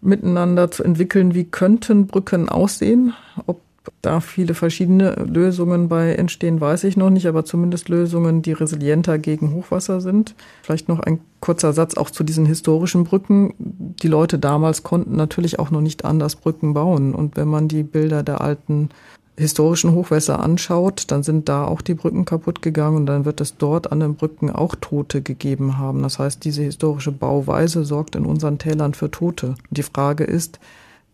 miteinander 0.00 0.70
zu 0.70 0.84
entwickeln, 0.84 1.34
wie 1.34 1.44
könnten 1.44 2.06
Brücken 2.06 2.48
aussehen. 2.48 3.14
Ob 3.46 3.60
da 4.02 4.20
viele 4.20 4.54
verschiedene 4.54 5.14
Lösungen 5.14 5.88
bei 5.88 6.14
entstehen, 6.14 6.60
weiß 6.60 6.84
ich 6.84 6.96
noch 6.96 7.10
nicht, 7.10 7.26
aber 7.26 7.44
zumindest 7.44 7.88
Lösungen, 7.88 8.42
die 8.42 8.52
resilienter 8.52 9.18
gegen 9.18 9.52
Hochwasser 9.52 10.00
sind. 10.00 10.34
Vielleicht 10.62 10.88
noch 10.88 11.00
ein 11.00 11.20
kurzer 11.40 11.72
Satz 11.72 11.94
auch 11.96 12.10
zu 12.10 12.24
diesen 12.24 12.46
historischen 12.46 13.04
Brücken. 13.04 13.54
Die 13.58 14.08
Leute 14.08 14.38
damals 14.38 14.82
konnten 14.82 15.16
natürlich 15.16 15.58
auch 15.58 15.70
noch 15.70 15.80
nicht 15.80 16.04
anders 16.04 16.36
Brücken 16.36 16.74
bauen. 16.74 17.14
Und 17.14 17.36
wenn 17.36 17.48
man 17.48 17.68
die 17.68 17.82
Bilder 17.82 18.22
der 18.22 18.40
alten 18.40 18.88
historischen 19.36 19.92
Hochwässer 19.92 20.40
anschaut, 20.40 21.04
dann 21.08 21.22
sind 21.22 21.48
da 21.48 21.64
auch 21.64 21.82
die 21.82 21.94
Brücken 21.94 22.24
kaputt 22.24 22.62
gegangen 22.62 22.98
und 22.98 23.06
dann 23.06 23.24
wird 23.24 23.40
es 23.40 23.56
dort 23.56 23.90
an 23.90 24.00
den 24.00 24.14
Brücken 24.14 24.48
auch 24.50 24.76
Tote 24.80 25.22
gegeben 25.22 25.76
haben. 25.76 26.02
Das 26.02 26.18
heißt, 26.18 26.44
diese 26.44 26.62
historische 26.62 27.12
Bauweise 27.12 27.84
sorgt 27.84 28.14
in 28.16 28.26
unseren 28.26 28.58
Tälern 28.58 28.94
für 28.94 29.10
Tote. 29.10 29.56
Die 29.70 29.82
Frage 29.82 30.24
ist, 30.24 30.60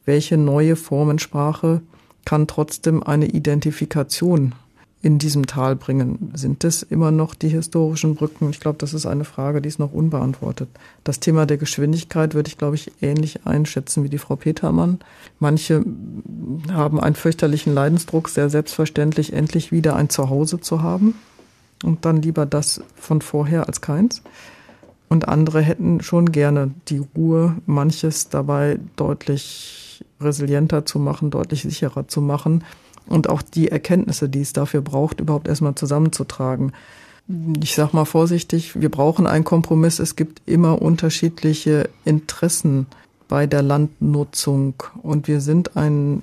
welche 0.05 0.37
neue 0.37 0.77
Formensprache 0.77 1.81
kann 2.25 2.47
trotzdem 2.47 3.03
eine 3.03 3.27
Identifikation 3.27 4.55
in 5.03 5.19
diesem 5.19 5.47
Tal 5.47 5.77
bringen. 5.77 6.31
Sind 6.35 6.63
das 6.63 6.83
immer 6.83 7.11
noch 7.11 7.35
die 7.35 7.49
historischen 7.49 8.17
Brücken? 8.17 8.51
Ich 8.51 8.61
glaube, 8.61 8.77
das 8.79 8.93
ist 8.93 9.07
eine 9.07 9.25
Frage, 9.25 9.63
die 9.63 9.69
ist 9.69 9.79
noch 9.79 9.93
unbeantwortet. 9.93 10.69
Das 11.05 11.21
Thema 11.21 11.47
der 11.47 11.57
Geschwindigkeit 11.57 12.35
würde 12.35 12.49
ich, 12.49 12.59
glaube 12.59 12.77
ich, 12.77 12.93
ähnlich 13.01 13.47
einschätzen 13.47 14.05
wie 14.05 14.11
die 14.11 14.19
Frau 14.19 14.37
Petermann. 14.37 14.99
Manche 15.39 15.83
haben 16.71 17.01
einen 17.01 17.15
fürchterlichen 17.15 17.73
Leidensdruck, 17.73 18.29
sehr 18.29 18.51
selbstverständlich 18.51 19.33
endlich 19.33 19.73
wieder 19.73 19.97
ein 19.97 20.11
Zuhause 20.11 20.61
zu 20.61 20.83
haben 20.83 21.15
und 21.83 22.05
dann 22.05 22.21
lieber 22.21 22.45
das 22.45 22.83
von 22.95 23.23
vorher 23.23 23.69
als 23.69 23.81
keins. 23.81 24.23
Und 25.09 25.29
andere 25.29 25.63
hätten 25.63 26.03
schon 26.03 26.31
gerne 26.31 26.73
die 26.89 27.03
Ruhe, 27.17 27.57
manches 27.67 28.29
dabei 28.29 28.79
deutlich 28.97 29.80
resilienter 30.21 30.87
zu 30.87 30.99
machen, 30.99 31.31
deutlich 31.31 31.63
sicherer 31.63 32.09
zu 32.09 32.21
machen 32.21 32.65
und 33.07 33.29
auch 33.29 33.43
die 33.43 33.69
Erkenntnisse, 33.69 34.29
die 34.29 34.41
es 34.41 34.53
dafür 34.53 34.81
braucht, 34.81 35.21
überhaupt 35.21 35.49
erstmal 35.49 35.75
zusammenzutragen. 35.75 36.73
Ich 37.63 37.75
sag 37.75 37.93
mal 37.93 38.05
vorsichtig, 38.05 38.81
wir 38.81 38.91
brauchen 38.91 39.27
einen 39.27 39.45
Kompromiss. 39.45 39.99
Es 39.99 40.17
gibt 40.17 40.43
immer 40.47 40.83
unterschiedliche 40.83 41.89
Interessen 42.05 42.87
bei 43.29 43.47
der 43.47 43.63
Landnutzung 43.63 44.75
und 45.03 45.29
wir 45.29 45.41
sind 45.41 45.77
ein 45.77 46.23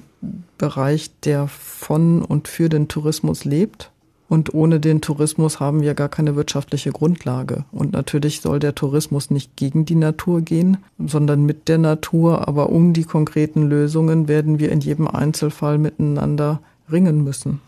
Bereich, 0.57 1.11
der 1.23 1.47
von 1.47 2.21
und 2.21 2.47
für 2.47 2.67
den 2.67 2.87
Tourismus 2.87 3.45
lebt. 3.45 3.91
Und 4.29 4.53
ohne 4.53 4.79
den 4.79 4.99
Tourismus 5.01 5.59
haben 5.59 5.81
wir 5.81 5.93
gar 5.93 6.09
keine 6.09 6.35
wirtschaftliche 6.35 6.91
Grundlage. 6.91 7.63
Und 7.71 7.93
natürlich 7.93 8.41
soll 8.41 8.59
der 8.59 8.75
Tourismus 8.75 9.29
nicht 9.29 9.55
gegen 9.55 9.85
die 9.85 9.95
Natur 9.95 10.41
gehen, 10.41 10.77
sondern 10.99 11.45
mit 11.45 11.69
der 11.69 11.77
Natur. 11.77 12.47
Aber 12.47 12.69
um 12.69 12.93
die 12.93 13.05
konkreten 13.05 13.63
Lösungen 13.63 14.27
werden 14.27 14.59
wir 14.59 14.71
in 14.71 14.81
jedem 14.81 15.07
Einzelfall 15.07 15.77
miteinander 15.77 16.59
ringen 16.91 17.23
müssen. 17.23 17.61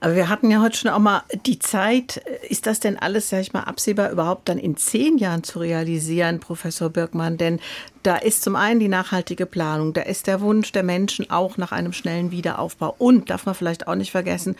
Aber 0.00 0.14
wir 0.14 0.28
hatten 0.28 0.50
ja 0.50 0.62
heute 0.62 0.76
schon 0.76 0.90
auch 0.92 1.00
mal 1.00 1.22
die 1.44 1.58
Zeit. 1.58 2.22
Ist 2.48 2.66
das 2.66 2.78
denn 2.78 2.96
alles, 2.96 3.30
sag 3.30 3.40
ich 3.40 3.52
mal, 3.52 3.62
absehbar 3.62 4.10
überhaupt 4.10 4.48
dann 4.48 4.58
in 4.58 4.76
zehn 4.76 5.18
Jahren 5.18 5.42
zu 5.42 5.58
realisieren, 5.58 6.38
Professor 6.38 6.88
Birkmann? 6.88 7.36
Denn 7.36 7.58
da 8.04 8.16
ist 8.16 8.42
zum 8.42 8.54
einen 8.54 8.78
die 8.78 8.88
nachhaltige 8.88 9.46
Planung, 9.46 9.92
da 9.94 10.02
ist 10.02 10.28
der 10.28 10.40
Wunsch 10.40 10.70
der 10.70 10.84
Menschen 10.84 11.30
auch 11.30 11.56
nach 11.56 11.72
einem 11.72 11.92
schnellen 11.92 12.30
Wiederaufbau. 12.30 12.94
Und 12.98 13.30
darf 13.30 13.46
man 13.46 13.56
vielleicht 13.56 13.88
auch 13.88 13.96
nicht 13.96 14.12
vergessen, 14.12 14.54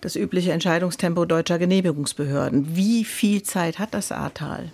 das 0.00 0.16
übliche 0.16 0.52
Entscheidungstempo 0.52 1.24
deutscher 1.24 1.58
Genehmigungsbehörden. 1.58 2.76
Wie 2.76 3.04
viel 3.04 3.42
Zeit 3.42 3.78
hat 3.78 3.94
das 3.94 4.12
Ahrtal? 4.12 4.70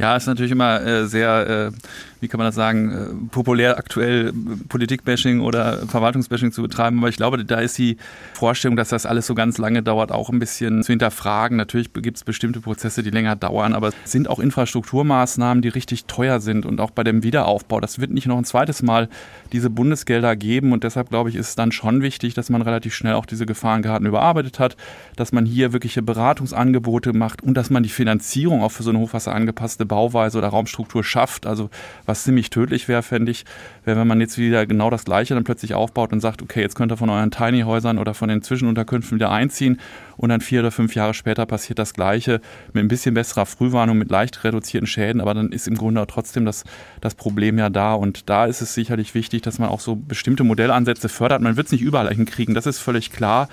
Ja, 0.00 0.16
ist 0.16 0.26
natürlich 0.26 0.52
immer 0.52 0.80
äh, 0.80 1.06
sehr, 1.06 1.46
äh, 1.46 1.72
wie 2.20 2.28
kann 2.28 2.38
man 2.38 2.46
das 2.46 2.54
sagen, 2.54 2.90
äh, 2.90 3.28
populär 3.30 3.76
aktuell 3.76 4.28
äh, 4.28 4.32
Politikbashing 4.66 5.42
oder 5.42 5.86
Verwaltungsbashing 5.86 6.52
zu 6.52 6.62
betreiben. 6.62 7.00
Aber 7.00 7.10
ich 7.10 7.18
glaube, 7.18 7.44
da 7.44 7.60
ist 7.60 7.76
die 7.76 7.98
Vorstellung, 8.32 8.78
dass 8.78 8.88
das 8.88 9.04
alles 9.04 9.26
so 9.26 9.34
ganz 9.34 9.58
lange 9.58 9.82
dauert, 9.82 10.10
auch 10.10 10.30
ein 10.30 10.38
bisschen 10.38 10.82
zu 10.82 10.92
hinterfragen. 10.92 11.58
Natürlich 11.58 11.92
gibt 11.92 12.16
es 12.16 12.24
bestimmte 12.24 12.60
Prozesse, 12.60 13.02
die 13.02 13.10
länger 13.10 13.36
dauern, 13.36 13.74
aber 13.74 13.88
es 13.88 13.94
sind 14.06 14.26
auch 14.30 14.38
Infrastrukturmaßnahmen, 14.38 15.60
die 15.60 15.68
richtig 15.68 16.06
teuer 16.06 16.40
sind. 16.40 16.64
Und 16.64 16.80
auch 16.80 16.92
bei 16.92 17.04
dem 17.04 17.22
Wiederaufbau, 17.22 17.78
das 17.78 17.98
wird 17.98 18.10
nicht 18.10 18.26
noch 18.26 18.38
ein 18.38 18.44
zweites 18.44 18.82
Mal 18.82 19.10
diese 19.52 19.68
Bundesgelder 19.68 20.34
geben. 20.34 20.72
Und 20.72 20.82
deshalb 20.82 21.10
glaube 21.10 21.28
ich, 21.28 21.36
ist 21.36 21.48
es 21.50 21.56
dann 21.56 21.72
schon 21.72 22.00
wichtig, 22.00 22.32
dass 22.32 22.48
man 22.48 22.62
relativ 22.62 22.94
schnell 22.94 23.12
auch 23.12 23.26
diese 23.26 23.44
Gefahrenkarten 23.44 24.06
überarbeitet 24.06 24.60
hat, 24.60 24.78
dass 25.16 25.32
man 25.32 25.44
hier 25.44 25.74
wirkliche 25.74 26.00
Beratungsangebote 26.00 27.12
macht 27.12 27.42
und 27.42 27.52
dass 27.52 27.68
man 27.68 27.82
die 27.82 27.90
Finanzierung 27.90 28.62
auch 28.62 28.72
für 28.72 28.82
so 28.82 28.88
eine 28.88 28.98
Hochwasser 29.00 29.34
angepasste 29.34 29.89
Bauweise 29.90 30.38
oder 30.38 30.48
Raumstruktur 30.48 31.04
schafft. 31.04 31.46
Also 31.46 31.68
was 32.06 32.24
ziemlich 32.24 32.48
tödlich 32.48 32.88
wäre, 32.88 33.02
fände 33.02 33.30
ich, 33.30 33.44
wäre, 33.84 33.98
wenn 33.98 34.06
man 34.06 34.20
jetzt 34.20 34.38
wieder 34.38 34.64
genau 34.66 34.88
das 34.88 35.04
Gleiche 35.04 35.34
dann 35.34 35.44
plötzlich 35.44 35.74
aufbaut 35.74 36.12
und 36.12 36.20
sagt, 36.20 36.40
okay, 36.42 36.62
jetzt 36.62 36.76
könnt 36.76 36.92
ihr 36.92 36.96
von 36.96 37.10
euren 37.10 37.30
Tiny-Häusern 37.30 37.98
oder 37.98 38.14
von 38.14 38.28
den 38.28 38.40
Zwischenunterkünften 38.40 39.16
wieder 39.16 39.30
einziehen 39.30 39.78
und 40.16 40.28
dann 40.28 40.40
vier 40.40 40.60
oder 40.60 40.70
fünf 40.70 40.94
Jahre 40.94 41.12
später 41.12 41.44
passiert 41.44 41.78
das 41.78 41.92
Gleiche 41.92 42.40
mit 42.72 42.84
ein 42.84 42.88
bisschen 42.88 43.14
besserer 43.14 43.46
Frühwarnung, 43.46 43.98
mit 43.98 44.10
leicht 44.10 44.44
reduzierten 44.44 44.86
Schäden, 44.86 45.20
aber 45.20 45.34
dann 45.34 45.50
ist 45.50 45.66
im 45.66 45.76
Grunde 45.76 46.06
trotzdem 46.06 46.44
das, 46.44 46.64
das 47.00 47.14
Problem 47.14 47.58
ja 47.58 47.68
da 47.68 47.94
und 47.94 48.30
da 48.30 48.46
ist 48.46 48.60
es 48.60 48.74
sicherlich 48.74 49.14
wichtig, 49.14 49.42
dass 49.42 49.58
man 49.58 49.68
auch 49.68 49.80
so 49.80 49.96
bestimmte 49.96 50.44
Modellansätze 50.44 51.08
fördert. 51.08 51.42
Man 51.42 51.56
wird 51.56 51.66
es 51.66 51.72
nicht 51.72 51.82
überall 51.82 52.14
hinkriegen, 52.14 52.54
das 52.54 52.66
ist 52.66 52.78
völlig 52.78 53.10
klar. 53.10 53.48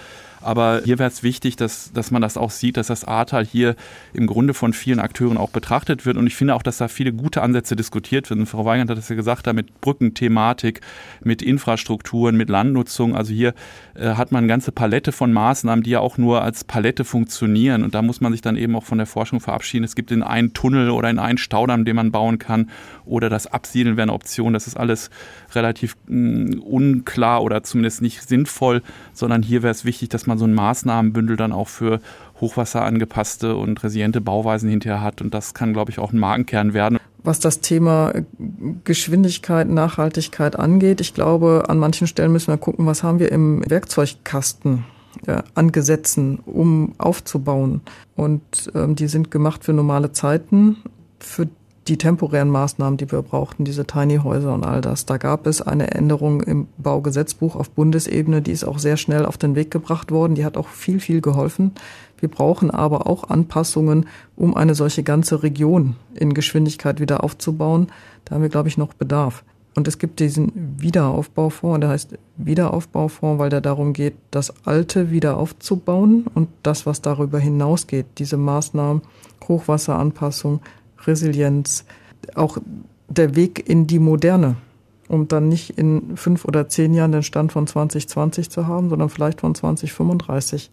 Aber 0.48 0.82
hier 0.86 0.98
wäre 0.98 1.10
es 1.10 1.24
wichtig, 1.24 1.58
dass, 1.58 1.91
dass 1.91 2.10
man 2.10 2.22
das 2.22 2.38
auch 2.38 2.52
sieht, 2.52 2.78
dass 2.78 2.88
das 2.88 3.04
Ahrtal 3.04 3.45
hier 3.45 3.76
im 4.14 4.28
Grunde 4.28 4.54
von 4.54 4.72
vielen 4.72 5.02
Akteuren 5.02 5.36
auch 5.36 5.50
betrachtet 5.50 6.06
wird. 6.06 6.16
Und 6.16 6.26
ich 6.26 6.38
finde 6.38 6.56
auch, 6.56 6.64
dass 6.64 6.78
da 6.78 6.88
viele 6.88 7.12
gute 7.12 7.41
Ansätze 7.41 7.76
diskutiert 7.76 8.30
werden. 8.30 8.45
Frau 8.45 8.64
Weigand 8.64 8.89
hat 8.89 8.98
das 8.98 9.10
ja 9.10 9.18
gesagt, 9.18 9.45
da 9.45 9.52
mit 9.52 9.82
Brückenthematik, 9.82 10.80
mit 11.22 11.41
Infrastrukturen, 11.41 12.38
mit 12.38 12.48
Landnutzung. 12.48 13.14
Also 13.14 13.34
hier 13.34 13.56
äh, 13.95 14.12
hat 14.12 14.32
man 14.32 14.38
eine 14.38 14.48
ganze 14.48 14.72
Palette 14.72 15.12
von 15.12 15.34
Maßnahmen, 15.34 15.84
die 15.84 15.89
ja 15.89 16.00
auch 16.00 16.18
nur 16.18 16.41
als 16.43 16.64
Palette 16.64 17.04
funktionieren. 17.04 17.84
Und 17.84 17.93
da 17.93 18.02
muss 18.02 18.22
man 18.22 18.32
sich 18.32 18.39
dann 18.39 18.56
eben 18.56 18.74
auch 18.78 18.86
von 18.86 19.00
der 19.00 19.08
Forschung 19.08 19.41
verabschieden. 19.41 19.84
Es 19.84 19.95
gibt 19.95 20.12
in 20.12 20.24
einen 20.24 20.54
Tunnel 20.54 20.91
oder 20.91 21.10
in 21.10 21.20
einen 21.20 21.39
Staudamm, 21.39 21.84
den 21.84 21.98
man 21.98 22.12
bauen 22.14 22.39
kann, 22.39 22.70
oder 23.04 23.30
das 23.30 23.48
Absiedeln 23.48 23.98
wäre 23.98 24.04
eine 24.04 24.14
Option. 24.14 24.54
Das 24.54 24.66
ist 24.66 24.78
alles 24.78 25.10
relativ 25.54 25.98
mh, 26.08 26.56
mm, 26.56 26.60
unklar 26.62 27.43
oder 27.43 27.64
zumindest 27.64 28.02
nicht 28.02 28.26
sinnvoll, 28.26 28.82
sondern 29.12 29.43
hier 29.43 29.62
wäre 29.62 29.72
es 29.72 29.84
wichtig, 29.84 30.08
dass 30.08 30.26
man 30.26 30.37
so 30.38 30.46
ein 30.46 30.54
Maßnahmenbündel 30.54 31.38
dann 31.38 31.52
auch 31.52 31.68
für 31.68 32.00
Hochwasser 32.40 32.84
angepasste 32.84 33.56
und 33.56 33.84
resiliente 33.84 34.22
Bauweisen 34.22 34.70
hinterher 34.70 35.02
hat. 35.02 35.22
Und 35.22 35.34
das 35.34 35.54
kann, 35.54 35.74
glaube 35.74 35.92
ich, 35.92 36.00
auch 36.00 36.14
ein 36.14 36.20
Markenkern 36.20 36.74
werden. 36.74 37.00
Was 37.24 37.40
das 37.40 37.60
Thema 37.60 38.14
Geschwindigkeit, 38.84 39.68
Nachhaltigkeit 39.68 40.58
angeht, 40.58 41.02
ich 41.02 41.14
glaube, 41.14 41.66
an 41.68 41.78
manchen 41.78 42.08
Stellen 42.08 42.32
müssen 42.32 42.54
wir 42.54 42.58
gucken, 42.58 42.86
was 42.86 43.04
haben 43.04 43.20
wir 43.20 43.32
im 43.32 43.70
Werkzeugkasten 43.70 44.86
ja, 45.26 45.44
an 45.56 45.72
Gesetzen, 45.72 46.40
um 46.46 46.94
aufzubauen. 46.98 47.82
Und 48.16 48.72
ähm, 48.76 48.96
die 48.96 49.08
sind 49.08 49.32
gemacht 49.32 49.64
für 49.64 49.74
normale 49.74 50.12
Zeiten. 50.12 50.78
Für 51.20 51.48
die 51.88 51.98
temporären 51.98 52.50
Maßnahmen, 52.50 52.98
die 52.98 53.12
wir 53.12 53.22
brauchten, 53.22 53.64
diese 53.64 53.86
Tiny 53.86 54.18
Häuser 54.18 54.54
und 54.54 54.66
all 54.66 54.82
das. 54.82 55.06
Da 55.06 55.18
gab 55.18 55.48
es 55.48 55.62
eine 55.62 55.92
Änderung 55.92 56.42
im 56.42 56.68
Baugesetzbuch 56.78 57.56
auf 57.56 57.70
Bundesebene, 57.70 58.42
die 58.42 58.52
ist 58.52 58.66
auch 58.66 58.80
sehr 58.80 58.98
schnell 58.98 59.26
auf 59.26 59.38
den 59.38 59.56
Weg 59.56 59.72
gebracht 59.72 60.12
worden. 60.12 60.36
Die 60.36 60.46
hat 60.46 60.58
auch 60.58 60.68
viel, 60.68 61.00
viel 61.00 61.22
geholfen. 61.22 61.72
Wir 62.20 62.30
brauchen 62.30 62.72
aber 62.72 63.08
auch 63.08 63.30
Anpassungen, 63.30 64.08
um 64.36 64.56
eine 64.56 64.76
solche 64.76 65.04
ganze 65.04 65.44
Region 65.44 65.96
in 66.14 66.34
Geschwindigkeit 66.34 67.00
wieder 67.00 67.24
aufzubauen. 67.24 67.88
Da 68.26 68.36
haben 68.36 68.42
wir, 68.42 68.50
glaube 68.50 68.70
ich, 68.70 68.78
noch 68.78 68.94
Bedarf. 68.94 69.44
Und 69.76 69.88
es 69.88 70.00
gibt 70.00 70.20
diesen 70.20 70.52
Wiederaufbaufonds, 70.80 71.82
der 71.82 71.90
heißt 71.90 72.18
Wiederaufbaufonds, 72.38 73.38
weil 73.38 73.52
der 73.52 73.62
darum 73.62 73.94
geht, 73.94 74.16
das 74.32 74.66
Alte 74.66 75.12
wieder 75.12 75.38
aufzubauen 75.38 76.26
und 76.34 76.50
das, 76.64 76.88
was 76.88 77.04
darüber 77.04 77.38
hinausgeht, 77.38 78.08
diese 78.18 78.38
Maßnahmen, 78.38 79.04
Hochwasseranpassung, 79.48 80.62
Resilienz, 81.06 81.86
auch 82.36 82.58
der 83.08 83.36
Weg 83.36 83.68
in 83.68 83.88
die 83.88 84.00
Moderne, 84.00 84.56
um 85.08 85.28
dann 85.28 85.48
nicht 85.48 85.78
in 85.78 86.18
fünf 86.18 86.45
oder 86.45 86.68
zehn 86.68 86.93
Jahren 86.93 87.12
den 87.12 87.24
Stand 87.24 87.52
von 87.52 87.68
2020 87.68 88.50
zu 88.50 88.68
haben, 88.68 88.89
sondern 88.89 89.10
vielleicht 89.10 89.41
von 89.41 89.56
2035. 89.56 90.72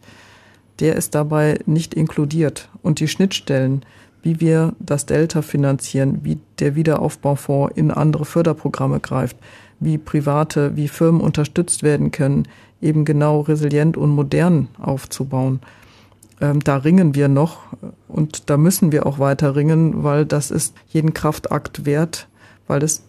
Der 0.81 0.97
ist 0.97 1.14
dabei 1.14 1.61
nicht 1.66 1.95
inkludiert. 1.95 2.68
Und 2.83 2.99
die 2.99 3.09
Schnittstellen, 3.09 3.85
wie 4.22 4.41
wir 4.41 4.75
das 4.81 5.07
Delta 5.07 5.43
finanzieren, 5.43 6.20
wie 6.22 6.39
der 6.59 6.75
Wiederaufbaufonds 6.75 7.77
in 7.77 7.91
andere 7.91 8.25
Förderprogramme 8.25 8.99
greift, 8.99 9.37
wie 9.79 9.99
private, 9.99 10.77
wie 10.77 10.89
Firmen 10.89 11.20
unterstützt 11.20 11.83
werden 11.83 12.11
können, 12.11 12.49
eben 12.81 13.05
genau 13.05 13.41
resilient 13.41 13.97
und 13.97 14.11
modern 14.11 14.68
aufzubauen 14.79 15.61
ähm, 16.45 16.62
da 16.62 16.76
ringen 16.76 17.14
wir 17.14 17.28
noch 17.28 17.61
und 18.07 18.51
da 18.51 18.57
müssen 18.57 18.92
wir 18.92 19.07
auch 19.07 19.18
weiter 19.18 19.57
ringen, 19.57 20.05
weil 20.05 20.26
das 20.26 20.51
ist 20.51 20.74
jeden 20.88 21.14
Kraftakt 21.14 21.86
wert, 21.86 22.28
weil 22.66 22.82
es 22.82 23.05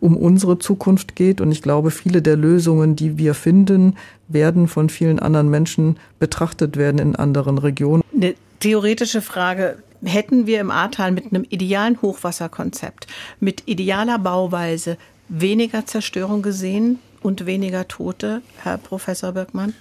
um 0.00 0.16
unsere 0.16 0.58
Zukunft 0.58 1.14
geht. 1.14 1.40
Und 1.40 1.52
ich 1.52 1.62
glaube, 1.62 1.90
viele 1.90 2.22
der 2.22 2.36
Lösungen, 2.36 2.96
die 2.96 3.18
wir 3.18 3.34
finden, 3.34 3.96
werden 4.26 4.68
von 4.68 4.88
vielen 4.88 5.18
anderen 5.18 5.50
Menschen 5.50 5.98
betrachtet 6.18 6.76
werden 6.76 6.98
in 6.98 7.14
anderen 7.14 7.58
Regionen. 7.58 8.02
Eine 8.14 8.34
theoretische 8.60 9.20
Frage. 9.20 9.76
Hätten 10.04 10.46
wir 10.46 10.60
im 10.60 10.72
Ahrtal 10.72 11.12
mit 11.12 11.26
einem 11.26 11.44
idealen 11.48 12.00
Hochwasserkonzept, 12.02 13.06
mit 13.38 13.62
idealer 13.66 14.18
Bauweise 14.18 14.96
weniger 15.28 15.86
Zerstörung 15.86 16.42
gesehen 16.42 16.98
und 17.22 17.46
weniger 17.46 17.86
Tote, 17.86 18.42
Herr 18.62 18.78
Professor 18.78 19.32
Birkmann? 19.32 19.74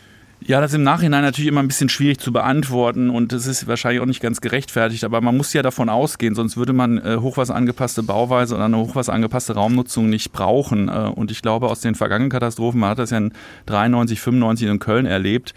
Ja, 0.43 0.59
das 0.59 0.71
ist 0.71 0.77
im 0.77 0.83
Nachhinein 0.83 1.21
natürlich 1.21 1.47
immer 1.47 1.61
ein 1.61 1.67
bisschen 1.67 1.87
schwierig 1.87 2.19
zu 2.19 2.33
beantworten 2.33 3.11
und 3.11 3.31
das 3.31 3.45
ist 3.45 3.67
wahrscheinlich 3.67 4.01
auch 4.01 4.07
nicht 4.07 4.21
ganz 4.21 4.41
gerechtfertigt, 4.41 5.03
aber 5.03 5.21
man 5.21 5.37
muss 5.37 5.53
ja 5.53 5.61
davon 5.61 5.87
ausgehen, 5.87 6.33
sonst 6.33 6.57
würde 6.57 6.73
man 6.73 6.97
äh, 6.97 7.17
hochwasserangepasste 7.21 8.01
Bauweise 8.01 8.55
oder 8.55 8.65
eine 8.65 8.77
hochwasserangepasste 8.77 9.53
Raumnutzung 9.53 10.09
nicht 10.09 10.31
brauchen. 10.31 10.89
Äh, 10.89 11.11
und 11.13 11.29
ich 11.29 11.43
glaube, 11.43 11.67
aus 11.67 11.81
den 11.81 11.93
vergangenen 11.93 12.31
Katastrophen, 12.31 12.79
man 12.79 12.89
hat 12.89 12.97
das 12.97 13.11
ja 13.11 13.19
in 13.19 13.33
93, 13.67 14.19
95 14.19 14.67
in 14.67 14.79
Köln 14.79 15.05
erlebt, 15.05 15.53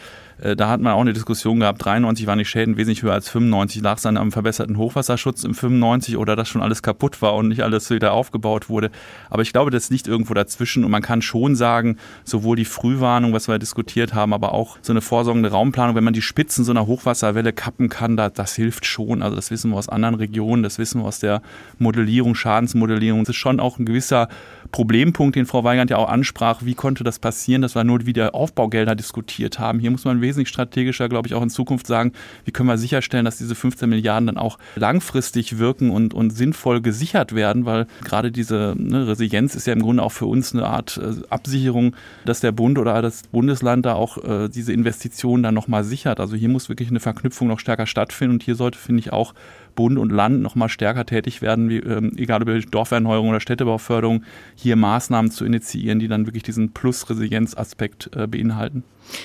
da 0.57 0.69
hat 0.69 0.81
man 0.81 0.93
auch 0.93 1.01
eine 1.01 1.15
Diskussion 1.15 1.61
gehabt, 1.61 1.83
93 1.85 2.27
waren 2.27 2.39
die 2.39 2.45
Schäden 2.45 2.77
wesentlich 2.77 3.03
höher 3.03 3.15
als 3.15 3.31
95. 3.31 3.81
Lag 3.83 3.97
es 3.97 4.03
dann 4.03 4.19
am 4.19 4.31
verbesserten 4.31 4.77
Hochwasserschutz 4.77 5.43
im 5.45 5.55
95 5.55 6.19
oder 6.19 6.37
dass 6.37 6.49
schon 6.49 6.61
alles 6.61 6.83
kaputt 6.83 7.23
war 7.23 7.35
und 7.35 7.49
nicht 7.49 7.63
alles 7.63 7.89
wieder 7.89 8.13
aufgebaut 8.13 8.69
wurde. 8.69 8.91
Aber 9.31 9.41
ich 9.41 9.53
glaube, 9.53 9.71
das 9.71 9.89
liegt 9.89 10.07
irgendwo 10.07 10.35
dazwischen 10.35 10.85
und 10.85 10.91
man 10.91 11.01
kann 11.01 11.23
schon 11.23 11.57
sagen, 11.57 11.97
sowohl 12.25 12.57
die 12.57 12.67
Frühwarnung, 12.67 13.33
was 13.33 13.49
wir 13.49 13.59
diskutiert 13.59 14.13
haben, 14.13 14.35
aber 14.35 14.53
auch 14.53 14.77
so 14.83 14.93
eine 14.93 15.01
vorsorgende 15.01 15.51
Raumplanung, 15.51 15.97
wenn 15.97 16.05
man 16.05 16.13
die 16.13 16.23
Spitzen 16.23 16.65
so 16.65 16.73
einer 16.73 16.87
Hochwasserwelle 16.87 17.55
kappen 17.55 17.89
kann, 17.89 18.19
das, 18.19 18.35
das 18.35 18.55
hilft 18.55 18.85
schon. 18.85 19.23
Also 19.23 19.37
das 19.37 19.51
wissen 19.51 19.71
wir 19.71 19.79
aus 19.79 19.89
anderen 19.89 20.17
Regionen, 20.17 20.63
das 20.63 20.79
wissen 20.79 21.01
wir 21.01 21.07
aus 21.07 21.21
der 21.21 21.41
Modellierung, 21.79 22.35
Schadensmodellierung. 22.35 23.23
Es 23.23 23.31
ist 23.31 23.37
schon 23.37 23.61
auch 23.61 23.79
ein 23.79 23.87
gewisser 23.87 24.29
Problempunkt, 24.75 25.37
den 25.37 25.47
Frau 25.47 25.62
Weigand 25.62 25.91
ja 25.91 25.99
auch 25.99 26.09
ansprach. 26.09 26.62
Wie 26.64 26.75
konnte 26.75 27.05
das 27.05 27.20
passieren, 27.20 27.62
dass 27.62 27.77
wir 27.77 27.85
nur 27.85 28.07
wieder 28.07 28.35
Aufbaugelder 28.35 28.97
diskutiert 28.97 29.61
haben? 29.61 29.79
Hier 29.79 29.93
muss 29.93 30.05
man 30.05 30.20
wesentlich 30.20 30.49
strategischer, 30.49 31.09
glaube 31.09 31.29
ich, 31.29 31.35
auch 31.35 31.43
in 31.43 31.49
Zukunft 31.49 31.87
sagen, 31.87 32.11
wie 32.45 32.51
können 32.51 32.68
wir 32.68 32.77
sicherstellen, 32.77 33.25
dass 33.25 33.39
diese 33.39 33.55
15 33.55 33.89
Milliarden 33.89 34.27
dann 34.27 34.37
auch 34.37 34.59
langfristig 34.75 35.59
wirken 35.59 35.91
und, 35.91 36.12
und 36.12 36.31
sinnvoll 36.31 36.81
gesichert 36.81 37.37
werden, 37.37 37.66
weil 37.66 37.87
gerade 38.03 38.33
diese 38.33 38.75
ne, 38.77 39.07
Resilienz 39.07 39.55
ist 39.55 39.68
ja 39.68 39.75
im 39.75 39.81
Grunde 39.81 40.03
auch 40.03 40.11
für 40.11 40.27
uns 40.27 40.53
eine 40.53 40.66
Art 40.66 41.01
äh, 41.01 41.22
Absicherung, 41.31 41.95
dass 42.25 42.41
der 42.41 42.51
Bund 42.51 42.77
oder 42.77 43.01
das 43.01 43.22
Bundesland 43.31 43.87
da 43.87 43.95
auch 43.95 44.25
äh, 44.25 44.49
diese 44.49 44.72
Investitionen 44.72 45.45
dann 45.45 45.55
nochmal 45.55 45.85
sichert. 45.85 46.18
Also 46.18 46.35
hier 46.35 46.49
muss 46.49 46.68
wirklich 46.68 46.89
eine 46.89 46.99
Verknüpfung 46.99 47.47
noch 47.47 47.61
stärker 47.61 47.87
stattfinden 47.87 48.35
und 48.35 48.43
hier 48.43 48.57
sollte, 48.57 48.77
finde 48.77 48.99
ich, 48.99 49.12
auch 49.12 49.35
Bund 49.75 49.99
und 49.99 50.11
Land 50.11 50.43
noch 50.43 50.55
mal 50.55 50.68
stärker 50.68 51.07
tätig 51.07 51.43
werden, 51.43 51.68
wie, 51.68 51.79
ähm, 51.79 52.12
egal 52.16 52.43
ob 52.43 52.70
Dorferneuerung 52.70 53.31
oder 53.31 53.41
Städtebauförderung, 53.41 54.25
hier 54.55 54.77
Maßnahmen 54.77 55.31
zu 55.31 55.45
initiieren, 55.45 55.99
die 55.99 56.09
dann 56.09 56.27
wirklich 56.27 56.43
diesen 56.43 56.72
Plus-Resilienz-Aspekt 56.72 58.11
äh, 58.16 58.27
beinhalten. 58.27 58.85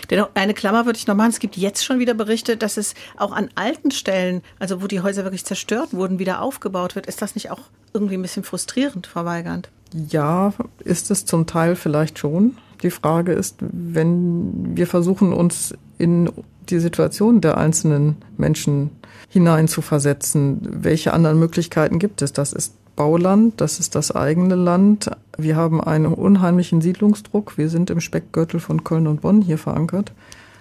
Dennoch, 0.10 0.30
eine 0.34 0.54
Klammer 0.54 0.86
würde 0.86 0.97
ich 0.97 1.08
noch 1.08 1.16
machen. 1.16 1.30
Es 1.30 1.39
gibt 1.39 1.58
jetzt 1.58 1.86
schon 1.86 2.00
wieder 2.00 2.14
Berichte, 2.14 2.58
dass 2.58 2.78
es 2.78 2.95
auch 3.18 3.32
an 3.32 3.50
alten 3.56 3.91
Stellen, 3.91 4.41
also 4.60 4.82
wo 4.82 4.88
die 4.88 5.02
Häuser 5.02 5.24
wirklich 5.24 5.45
zerstört 5.45 5.93
wurden, 5.93 6.20
wieder 6.20 6.41
aufgebaut 6.41 6.95
wird. 6.95 7.08
Ist 7.08 7.22
das 7.22 7.36
nicht 7.36 7.52
auch 7.52 7.62
irgendwie 7.93 8.16
ein 8.16 8.22
bisschen 8.22 8.43
frustrierend, 8.43 9.08
Frau 9.08 9.26
Weigand? 9.26 9.70
Ja, 9.93 10.54
ist 10.84 11.10
es 11.12 11.26
zum 11.26 11.47
Teil 11.47 11.76
vielleicht 11.76 12.20
schon. 12.20 12.58
Die 12.84 12.91
Frage 12.91 13.34
ist, 13.34 13.58
wenn 13.60 14.78
wir 14.78 14.88
versuchen, 14.88 15.34
uns 15.34 15.74
in 15.97 16.30
die 16.70 16.80
Situation 16.80 17.41
der 17.41 17.58
einzelnen 17.58 18.18
Menschen 18.38 18.91
hineinzuversetzen. 19.30 20.60
Welche 20.84 21.14
anderen 21.14 21.40
Möglichkeiten 21.40 22.00
gibt 22.00 22.22
es? 22.22 22.34
Das 22.34 22.54
ist 22.54 22.74
Bauland, 22.96 23.62
das 23.62 23.80
ist 23.80 23.96
das 23.96 24.14
eigene 24.14 24.56
Land. 24.56 25.10
Wir 25.38 25.56
haben 25.56 25.80
einen 25.80 26.08
unheimlichen 26.08 26.82
Siedlungsdruck. 26.82 27.58
Wir 27.58 27.70
sind 27.70 27.90
im 27.90 28.02
Speckgürtel 28.02 28.60
von 28.60 28.84
Köln 28.84 29.08
und 29.08 29.22
Bonn 29.22 29.42
hier 29.42 29.58
verankert. 29.58 30.12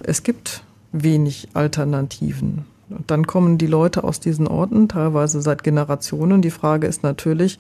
Es 0.05 0.23
gibt 0.23 0.63
wenig 0.93 1.49
Alternativen. 1.55 2.65
Dann 3.07 3.27
kommen 3.27 3.59
die 3.59 3.67
Leute 3.67 4.05
aus 4.05 4.21
diesen 4.21 4.47
Orten, 4.47 4.89
teilweise 4.89 5.43
seit 5.43 5.65
Generationen. 5.65 6.41
Die 6.41 6.51
Frage 6.51 6.87
ist 6.87 7.03
natürlich, 7.03 7.59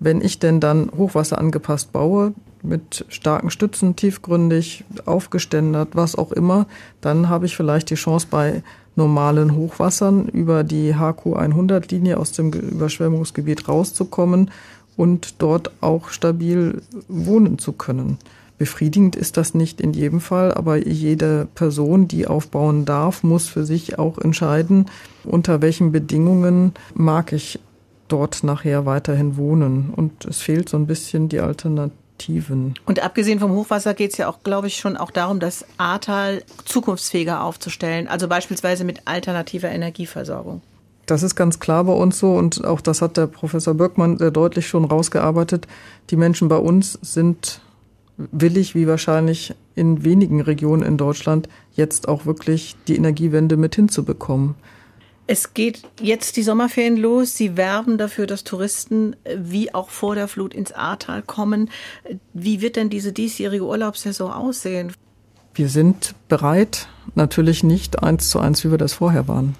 wenn 0.00 0.20
ich 0.20 0.38
denn 0.38 0.60
dann 0.60 0.90
Hochwasser 0.96 1.38
angepasst 1.38 1.92
baue, 1.92 2.32
mit 2.62 3.04
starken 3.08 3.50
Stützen, 3.50 3.96
tiefgründig, 3.96 4.84
aufgeständert, 5.04 5.90
was 5.92 6.16
auch 6.16 6.32
immer, 6.32 6.66
dann 7.00 7.28
habe 7.28 7.46
ich 7.46 7.56
vielleicht 7.56 7.90
die 7.90 7.94
Chance 7.94 8.26
bei 8.30 8.62
normalen 8.96 9.54
Hochwassern 9.54 10.26
über 10.28 10.64
die 10.64 10.94
HQ 10.94 11.36
100-Linie 11.36 12.18
aus 12.18 12.32
dem 12.32 12.52
Überschwemmungsgebiet 12.52 13.68
rauszukommen 13.68 14.50
und 14.96 15.34
dort 15.38 15.70
auch 15.80 16.08
stabil 16.08 16.82
wohnen 17.08 17.58
zu 17.58 17.72
können. 17.72 18.18
Befriedigend 18.58 19.16
ist 19.16 19.36
das 19.36 19.52
nicht 19.54 19.82
in 19.82 19.92
jedem 19.92 20.20
Fall, 20.20 20.54
aber 20.54 20.78
jede 20.78 21.46
Person, 21.54 22.08
die 22.08 22.26
aufbauen 22.26 22.86
darf, 22.86 23.22
muss 23.22 23.48
für 23.48 23.66
sich 23.66 23.98
auch 23.98 24.16
entscheiden, 24.18 24.86
unter 25.24 25.60
welchen 25.60 25.92
Bedingungen 25.92 26.72
mag 26.94 27.34
ich 27.34 27.60
dort 28.08 28.44
nachher 28.44 28.86
weiterhin 28.86 29.36
wohnen. 29.36 29.92
Und 29.94 30.24
es 30.24 30.40
fehlt 30.40 30.70
so 30.70 30.78
ein 30.78 30.86
bisschen 30.86 31.28
die 31.28 31.40
Alternativen. 32.16 32.74
Und 32.86 33.02
abgesehen 33.02 33.38
vom 33.38 33.52
Hochwasser 33.52 33.94
geht 33.94 34.12
es 34.12 34.18
ja 34.18 34.28
auch, 34.28 34.42
glaube 34.42 34.66
ich, 34.66 34.76
schon 34.76 34.96
auch 34.96 35.10
darum, 35.10 35.40
das 35.40 35.64
Ahrtal 35.78 36.42
zukunftsfähiger 36.64 37.42
aufzustellen, 37.42 38.08
also 38.08 38.28
beispielsweise 38.28 38.84
mit 38.84 39.02
alternativer 39.04 39.68
Energieversorgung. 39.68 40.62
Das 41.06 41.22
ist 41.22 41.36
ganz 41.36 41.60
klar 41.60 41.84
bei 41.84 41.92
uns 41.92 42.18
so 42.18 42.34
und 42.34 42.64
auch 42.64 42.80
das 42.80 43.00
hat 43.00 43.16
der 43.16 43.28
Professor 43.28 43.74
Birkmann 43.74 44.18
sehr 44.18 44.32
deutlich 44.32 44.66
schon 44.66 44.84
rausgearbeitet. 44.84 45.68
Die 46.10 46.16
Menschen 46.16 46.48
bei 46.48 46.56
uns 46.56 46.98
sind 47.00 47.60
willig, 48.16 48.74
wie 48.74 48.88
wahrscheinlich 48.88 49.54
in 49.76 50.04
wenigen 50.04 50.40
Regionen 50.40 50.82
in 50.82 50.96
Deutschland, 50.96 51.48
jetzt 51.74 52.08
auch 52.08 52.26
wirklich 52.26 52.74
die 52.88 52.96
Energiewende 52.96 53.56
mit 53.56 53.76
hinzubekommen. 53.76 54.54
Es 55.28 55.54
geht 55.54 55.82
jetzt 56.00 56.36
die 56.36 56.42
Sommerferien 56.42 56.96
los. 56.96 57.36
Sie 57.36 57.56
werben 57.56 57.98
dafür, 57.98 58.26
dass 58.26 58.44
Touristen 58.44 59.16
wie 59.36 59.74
auch 59.74 59.90
vor 59.90 60.14
der 60.14 60.28
Flut 60.28 60.54
ins 60.54 60.72
Ahrtal 60.72 61.22
kommen. 61.22 61.70
Wie 62.32 62.60
wird 62.60 62.76
denn 62.76 62.90
diese 62.90 63.12
diesjährige 63.12 63.64
Urlaubssaison 63.64 64.30
aussehen? 64.30 64.92
Wir 65.54 65.68
sind 65.68 66.14
bereit, 66.28 66.88
natürlich 67.14 67.64
nicht 67.64 68.02
eins 68.02 68.30
zu 68.30 68.38
eins, 68.38 68.64
wie 68.64 68.70
wir 68.70 68.78
das 68.78 68.94
vorher 68.94 69.26
waren. 69.26 69.56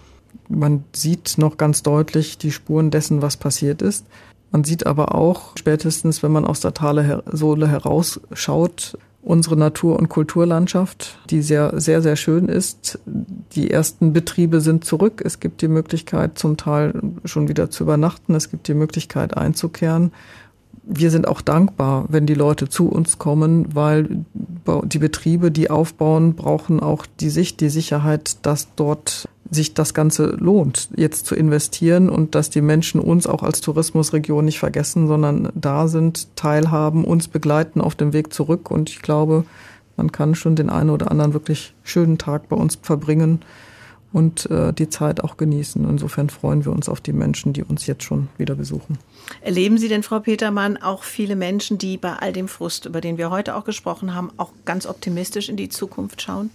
Man 0.48 0.84
sieht 0.94 1.38
noch 1.38 1.56
ganz 1.56 1.82
deutlich 1.82 2.38
die 2.38 2.52
Spuren 2.52 2.90
dessen, 2.90 3.22
was 3.22 3.36
passiert 3.36 3.82
ist. 3.82 4.06
Man 4.52 4.62
sieht 4.62 4.86
aber 4.86 5.14
auch 5.14 5.56
spätestens, 5.56 6.22
wenn 6.22 6.30
man 6.30 6.44
aus 6.44 6.60
der 6.60 6.74
Talsohle 6.74 7.66
herausschaut, 7.66 8.96
unsere 9.26 9.56
Natur- 9.56 9.98
und 9.98 10.08
Kulturlandschaft, 10.08 11.18
die 11.30 11.42
sehr, 11.42 11.80
sehr, 11.80 12.00
sehr 12.00 12.14
schön 12.14 12.48
ist. 12.48 13.00
Die 13.52 13.70
ersten 13.70 14.12
Betriebe 14.12 14.60
sind 14.60 14.84
zurück. 14.84 15.20
Es 15.24 15.40
gibt 15.40 15.62
die 15.62 15.68
Möglichkeit, 15.68 16.38
zum 16.38 16.56
Teil 16.56 16.94
schon 17.24 17.48
wieder 17.48 17.68
zu 17.68 17.82
übernachten. 17.82 18.36
Es 18.36 18.50
gibt 18.50 18.68
die 18.68 18.74
Möglichkeit, 18.74 19.36
einzukehren 19.36 20.12
wir 20.88 21.10
sind 21.10 21.26
auch 21.26 21.40
dankbar, 21.40 22.04
wenn 22.08 22.26
die 22.26 22.34
Leute 22.34 22.68
zu 22.68 22.88
uns 22.88 23.18
kommen, 23.18 23.74
weil 23.74 24.24
die 24.84 24.98
Betriebe, 24.98 25.50
die 25.50 25.68
aufbauen, 25.68 26.34
brauchen 26.34 26.78
auch 26.78 27.06
die 27.18 27.28
Sicht, 27.28 27.60
die 27.60 27.70
Sicherheit, 27.70 28.46
dass 28.46 28.68
dort 28.76 29.28
sich 29.50 29.74
das 29.74 29.94
Ganze 29.94 30.36
lohnt, 30.38 30.88
jetzt 30.96 31.26
zu 31.26 31.34
investieren 31.34 32.08
und 32.08 32.34
dass 32.34 32.50
die 32.50 32.60
Menschen 32.60 33.00
uns 33.00 33.26
auch 33.26 33.42
als 33.42 33.60
Tourismusregion 33.60 34.44
nicht 34.44 34.58
vergessen, 34.58 35.06
sondern 35.06 35.50
da 35.54 35.88
sind, 35.88 36.34
teilhaben, 36.36 37.04
uns 37.04 37.28
begleiten 37.28 37.80
auf 37.80 37.94
dem 37.94 38.12
Weg 38.12 38.32
zurück. 38.32 38.70
Und 38.70 38.90
ich 38.90 39.02
glaube, 39.02 39.44
man 39.96 40.12
kann 40.12 40.34
schon 40.34 40.56
den 40.56 40.70
einen 40.70 40.90
oder 40.90 41.10
anderen 41.10 41.32
wirklich 41.32 41.74
schönen 41.82 42.18
Tag 42.18 42.48
bei 42.48 42.56
uns 42.56 42.78
verbringen 42.80 43.40
und 44.12 44.50
äh, 44.50 44.72
die 44.72 44.88
Zeit 44.88 45.22
auch 45.22 45.36
genießen. 45.36 45.88
Insofern 45.88 46.30
freuen 46.30 46.64
wir 46.64 46.72
uns 46.72 46.88
auf 46.88 47.00
die 47.00 47.12
Menschen, 47.12 47.52
die 47.52 47.62
uns 47.62 47.86
jetzt 47.86 48.02
schon 48.02 48.28
wieder 48.38 48.54
besuchen. 48.54 48.98
Erleben 49.42 49.78
Sie 49.78 49.88
denn, 49.88 50.02
Frau 50.02 50.20
Petermann, 50.20 50.76
auch 50.76 51.02
viele 51.02 51.36
Menschen, 51.36 51.78
die 51.78 51.96
bei 51.96 52.14
all 52.14 52.32
dem 52.32 52.48
Frust, 52.48 52.86
über 52.86 53.00
den 53.00 53.18
wir 53.18 53.30
heute 53.30 53.54
auch 53.56 53.64
gesprochen 53.64 54.14
haben, 54.14 54.30
auch 54.36 54.52
ganz 54.64 54.86
optimistisch 54.86 55.48
in 55.48 55.56
die 55.56 55.68
Zukunft 55.68 56.22
schauen? 56.22 56.50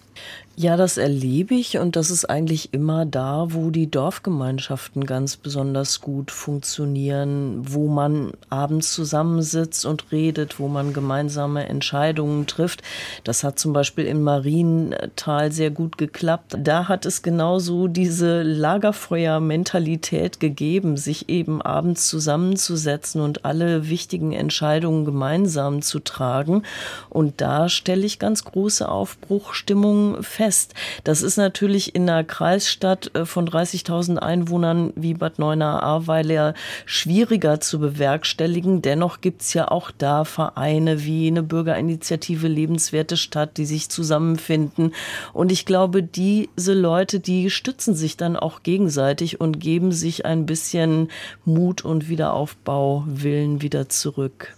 Ja, 0.58 0.76
das 0.76 0.98
erlebe 0.98 1.56
ich 1.56 1.78
und 1.78 1.96
das 1.96 2.12
ist 2.12 2.26
eigentlich 2.26 2.74
immer 2.74 3.06
da, 3.06 3.48
wo 3.50 3.70
die 3.70 3.90
Dorfgemeinschaften 3.90 5.06
ganz 5.06 5.38
besonders 5.38 6.02
gut 6.02 6.30
funktionieren, 6.30 7.62
wo 7.64 7.88
man 7.88 8.34
abends 8.50 8.94
zusammensitzt 8.94 9.86
und 9.86 10.12
redet, 10.12 10.60
wo 10.60 10.68
man 10.68 10.92
gemeinsame 10.92 11.68
Entscheidungen 11.68 12.48
trifft. 12.48 12.84
Das 13.24 13.46
hat 13.46 13.60
zum 13.60 13.72
Beispiel 13.72 14.06
im 14.06 14.24
Mariental 14.24 15.54
sehr 15.54 15.72
gut 15.72 15.98
geklappt. 15.98 16.58
Da 16.60 16.90
hat 16.90 17.06
es 17.06 17.22
genauso 17.22 17.88
diese 17.88 18.44
Lagerfeuer-Mentalität 18.44 20.42
gegeben, 20.42 20.98
sich 20.98 21.30
eben 21.30 21.62
abends 21.62 22.10
zusammenzusetzen 22.10 23.22
und 23.22 23.46
alle 23.46 23.90
wichtigen 23.90 24.34
Entscheidungen 24.34 25.06
gemeinsam 25.06 25.82
zu 25.82 26.00
tragen. 26.00 26.64
Und 27.10 27.40
da 27.40 27.70
stelle 27.70 28.06
ich 28.06 28.20
ganz 28.20 28.44
große 28.44 28.88
Aufbruchstimmung 28.88 30.11
fest. 30.22 30.74
Das 31.04 31.22
ist 31.22 31.38
natürlich 31.38 31.96
in 31.96 32.10
einer 32.10 32.24
Kreisstadt 32.24 33.16
äh, 33.16 33.26
von 33.26 33.48
30.000 33.48 34.18
Einwohnern 34.18 34.94
wie 34.96 35.14
Bad 35.14 35.40
Neuenahr-Ahrweiler 35.40 36.54
schwieriger 36.86 37.60
zu 37.60 37.80
bewerkstelligen. 37.80 38.82
Dennoch 38.82 39.22
gibt 39.22 39.42
es 39.42 39.54
ja 39.54 39.70
auch 39.70 39.92
da 39.92 40.26
Vereine 40.26 41.04
wie 41.04 41.28
eine 41.28 41.44
Bürgerinitiative 41.44 42.48
Lebenswerte 42.48 43.18
Stadt, 43.18 43.58
die 43.58 43.66
sich 43.66 43.90
zusammenfinden. 43.90 44.94
Und 45.34 45.52
ich 45.52 45.66
glaube, 45.66 46.04
diese 46.04 46.74
Leute, 46.74 47.20
die 47.20 47.50
stützen 47.50 47.96
sich 47.96 48.18
dann 48.18 48.36
auch 48.36 48.64
gegenseitig 48.64 49.40
und 49.40 49.60
geben 49.60 49.92
sich 49.92 50.26
ein 50.26 50.46
bisschen 50.46 51.10
Mut 51.46 51.84
und 51.84 52.10
Wiederaufbauwillen 52.10 53.62
wieder 53.62 53.90
zurück. 53.90 54.56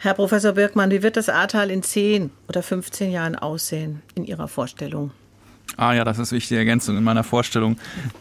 Herr 0.00 0.14
Professor 0.14 0.52
Birkmann, 0.52 0.92
wie 0.92 1.02
wird 1.02 1.16
das 1.16 1.28
Ahrtal 1.28 1.72
in 1.72 1.82
10 1.82 2.30
oder 2.48 2.62
15 2.62 3.10
Jahren 3.10 3.34
aussehen 3.34 4.02
in 4.14 4.24
Ihrer 4.24 4.46
Vorstellung? 4.46 5.10
Ah 5.76 5.92
ja, 5.92 6.04
das 6.04 6.18
ist 6.20 6.30
wichtige 6.30 6.58
Ergänzung 6.58 6.96
in 6.96 7.04
meiner 7.04 7.24
Vorstellung. 7.24 7.76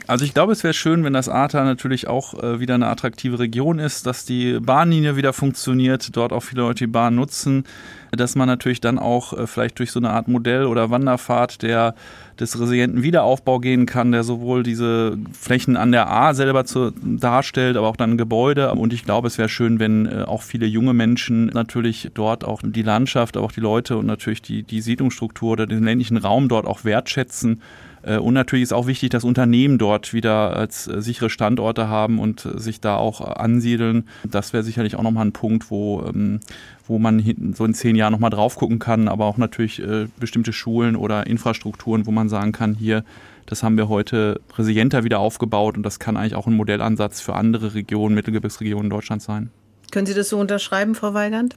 Also 0.06 0.26
ich 0.26 0.34
glaube, 0.34 0.54
es 0.54 0.64
wäre 0.64 0.74
schön, 0.74 1.04
wenn 1.04 1.14
das 1.14 1.30
Ahrtal 1.30 1.66
natürlich 1.66 2.08
auch 2.08 2.34
äh, 2.34 2.60
wieder 2.60 2.76
eine 2.76 2.88
attraktive 2.88 3.40
Region 3.40 3.78
ist, 3.78 4.06
dass 4.08 4.26
die 4.26 4.60
Bahnlinie 4.60 5.16
wieder 5.16 5.34
funktioniert, 5.34 6.16
dort 6.16 6.34
auch 6.34 6.42
viele 6.42 6.64
Leute 6.64 6.86
die 6.86 6.88
Bahn 6.88 7.16
nutzen, 7.16 7.66
dass 8.12 8.36
man 8.36 8.48
natürlich 8.48 8.82
dann 8.82 9.00
auch 9.00 9.34
äh, 9.34 9.48
vielleicht 9.48 9.80
durch 9.80 9.92
so 9.92 10.00
eine 10.00 10.12
Art 10.12 10.28
Modell 10.28 10.66
oder 10.66 10.90
Wanderfahrt 10.90 11.62
der 11.62 11.96
des 12.40 12.60
resilienten 12.60 13.02
Wiederaufbau 13.02 13.60
gehen 13.60 13.86
kann, 13.88 14.12
der 14.12 14.24
sowohl 14.24 14.62
diese 14.62 15.18
Flächen 15.34 15.76
an 15.76 15.92
der 15.92 16.12
A 16.12 16.36
selber 16.36 16.66
zu, 16.66 16.92
darstellt, 16.92 17.78
aber 17.78 17.88
auch 17.88 17.96
dann 17.96 18.18
Gebäude. 18.18 18.72
Und 18.74 18.94
ich 18.94 19.06
glaube, 19.06 19.28
es 19.28 19.40
wäre 19.40 19.50
schön, 19.50 19.80
wenn 19.80 20.06
äh, 20.06 20.24
auch 20.24 20.44
viele 20.44 20.68
junge 20.68 20.94
Menschen 20.94 21.48
natürlich 21.48 22.12
dort 22.14 22.46
auch 22.46 22.62
die 22.64 22.84
Landschaft, 22.84 23.38
aber 23.38 23.46
auch 23.48 23.52
die 23.52 23.62
Leute 23.62 23.98
und 23.98 24.06
natürlich 24.06 24.42
die, 24.42 24.64
die 24.64 24.82
Siedlungsstruktur 24.82 25.54
oder 25.54 25.66
den 25.66 25.84
ländlichen 25.84 26.18
Raum 26.18 26.48
dort 26.48 26.68
auch 26.68 26.86
wertschätzen 26.86 27.62
äh, 28.08 28.18
und 28.18 28.34
natürlich 28.34 28.64
ist 28.64 28.74
auch 28.74 28.88
wichtig, 28.88 29.10
dass 29.10 29.24
Unternehmen 29.24 29.78
dort 29.78 30.14
wieder 30.14 30.56
als 30.56 30.86
sichere 30.86 31.30
Standorte 31.30 31.88
haben 31.88 32.20
und 32.20 32.48
sich 32.56 32.80
da 32.80 32.96
auch 32.96 33.22
ansiedeln. 33.22 34.06
Das 34.24 34.54
wäre 34.54 34.64
sicherlich 34.64 34.96
auch 34.96 35.04
nochmal 35.04 35.26
ein 35.26 35.34
Punkt, 35.34 35.70
wo, 35.70 36.04
ähm, 36.08 36.40
wo 36.88 37.00
man 37.00 37.54
so 37.56 37.66
in 37.66 37.74
zehn 37.74 37.96
Jahren 37.96 38.14
nochmal 38.14 38.30
drauf 38.30 38.56
gucken 38.56 38.80
kann, 38.80 39.08
aber 39.08 39.26
auch 39.26 39.38
natürlich 39.38 39.82
bestimmte 40.20 40.54
Schulen 40.54 40.96
oder 40.96 41.28
Infrastrukturen, 41.28 42.06
wo 42.06 42.12
man 42.12 42.30
sagen 42.30 42.52
kann, 42.52 42.76
hier, 42.76 43.04
das 43.46 43.64
haben 43.64 43.78
wir 43.78 43.88
heute 43.88 44.42
resilienter 44.58 45.04
wieder 45.04 45.20
aufgebaut 45.20 45.78
und 45.78 45.84
das 45.84 46.00
kann 46.00 46.18
eigentlich 46.18 46.36
auch 46.36 46.48
ein 46.48 46.54
Modellansatz 46.54 47.22
für 47.22 47.34
andere 47.36 47.74
Regionen, 47.74 48.16
Mittelgebirgsregionen 48.16 48.90
Deutschlands 48.90 49.26
sein. 49.26 49.52
Können 49.92 50.06
Sie 50.06 50.14
das 50.14 50.30
so 50.30 50.40
unterschreiben, 50.40 50.96
Frau 50.96 51.14
Weigand? 51.14 51.56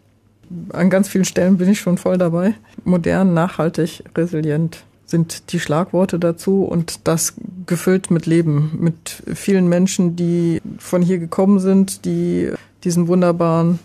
An 0.73 0.91
ganz 0.91 1.09
vielen 1.09 1.25
Stellen 1.25 1.59
bin 1.59 1.69
ich 1.69 1.81
schon 1.81 1.99
voll 1.99 2.19
dabei. 2.19 2.55
Modern, 2.85 3.35
nachhaltig, 3.35 4.05
resilient 4.17 4.85
sind 5.05 5.53
die 5.53 5.59
Schlagworte 5.59 6.21
dazu 6.21 6.63
und 6.63 7.09
das 7.09 7.35
gefüllt 7.67 8.13
mit 8.13 8.27
Leben, 8.27 8.79
mit 8.81 9.23
vielen 9.35 9.69
Menschen, 9.69 10.15
die 10.15 10.61
von 10.79 11.03
hier 11.03 11.19
gekommen 11.19 11.59
sind, 11.59 12.05
die 12.05 12.53
diesen 12.85 13.09
wunderbaren 13.09 13.81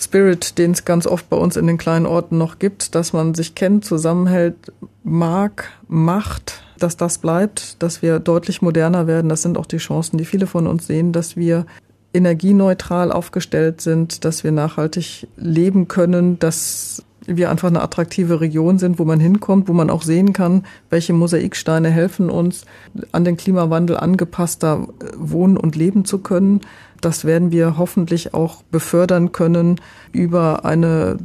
Spirit, 0.00 0.58
den 0.58 0.70
es 0.70 0.84
ganz 0.84 1.06
oft 1.06 1.28
bei 1.28 1.36
uns 1.36 1.56
in 1.56 1.66
den 1.66 1.76
kleinen 1.76 2.06
Orten 2.06 2.38
noch 2.38 2.58
gibt, 2.58 2.94
dass 2.94 3.12
man 3.12 3.34
sich 3.34 3.54
kennt, 3.54 3.84
zusammenhält, 3.84 4.72
mag, 5.02 5.70
macht, 5.88 6.62
dass 6.78 6.96
das 6.96 7.18
bleibt, 7.18 7.82
dass 7.82 8.00
wir 8.00 8.20
deutlich 8.20 8.62
moderner 8.62 9.08
werden. 9.08 9.28
Das 9.28 9.42
sind 9.42 9.58
auch 9.58 9.66
die 9.66 9.78
Chancen, 9.78 10.16
die 10.16 10.24
viele 10.24 10.46
von 10.46 10.68
uns 10.68 10.86
sehen, 10.86 11.12
dass 11.12 11.36
wir 11.36 11.66
energieneutral 12.14 13.12
aufgestellt 13.12 13.80
sind, 13.80 14.24
dass 14.24 14.44
wir 14.44 14.52
nachhaltig 14.52 15.26
leben 15.36 15.88
können, 15.88 16.38
dass 16.38 17.02
wir 17.26 17.50
einfach 17.50 17.68
eine 17.68 17.82
attraktive 17.82 18.40
Region 18.40 18.78
sind, 18.78 18.98
wo 18.98 19.04
man 19.04 19.20
hinkommt, 19.20 19.68
wo 19.68 19.74
man 19.74 19.90
auch 19.90 20.02
sehen 20.02 20.32
kann, 20.32 20.64
welche 20.88 21.12
Mosaiksteine 21.12 21.90
helfen 21.90 22.30
uns, 22.30 22.64
an 23.12 23.24
den 23.24 23.36
Klimawandel 23.36 23.98
angepasster 23.98 24.88
wohnen 25.16 25.58
und 25.58 25.76
leben 25.76 26.06
zu 26.06 26.18
können. 26.18 26.62
Das 27.00 27.24
werden 27.24 27.52
wir 27.52 27.78
hoffentlich 27.78 28.34
auch 28.34 28.62
befördern 28.70 29.32
können 29.32 29.80
über 30.12 30.64
eine 30.64 31.18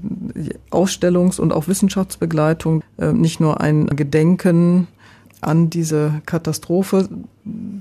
Ausstellungs- 0.71 1.39
und 1.39 1.51
auch 1.51 1.67
Wissenschaftsbegleitung, 1.67 2.83
äh, 2.97 3.11
nicht 3.11 3.39
nur 3.39 3.61
ein 3.61 3.87
Gedenken 3.87 4.87
an 5.41 5.69
diese 5.69 6.21
Katastrophe 6.25 7.09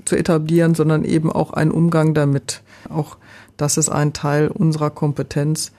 zu 0.05 0.15
etablieren, 0.15 0.75
sondern 0.75 1.05
eben 1.05 1.31
auch 1.31 1.53
einen 1.53 1.71
Umgang 1.71 2.13
damit. 2.13 2.61
Auch 2.89 3.17
das 3.57 3.77
ist 3.77 3.89
ein 3.89 4.13
Teil 4.13 4.49
unserer 4.49 4.89
Kompetenz, 4.89 5.71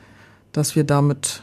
dass 0.53 0.77
wir 0.77 0.85
damit 0.85 1.43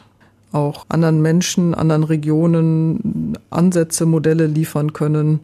auch 0.52 0.86
anderen 0.88 1.22
Menschen, 1.22 1.74
anderen 1.74 2.04
Regionen 2.04 3.38
Ansätze, 3.50 4.06
Modelle 4.06 4.46
liefern 4.46 4.92
können. 4.92 5.40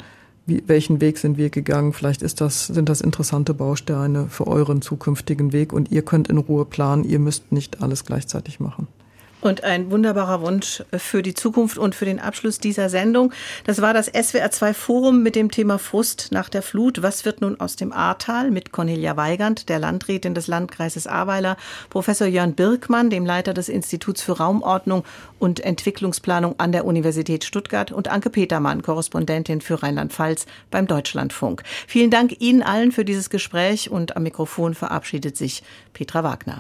Wie, 0.49 0.63
welchen 0.67 1.03
Weg 1.03 1.19
sind 1.19 1.37
wir 1.37 1.51
gegangen? 1.51 1.93
Vielleicht 1.93 2.23
ist 2.23 2.41
das, 2.41 2.69
sind 2.69 2.89
das 2.89 3.03
interessante 3.03 3.53
Bausteine 3.53 4.29
für 4.31 4.47
euren 4.47 4.81
zukünftigen 4.81 5.53
Weg 5.53 5.75
und 5.75 5.93
ihr 5.93 6.01
könnt 6.01 6.29
in 6.29 6.39
Ruhe 6.39 6.65
planen. 6.65 7.05
Ihr 7.05 7.19
müsst 7.19 7.53
nicht 7.53 7.83
alles 7.83 8.07
gleichzeitig 8.07 8.59
machen. 8.59 8.89
Und 9.41 9.63
ein 9.63 9.93
wunderbarer 9.93 10.41
Wunsch 10.41 10.83
für 10.97 11.23
die 11.23 11.35
Zukunft 11.35 11.79
und 11.79 11.95
für 11.95 12.05
den 12.05 12.19
Abschluss 12.19 12.59
dieser 12.59 12.89
Sendung. 12.89 13.33
Das 13.65 13.81
war 13.81 13.95
das 13.95 14.13
SWR2 14.13 14.75
Forum 14.75 15.23
mit 15.23 15.37
dem 15.37 15.53
Thema 15.53 15.79
Frust 15.79 16.29
nach 16.33 16.49
der 16.49 16.61
Flut. 16.61 17.03
Was 17.03 17.25
wird 17.25 17.41
nun 17.41 17.61
aus 17.61 17.77
dem 17.77 17.93
Ahrtal 17.93 18.51
mit 18.51 18.73
Cornelia 18.73 19.17
Weigand, 19.17 19.69
der 19.69 19.79
Landrätin 19.79 20.35
des 20.35 20.49
Landkreises 20.49 21.07
Ahrweiler, 21.07 21.57
Professor 21.89 22.27
Jörn 22.27 22.55
Birkmann, 22.55 23.11
dem 23.11 23.25
Leiter 23.25 23.55
des 23.55 23.69
Instituts 23.69 24.23
für 24.23 24.39
Raumordnung 24.39 25.05
und 25.39 25.61
Entwicklungsplanung 25.61 26.59
an 26.59 26.73
der 26.73 26.85
Universität 26.85 27.45
Stuttgart 27.45 27.93
und 27.93 28.09
Anke 28.09 28.31
Petermann, 28.31 28.83
Korrespondentin 28.83 29.61
für 29.61 29.85
Rheinland-Pfalz 29.85 30.47
beim 30.73 30.89
Deutschlandfunk. 30.89 31.63
Vielen 31.87 32.11
Dank 32.11 32.41
Ihnen 32.41 32.65
allen 32.65 32.91
für 32.91 33.05
dieses 33.05 33.31
Gespräch 33.31 33.89
und 33.89 34.17
am 34.17 34.25
Mikrofon 34.25 34.75
verabschiedet 34.75 35.37
sich 35.37 35.63
Petra 35.93 36.25
Wagner. 36.25 36.57